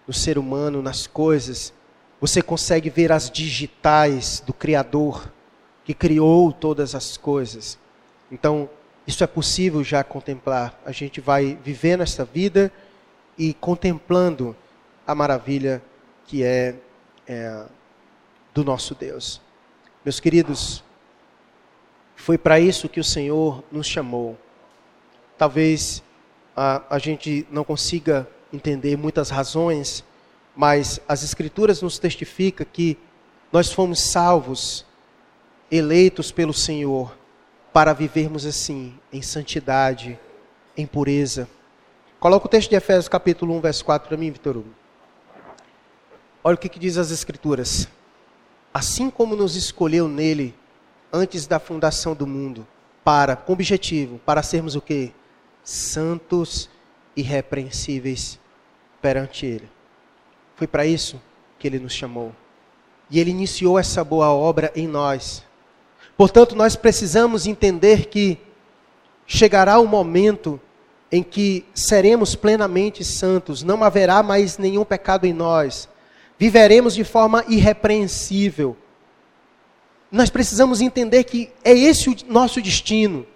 no 0.07 0.15
ser 0.15 0.39
humano, 0.39 0.81
nas 0.81 1.07
coisas. 1.07 1.75
Você 2.23 2.41
consegue 2.41 2.89
ver 2.89 3.13
as 3.13 3.31
digitais 3.31 4.41
do 4.41 4.55
Criador 4.55 5.31
que 5.85 5.93
criou 5.93 6.55
todas 6.55 6.95
as 6.95 7.19
coisas. 7.19 7.79
Então, 8.33 8.67
isso 9.07 9.23
é 9.23 9.27
possível 9.27 9.85
já 9.85 10.03
contemplar. 10.03 10.81
A 10.87 10.91
gente 10.91 11.21
vai 11.21 11.59
viver 11.63 11.99
nesta 11.99 12.25
vida 12.25 12.73
e 13.37 13.53
contemplando 13.53 14.57
a 15.07 15.15
maravilha 15.15 15.83
que 16.25 16.43
é, 16.43 16.77
é 17.27 17.67
do 18.55 18.65
nosso 18.65 18.95
Deus. 18.95 19.47
Meus 20.09 20.21
queridos, 20.21 20.83
foi 22.17 22.39
para 22.39 22.59
isso 22.59 22.89
que 22.89 22.99
o 22.99 23.05
Senhor 23.05 23.63
nos 23.71 23.87
chamou. 23.87 24.39
Talvez 25.37 26.03
a, 26.57 26.83
a 26.89 26.99
gente 26.99 27.47
não 27.51 27.63
consiga 27.63 28.27
entender 28.51 28.97
muitas 28.97 29.29
razões, 29.29 30.03
mas 30.57 30.99
as 31.07 31.23
Escrituras 31.23 31.83
nos 31.83 31.99
testificam 31.99 32.67
que 32.73 32.97
nós 33.53 33.71
fomos 33.71 34.01
salvos 34.01 34.87
eleitos 35.71 36.33
pelo 36.33 36.55
Senhor 36.55 37.15
para 37.71 37.93
vivermos 37.93 38.47
assim, 38.47 38.99
em 39.13 39.21
santidade, 39.21 40.19
em 40.75 40.87
pureza. 40.87 41.47
Coloca 42.19 42.47
o 42.47 42.49
texto 42.49 42.71
de 42.71 42.77
Efésios 42.77 43.11
capítulo 43.11 43.55
1, 43.59 43.61
verso 43.61 43.85
4 43.85 44.09
para 44.09 44.17
mim, 44.17 44.31
Vitor 44.31 44.57
Hugo. 44.57 44.71
Olha 46.43 46.55
o 46.55 46.59
que, 46.59 46.71
que 46.71 46.79
diz 46.79 46.97
as 46.97 47.11
Escrituras. 47.11 47.87
Assim 48.73 49.11
como 49.11 49.35
nos 49.35 49.57
escolheu 49.57 50.09
nele 50.09 50.55
antes 51.13 51.47
da 51.47 51.59
fundação 51.59 52.15
do 52.15 52.27
mundo, 52.27 52.67
para, 53.03 53.35
com 53.35 53.53
objetivo, 53.53 54.21
para 54.25 54.43
sermos 54.43 54.75
o 54.75 54.81
quê? 54.81 55.13
Santos 55.65 56.69
e 57.17 57.21
irrepreensíveis 57.21 58.39
perante 59.01 59.47
ele. 59.47 59.69
Foi 60.57 60.67
para 60.67 60.87
isso 60.87 61.21
que 61.59 61.67
ele 61.67 61.79
nos 61.79 61.93
chamou. 61.93 62.35
E 63.11 63.19
ele 63.19 63.31
iniciou 63.31 63.79
essa 63.79 64.05
boa 64.05 64.29
obra 64.29 64.71
em 64.77 64.87
nós 64.87 65.47
Portanto, 66.19 66.57
nós 66.57 66.75
precisamos 66.75 67.47
entender 67.47 68.07
que 68.07 68.39
chegará 69.25 69.79
o 69.79 69.87
momento 69.87 70.61
em 71.13 71.23
que 71.23 71.65
seremos 71.73 72.35
plenamente 72.35 73.05
santos, 73.05 73.63
não 73.63 73.85
haverá 73.85 74.21
mais 74.21 74.59
nenhum 74.59 74.85
pecado 74.85 75.27
em 75.27 75.33
nós, 75.33 75.89
viveremos 76.39 76.95
de 76.95 77.05
forma 77.05 77.45
irrepreensível. 77.49 78.77
Nós 80.11 80.31
precisamos 80.31 80.81
entender 80.81 81.25
que 81.25 81.51
é 81.65 81.77
esse 81.77 82.09
o 82.09 82.17
nosso 82.29 82.63
destino. 82.63 83.27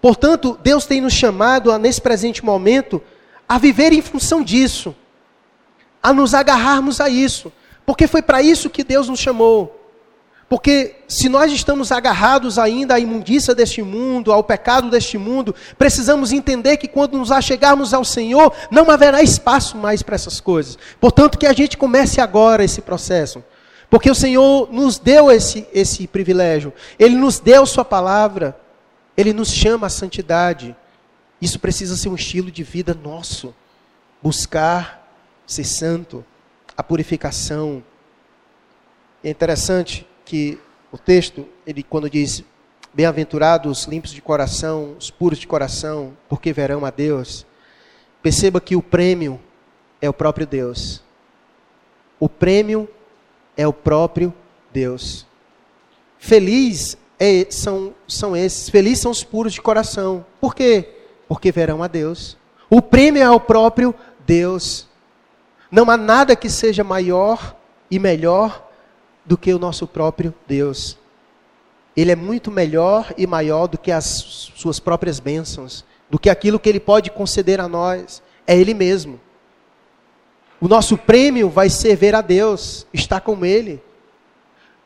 Portanto, 0.00 0.58
Deus 0.62 0.86
tem 0.86 1.00
nos 1.00 1.12
chamado, 1.12 1.72
a, 1.72 1.78
nesse 1.78 2.00
presente 2.00 2.44
momento, 2.44 3.02
a 3.48 3.58
viver 3.58 3.92
em 3.92 4.00
função 4.00 4.42
disso, 4.42 4.94
a 6.02 6.12
nos 6.12 6.34
agarrarmos 6.34 7.00
a 7.00 7.08
isso, 7.08 7.52
porque 7.84 8.06
foi 8.06 8.22
para 8.22 8.42
isso 8.42 8.70
que 8.70 8.84
Deus 8.84 9.08
nos 9.08 9.18
chamou. 9.18 9.85
Porque 10.48 10.94
se 11.08 11.28
nós 11.28 11.50
estamos 11.50 11.90
agarrados 11.90 12.56
ainda 12.56 12.94
à 12.94 13.00
imundícia 13.00 13.52
deste 13.52 13.82
mundo, 13.82 14.32
ao 14.32 14.44
pecado 14.44 14.88
deste 14.88 15.18
mundo, 15.18 15.52
precisamos 15.76 16.30
entender 16.30 16.76
que 16.76 16.86
quando 16.86 17.18
nos 17.18 17.32
achegarmos 17.32 17.92
ao 17.92 18.04
Senhor, 18.04 18.52
não 18.70 18.88
haverá 18.88 19.22
espaço 19.22 19.76
mais 19.76 20.02
para 20.02 20.14
essas 20.14 20.40
coisas. 20.40 20.78
Portanto, 21.00 21.36
que 21.36 21.46
a 21.46 21.52
gente 21.52 21.76
comece 21.76 22.20
agora 22.20 22.62
esse 22.62 22.80
processo. 22.80 23.42
Porque 23.90 24.10
o 24.10 24.14
Senhor 24.14 24.72
nos 24.72 24.98
deu 24.98 25.32
esse, 25.32 25.66
esse 25.72 26.06
privilégio, 26.06 26.72
Ele 26.98 27.16
nos 27.16 27.40
deu 27.40 27.66
Sua 27.66 27.84
palavra, 27.84 28.56
Ele 29.16 29.32
nos 29.32 29.50
chama 29.50 29.88
à 29.88 29.90
santidade. 29.90 30.76
Isso 31.40 31.58
precisa 31.58 31.96
ser 31.96 32.08
um 32.08 32.14
estilo 32.14 32.52
de 32.52 32.62
vida 32.62 32.94
nosso. 32.94 33.52
Buscar 34.22 35.08
ser 35.44 35.64
santo, 35.64 36.24
a 36.76 36.84
purificação. 36.84 37.82
É 39.24 39.30
interessante 39.30 40.06
que 40.26 40.58
o 40.92 40.98
texto, 40.98 41.46
ele 41.66 41.82
quando 41.82 42.10
diz 42.10 42.44
bem-aventurados 42.92 43.80
os 43.80 43.84
limpos 43.84 44.10
de 44.10 44.20
coração, 44.20 44.96
os 44.98 45.10
puros 45.10 45.38
de 45.38 45.46
coração, 45.46 46.16
porque 46.28 46.52
verão 46.52 46.84
a 46.84 46.90
Deus, 46.90 47.46
perceba 48.22 48.60
que 48.60 48.74
o 48.74 48.82
prêmio 48.82 49.40
é 50.02 50.08
o 50.08 50.12
próprio 50.12 50.46
Deus. 50.46 51.02
O 52.18 52.28
prêmio 52.28 52.88
é 53.56 53.66
o 53.66 53.72
próprio 53.72 54.34
Deus. 54.72 55.26
Feliz 56.18 56.98
é, 57.18 57.46
são, 57.50 57.94
são 58.08 58.36
esses, 58.36 58.68
felizes 58.68 59.00
são 59.00 59.12
os 59.12 59.22
puros 59.22 59.52
de 59.52 59.62
coração. 59.62 60.26
Por 60.40 60.54
quê? 60.54 60.88
Porque 61.28 61.52
verão 61.52 61.82
a 61.82 61.86
Deus. 61.86 62.36
O 62.68 62.82
prêmio 62.82 63.22
é 63.22 63.30
o 63.30 63.38
próprio 63.38 63.94
Deus. 64.26 64.88
Não 65.70 65.88
há 65.90 65.96
nada 65.96 66.34
que 66.34 66.48
seja 66.48 66.82
maior 66.82 67.54
e 67.90 67.98
melhor 67.98 68.65
do 69.26 69.36
que 69.36 69.52
o 69.52 69.58
nosso 69.58 69.86
próprio 69.86 70.32
Deus. 70.46 70.96
Ele 71.96 72.12
é 72.12 72.16
muito 72.16 72.50
melhor 72.50 73.12
e 73.16 73.26
maior 73.26 73.66
do 73.66 73.76
que 73.76 73.90
as 73.90 74.04
suas 74.54 74.78
próprias 74.78 75.18
bênçãos, 75.18 75.84
do 76.08 76.18
que 76.18 76.30
aquilo 76.30 76.60
que 76.60 76.68
ele 76.68 76.80
pode 76.80 77.10
conceder 77.10 77.60
a 77.60 77.66
nós. 77.66 78.22
É 78.46 78.56
ele 78.56 78.74
mesmo. 78.74 79.18
O 80.60 80.68
nosso 80.68 80.96
prêmio 80.96 81.50
vai 81.50 81.68
ser 81.68 81.96
ver 81.96 82.14
a 82.14 82.20
Deus, 82.20 82.86
estar 82.92 83.20
com 83.20 83.44
ele. 83.44 83.82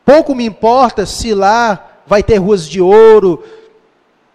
Pouco 0.04 0.34
me 0.34 0.44
importa 0.44 1.04
se 1.04 1.34
lá 1.34 2.00
vai 2.06 2.22
ter 2.22 2.38
ruas 2.38 2.68
de 2.68 2.80
ouro. 2.80 3.44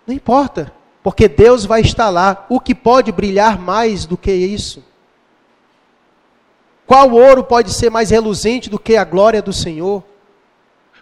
Não 0.05 0.13
importa, 0.13 0.71
porque 1.03 1.27
Deus 1.27 1.65
vai 1.65 1.81
estar 1.81 2.09
lá. 2.09 2.45
O 2.49 2.59
que 2.59 2.75
pode 2.75 3.11
brilhar 3.11 3.59
mais 3.59 4.05
do 4.05 4.15
que 4.15 4.31
isso? 4.31 4.83
Qual 6.85 7.11
ouro 7.11 7.43
pode 7.43 7.73
ser 7.73 7.89
mais 7.89 8.09
reluzente 8.09 8.69
do 8.69 8.77
que 8.77 8.95
a 8.95 9.03
glória 9.03 9.41
do 9.41 9.51
Senhor? 9.51 10.03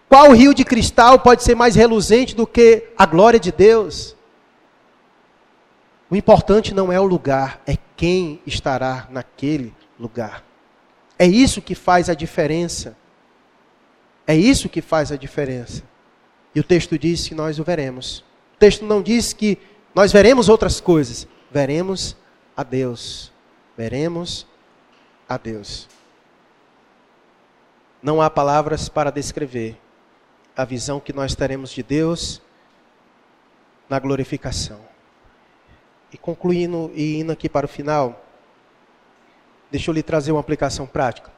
Qual 0.08 0.32
rio 0.32 0.54
de 0.54 0.64
cristal 0.64 1.20
pode 1.20 1.44
ser 1.44 1.56
mais 1.56 1.76
reluzente 1.76 2.36
do 2.36 2.48
que 2.48 2.88
a 2.98 3.06
glória 3.06 3.40
de 3.40 3.52
Deus? 3.52 4.16
O 6.10 6.16
importante 6.16 6.74
não 6.74 6.92
é 6.92 7.00
o 7.00 7.06
lugar, 7.06 7.62
é 7.66 7.76
quem 7.98 8.40
estará 8.46 9.08
naquele 9.10 9.74
lugar. 10.00 10.44
É 11.18 11.26
isso 11.26 11.62
que 11.62 11.74
faz 11.74 12.10
a 12.10 12.14
diferença. 12.14 12.96
É 14.26 14.36
isso 14.36 14.70
que 14.70 14.82
faz 14.82 15.12
a 15.12 15.18
diferença. 15.18 15.84
E 16.54 16.60
o 16.60 16.64
texto 16.64 16.98
diz 16.98 17.28
que 17.28 17.36
nós 17.36 17.60
o 17.60 17.64
veremos. 17.64 18.20
O 18.56 18.60
texto 18.60 18.86
não 18.86 19.02
diz 19.02 19.34
que 19.34 19.58
nós 19.94 20.12
veremos 20.12 20.48
outras 20.48 20.80
coisas. 20.80 21.28
Veremos 21.52 22.16
a 22.56 22.64
Deus. 22.64 23.32
Veremos 23.76 24.46
a 25.28 25.38
Deus. 25.38 25.88
Não 28.02 28.22
há 28.22 28.30
palavras 28.30 28.90
para 28.90 29.12
descrever 29.12 29.78
a 30.56 30.66
visão 30.66 31.00
que 31.00 31.14
nós 31.14 31.36
teremos 31.36 31.72
de 31.72 31.82
Deus 31.82 32.42
na 33.90 34.00
glorificação. 34.00 34.80
E 36.12 36.18
concluindo 36.18 36.92
e 36.94 37.20
indo 37.20 37.32
aqui 37.32 37.50
para 37.50 37.66
o 37.66 37.70
final, 37.70 38.24
deixa 39.72 39.90
eu 39.90 39.94
lhe 39.96 40.04
trazer 40.04 40.32
uma 40.32 40.42
aplicação 40.42 40.86
prática. 40.86 41.32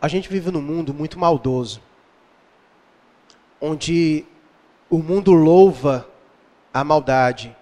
A 0.00 0.08
gente 0.08 0.28
vive 0.28 0.50
num 0.50 0.62
mundo 0.62 0.94
muito 0.94 1.18
maldoso, 1.18 1.82
onde 3.60 4.24
o 4.88 4.98
mundo 4.98 5.32
louva 5.32 6.08
a 6.72 6.82
maldade, 6.82 7.54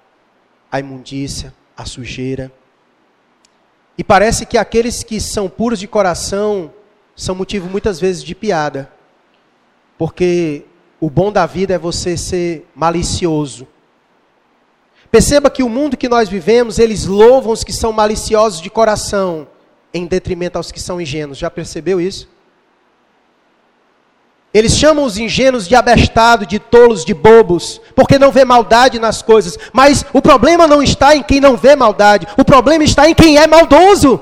a 0.70 0.78
imundícia, 0.78 1.53
a 1.76 1.84
sujeira, 1.84 2.53
e 3.99 4.05
parece 4.05 4.46
que 4.46 4.57
aqueles 4.57 5.03
que 5.03 5.20
são 5.20 5.49
puros 5.49 5.80
de 5.80 5.88
coração 5.88 6.72
são 7.16 7.34
motivo 7.34 7.68
muitas 7.68 7.99
vezes 7.99 8.22
de 8.22 8.32
piada. 8.32 8.88
Porque 9.99 10.64
o 11.01 11.11
bom 11.11 11.32
da 11.32 11.44
vida 11.46 11.74
é 11.74 11.78
você 11.78 12.16
ser 12.16 12.64
malicioso. 12.76 13.66
Perceba 15.11 15.51
que 15.51 15.64
o 15.64 15.68
mundo 15.68 15.96
que 15.96 16.09
nós 16.09 16.28
vivemos, 16.28 16.78
eles 16.78 17.07
louvam 17.07 17.53
os 17.53 17.64
que 17.64 17.72
são 17.72 17.92
maliciosos 17.92 18.61
de 18.61 18.70
coração. 18.70 19.49
em 19.92 20.07
detrimento 20.07 20.59
aos 20.59 20.70
que 20.70 20.78
são 20.78 21.01
ingênuos. 21.01 21.38
Já 21.38 21.51
percebeu 21.51 21.99
isso? 21.99 22.28
Eles 24.53 24.76
chamam 24.76 25.05
os 25.05 25.18
ingênuos 25.18 25.68
de 25.68 25.74
abestado, 25.74 26.46
de 26.46 26.59
tolos, 26.59 27.05
de 27.05 27.12
bobos, 27.12 27.80
porque 27.94 28.18
não 28.18 28.32
vê 28.32 28.44
maldade 28.44 28.99
nas 28.99 29.20
coisas. 29.20 29.59
Mas 29.72 30.05
o 30.12 30.22
problema 30.22 30.66
não 30.66 30.82
está 30.82 31.14
em 31.14 31.22
quem 31.22 31.40
não 31.40 31.57
vê 31.57 31.76
maldade, 31.76 32.26
o 32.36 32.44
problema 32.44 32.82
está 32.82 33.09
em 33.09 33.14
quem 33.14 33.36
é 33.36 33.46
maldoso. 33.46 34.20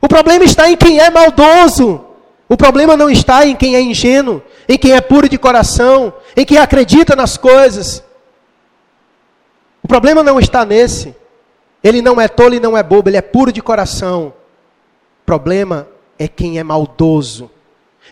O 0.00 0.08
problema 0.08 0.44
está 0.44 0.68
em 0.68 0.76
quem 0.76 0.98
é 0.98 1.08
maldoso. 1.08 2.04
O 2.48 2.56
problema 2.56 2.96
não 2.96 3.08
está 3.08 3.46
em 3.46 3.54
quem 3.54 3.76
é 3.76 3.80
ingênuo, 3.80 4.42
em 4.68 4.76
quem 4.76 4.92
é 4.92 5.00
puro 5.00 5.28
de 5.28 5.38
coração, 5.38 6.12
em 6.36 6.44
quem 6.44 6.58
acredita 6.58 7.14
nas 7.14 7.36
coisas. 7.36 8.02
O 9.82 9.88
problema 9.88 10.22
não 10.22 10.40
está 10.40 10.64
nesse. 10.64 11.14
Ele 11.82 12.02
não 12.02 12.20
é 12.20 12.28
tolo 12.28 12.54
e 12.54 12.60
não 12.60 12.76
é 12.76 12.82
bobo, 12.82 13.08
ele 13.08 13.16
é 13.16 13.22
puro 13.22 13.52
de 13.52 13.62
coração. 13.62 14.34
O 15.22 15.24
problema 15.24 15.88
é 16.18 16.26
quem 16.26 16.58
é 16.58 16.64
maldoso 16.64 17.48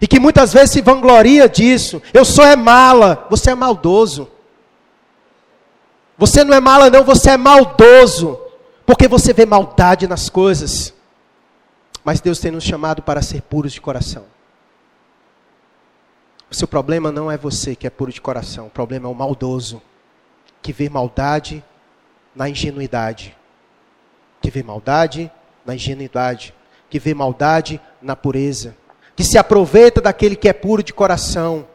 e 0.01 0.09
que 0.09 0.19
muitas 0.19 0.53
vezes 0.53 0.71
se 0.71 0.81
vangloria 0.81 1.49
disso. 1.49 2.03
Eu 2.13 2.25
sou 2.25 2.45
é 2.45 2.57
mala, 2.57 3.27
você 3.29 3.51
é 3.51 3.55
maldoso. 3.55 4.29
Você 6.17 6.43
não 6.45 6.55
é 6.55 6.61
mala, 6.61 6.89
não, 6.91 7.05
você 7.05 7.31
é 7.31 7.37
maldoso. 7.37 8.41
Porque 8.87 9.07
você 9.07 9.33
vê 9.33 9.45
maldade 9.45 10.07
nas 10.07 10.29
coisas. 10.29 10.95
Mas 12.03 12.21
Deus 12.21 12.39
tem 12.39 12.51
nos 12.51 12.65
chamado 12.65 13.03
para 13.03 13.21
ser 13.21 13.43
puros 13.43 13.73
de 13.73 13.81
coração. 13.81 14.25
O 16.51 16.55
seu 16.55 16.67
problema 16.67 17.13
não 17.13 17.31
é 17.31 17.39
você 17.39 17.77
que 17.77 17.87
é 17.87 17.91
puro 17.91 18.11
de 18.11 18.21
coração, 18.21 18.67
o 18.67 18.71
problema 18.71 19.07
é 19.07 19.11
o 19.11 19.15
maldoso, 19.15 19.81
que 20.61 20.73
vê 20.73 20.89
maldade 20.89 21.63
na 22.35 22.49
ingenuidade, 22.49 23.37
que 24.43 24.51
vê 24.51 24.61
maldade 24.61 25.31
na 25.65 25.77
ingenuidade, 25.77 26.53
que 26.89 26.99
vê 26.99 27.15
maldade 27.15 27.81
na 28.03 28.17
pureza, 28.17 28.77
que 29.21 29.25
se 29.25 29.37
aproveita 29.37 30.01
daquele 30.01 30.35
que 30.35 30.49
é 30.49 30.53
puro 30.55 30.83
de 30.83 30.95
coração. 30.95 31.69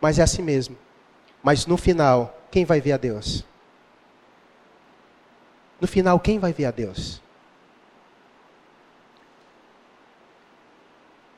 Mas 0.00 0.18
é 0.18 0.22
assim 0.22 0.40
mesmo. 0.40 0.74
Mas 1.42 1.66
no 1.66 1.76
final, 1.76 2.34
quem 2.50 2.64
vai 2.64 2.80
ver 2.80 2.92
a 2.92 2.96
Deus? 2.96 3.44
No 5.78 5.86
final, 5.86 6.18
quem 6.18 6.38
vai 6.38 6.54
ver 6.54 6.64
a 6.64 6.70
Deus? 6.70 7.20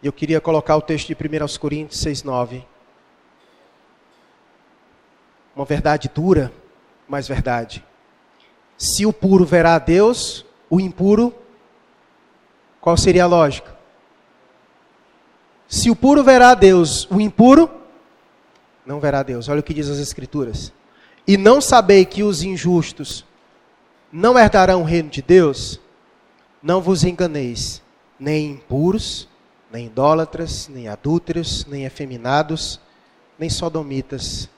Eu 0.00 0.12
queria 0.12 0.40
colocar 0.40 0.76
o 0.76 0.80
texto 0.80 1.08
de 1.08 1.14
1 1.14 1.58
Coríntios 1.58 2.00
6,9. 2.00 2.64
Uma 5.56 5.64
verdade 5.64 6.08
dura, 6.14 6.52
mas 7.08 7.26
verdade. 7.26 7.84
Se 8.76 9.04
o 9.04 9.12
puro 9.12 9.44
verá 9.44 9.74
a 9.74 9.80
Deus, 9.80 10.46
o 10.70 10.78
impuro, 10.78 11.34
qual 12.80 12.96
seria 12.96 13.24
a 13.24 13.26
lógica? 13.26 13.77
Se 15.68 15.90
o 15.90 15.96
puro 15.96 16.24
verá 16.24 16.50
a 16.50 16.54
Deus, 16.54 17.06
o 17.10 17.20
impuro 17.20 17.70
não 18.86 18.98
verá 18.98 19.20
a 19.20 19.22
Deus. 19.22 19.48
Olha 19.50 19.60
o 19.60 19.62
que 19.62 19.74
diz 19.74 19.88
as 19.90 19.98
Escrituras. 19.98 20.72
E 21.26 21.36
não 21.36 21.60
sabei 21.60 22.06
que 22.06 22.22
os 22.22 22.42
injustos 22.42 23.22
não 24.10 24.38
herdarão 24.38 24.80
o 24.80 24.84
reino 24.84 25.10
de 25.10 25.20
Deus? 25.20 25.78
Não 26.62 26.80
vos 26.80 27.04
enganeis, 27.04 27.82
nem 28.18 28.52
impuros, 28.52 29.28
nem 29.70 29.86
idólatras, 29.86 30.68
nem 30.68 30.88
adúlteros, 30.88 31.66
nem 31.66 31.84
efeminados, 31.84 32.80
nem 33.38 33.50
sodomitas. 33.50 34.48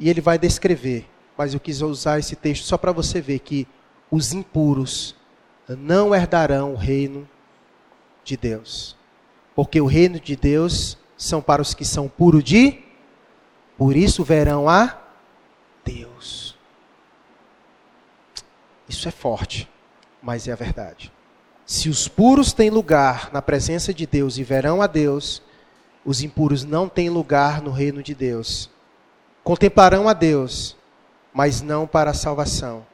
E 0.00 0.08
ele 0.08 0.22
vai 0.22 0.38
descrever, 0.38 1.06
mas 1.36 1.52
eu 1.52 1.60
quis 1.60 1.82
usar 1.82 2.18
esse 2.18 2.34
texto 2.34 2.64
só 2.64 2.78
para 2.78 2.90
você 2.90 3.20
ver 3.20 3.40
que 3.40 3.68
os 4.10 4.32
impuros 4.32 5.14
não 5.68 6.14
herdarão 6.14 6.72
o 6.72 6.76
reino 6.76 7.28
de 8.24 8.34
Deus. 8.34 8.95
Porque 9.56 9.80
o 9.80 9.86
reino 9.86 10.20
de 10.20 10.36
Deus 10.36 10.98
são 11.16 11.40
para 11.40 11.62
os 11.62 11.72
que 11.72 11.84
são 11.84 12.08
puros 12.08 12.44
de, 12.44 12.78
por 13.78 13.96
isso 13.96 14.22
verão 14.22 14.68
a 14.68 14.98
Deus. 15.82 16.54
Isso 18.86 19.08
é 19.08 19.10
forte, 19.10 19.68
mas 20.22 20.46
é 20.46 20.52
a 20.52 20.56
verdade. 20.56 21.10
Se 21.64 21.88
os 21.88 22.06
puros 22.06 22.52
têm 22.52 22.68
lugar 22.68 23.30
na 23.32 23.40
presença 23.40 23.94
de 23.94 24.06
Deus 24.06 24.36
e 24.36 24.44
verão 24.44 24.82
a 24.82 24.86
Deus, 24.86 25.42
os 26.04 26.22
impuros 26.22 26.62
não 26.62 26.86
têm 26.86 27.08
lugar 27.08 27.62
no 27.62 27.70
reino 27.70 28.02
de 28.02 28.14
Deus. 28.14 28.70
Contemplarão 29.42 30.06
a 30.06 30.12
Deus, 30.12 30.76
mas 31.32 31.62
não 31.62 31.86
para 31.86 32.10
a 32.10 32.14
salvação, 32.14 32.86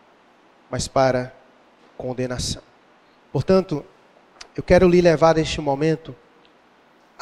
mas 0.70 0.86
para 0.86 1.34
condenação. 1.98 2.62
Portanto, 3.32 3.84
eu 4.56 4.62
quero 4.62 4.88
lhe 4.88 5.00
levar 5.00 5.34
neste 5.34 5.60
momento 5.60 6.14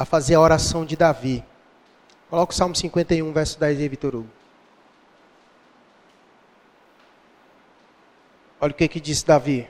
a 0.01 0.05
fazer 0.05 0.33
a 0.33 0.41
oração 0.41 0.83
de 0.83 0.95
Davi. 0.95 1.43
Coloca 2.27 2.51
o 2.51 2.55
Salmo 2.55 2.75
51, 2.75 3.31
verso 3.31 3.59
10 3.59 3.79
aí, 3.79 3.87
Vitor 3.87 4.15
Hugo. 4.15 4.29
Olha 8.59 8.71
o 8.71 8.73
que, 8.73 8.87
que 8.87 8.99
disse 8.99 9.23
Davi. 9.23 9.69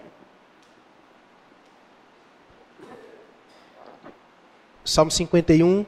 Salmo 4.86 5.12
51 5.12 5.86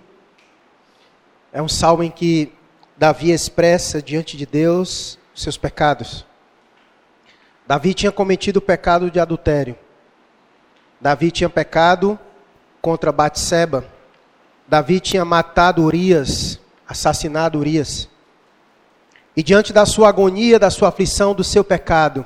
é 1.54 1.62
um 1.62 1.70
salmo 1.70 2.04
em 2.04 2.12
que 2.12 2.54
Davi 2.98 3.32
expressa 3.32 4.02
diante 4.02 4.36
de 4.36 4.46
Deus 4.46 5.18
seus 5.34 5.58
pecados. 5.58 6.26
Davi 7.66 7.94
tinha 7.94 8.12
cometido 8.12 8.60
o 8.60 8.62
pecado 8.62 9.10
de 9.10 9.22
adultério. 9.22 9.78
Davi 11.00 11.32
tinha 11.32 11.50
pecado 11.50 12.20
contra 12.82 13.10
Batseba. 13.10 13.86
Davi 14.74 15.00
tinha 15.00 15.24
matado 15.24 15.84
Urias, 15.84 16.60
assassinado 16.90 17.60
Urias. 17.60 18.10
E 19.38 19.44
diante 19.44 19.72
da 19.72 19.86
sua 19.86 20.10
agonia, 20.10 20.58
da 20.58 20.72
sua 20.72 20.90
aflição, 20.90 21.36
do 21.36 21.44
seu 21.44 21.64
pecado, 21.64 22.26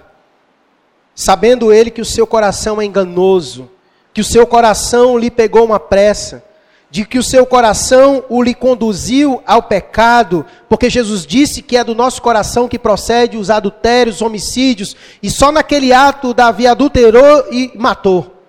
sabendo 1.13 1.73
ele 1.73 1.91
que 1.91 1.99
o 1.99 2.05
seu 2.05 2.25
coração 2.25 2.81
é 2.81 2.85
enganoso, 2.85 3.69
que 4.13 4.21
o 4.21 4.23
seu 4.23 4.47
coração 4.47 5.17
lhe 5.17 5.29
pegou 5.29 5.65
uma 5.65 5.77
pressa, 5.77 6.41
de 6.89 7.03
que 7.03 7.19
o 7.19 7.23
seu 7.23 7.45
coração 7.45 8.23
o 8.29 8.41
lhe 8.41 8.53
conduziu 8.53 9.43
ao 9.45 9.63
pecado, 9.63 10.45
porque 10.69 10.89
Jesus 10.89 11.25
disse 11.25 11.61
que 11.61 11.75
é 11.75 11.83
do 11.83 11.93
nosso 11.93 12.21
coração 12.21 12.69
que 12.69 12.79
procede 12.79 13.35
os 13.35 13.49
adultérios, 13.49 14.15
os 14.15 14.21
homicídios, 14.21 14.95
e 15.21 15.29
só 15.29 15.51
naquele 15.51 15.91
ato 15.91 16.33
Davi 16.33 16.65
adulterou 16.65 17.51
e 17.51 17.73
matou. 17.75 18.41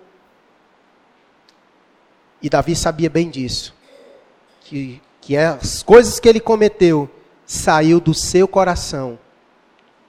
E 2.41 2.49
Davi 2.49 2.77
sabia 2.77 3.09
bem 3.09 3.29
disso 3.29 3.77
que, 4.69 5.01
que 5.19 5.35
é 5.35 5.47
as 5.47 5.81
coisas 5.81 6.19
que 6.19 6.29
ele 6.29 6.39
cometeu 6.39 7.09
saiu 7.43 7.99
do 7.99 8.13
seu 8.13 8.47
coração. 8.47 9.17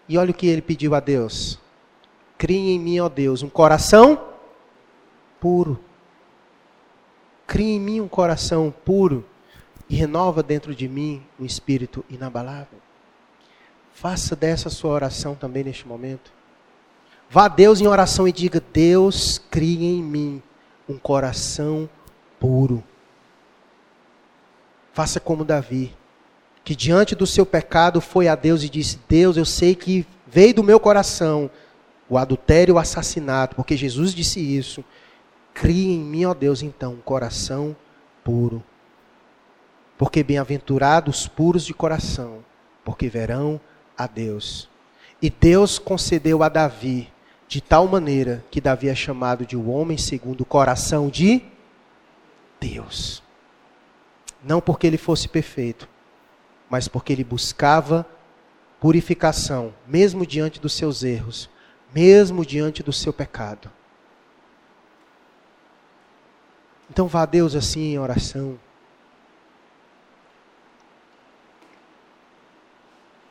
E 0.06 0.18
olha 0.18 0.30
o 0.30 0.34
que 0.34 0.46
ele 0.46 0.60
pediu 0.60 0.94
a 0.94 1.00
Deus: 1.00 1.58
Crie 2.36 2.74
em 2.74 2.78
mim, 2.78 3.00
ó 3.00 3.08
Deus, 3.08 3.42
um 3.42 3.48
coração 3.48 4.20
puro. 5.40 5.80
Crie 7.46 7.76
em 7.76 7.80
mim 7.80 8.00
um 8.00 8.08
coração 8.08 8.72
puro 8.84 9.24
e 9.88 9.96
renova 9.96 10.42
dentro 10.42 10.74
de 10.74 10.86
mim 10.86 11.22
um 11.38 11.44
espírito 11.44 12.04
inabalável. 12.10 12.78
Faça 13.94 14.36
dessa 14.36 14.68
sua 14.68 14.92
oração 14.92 15.34
também 15.34 15.64
neste 15.64 15.88
momento. 15.88 16.30
Vá 17.30 17.46
a 17.46 17.48
Deus 17.48 17.80
em 17.80 17.86
oração 17.86 18.28
e 18.28 18.32
diga: 18.32 18.62
Deus, 18.72 19.38
crie 19.50 19.86
em 19.86 20.02
mim 20.02 20.42
um 20.86 20.98
coração 20.98 21.88
puro. 22.38 22.84
Faça 24.92 25.20
como 25.20 25.44
Davi, 25.44 25.94
que 26.64 26.74
diante 26.74 27.14
do 27.14 27.26
seu 27.26 27.46
pecado 27.46 28.00
foi 28.00 28.28
a 28.28 28.34
Deus 28.34 28.62
e 28.62 28.68
disse: 28.68 28.98
Deus, 29.08 29.36
eu 29.36 29.44
sei 29.44 29.74
que 29.74 30.06
veio 30.26 30.54
do 30.54 30.64
meu 30.64 30.80
coração 30.80 31.50
o 32.08 32.18
adultério 32.18 32.72
e 32.72 32.74
o 32.74 32.78
assassinato, 32.78 33.54
porque 33.54 33.76
Jesus 33.76 34.12
disse 34.12 34.40
isso. 34.40 34.84
Crie 35.54 35.92
em 35.92 36.00
mim, 36.00 36.24
ó 36.24 36.34
Deus, 36.34 36.60
então, 36.60 36.94
um 36.94 37.00
coração 37.00 37.76
puro. 38.24 38.62
Porque 39.96 40.22
bem-aventurados 40.22 41.28
puros 41.28 41.64
de 41.64 41.72
coração, 41.72 42.44
porque 42.84 43.08
verão 43.08 43.60
a 43.96 44.06
Deus. 44.06 44.68
E 45.22 45.30
Deus 45.30 45.78
concedeu 45.78 46.42
a 46.42 46.48
Davi 46.48 47.12
de 47.46 47.60
tal 47.60 47.86
maneira 47.86 48.44
que 48.50 48.60
Davi 48.60 48.88
é 48.88 48.94
chamado 48.94 49.44
de 49.44 49.56
o 49.56 49.62
um 49.62 49.70
homem 49.70 49.98
segundo 49.98 50.40
o 50.40 50.46
coração 50.46 51.08
de 51.08 51.42
Deus. 52.58 53.22
Não 54.42 54.60
porque 54.60 54.86
ele 54.86 54.96
fosse 54.96 55.28
perfeito, 55.28 55.88
mas 56.68 56.88
porque 56.88 57.12
ele 57.12 57.24
buscava 57.24 58.06
purificação, 58.80 59.74
mesmo 59.86 60.26
diante 60.26 60.58
dos 60.58 60.72
seus 60.72 61.02
erros, 61.02 61.50
mesmo 61.94 62.44
diante 62.46 62.82
do 62.82 62.92
seu 62.92 63.12
pecado. 63.12 63.70
Então 66.90 67.06
vá 67.06 67.22
a 67.22 67.26
Deus 67.26 67.54
assim 67.54 67.92
em 67.92 67.98
oração. 67.98 68.58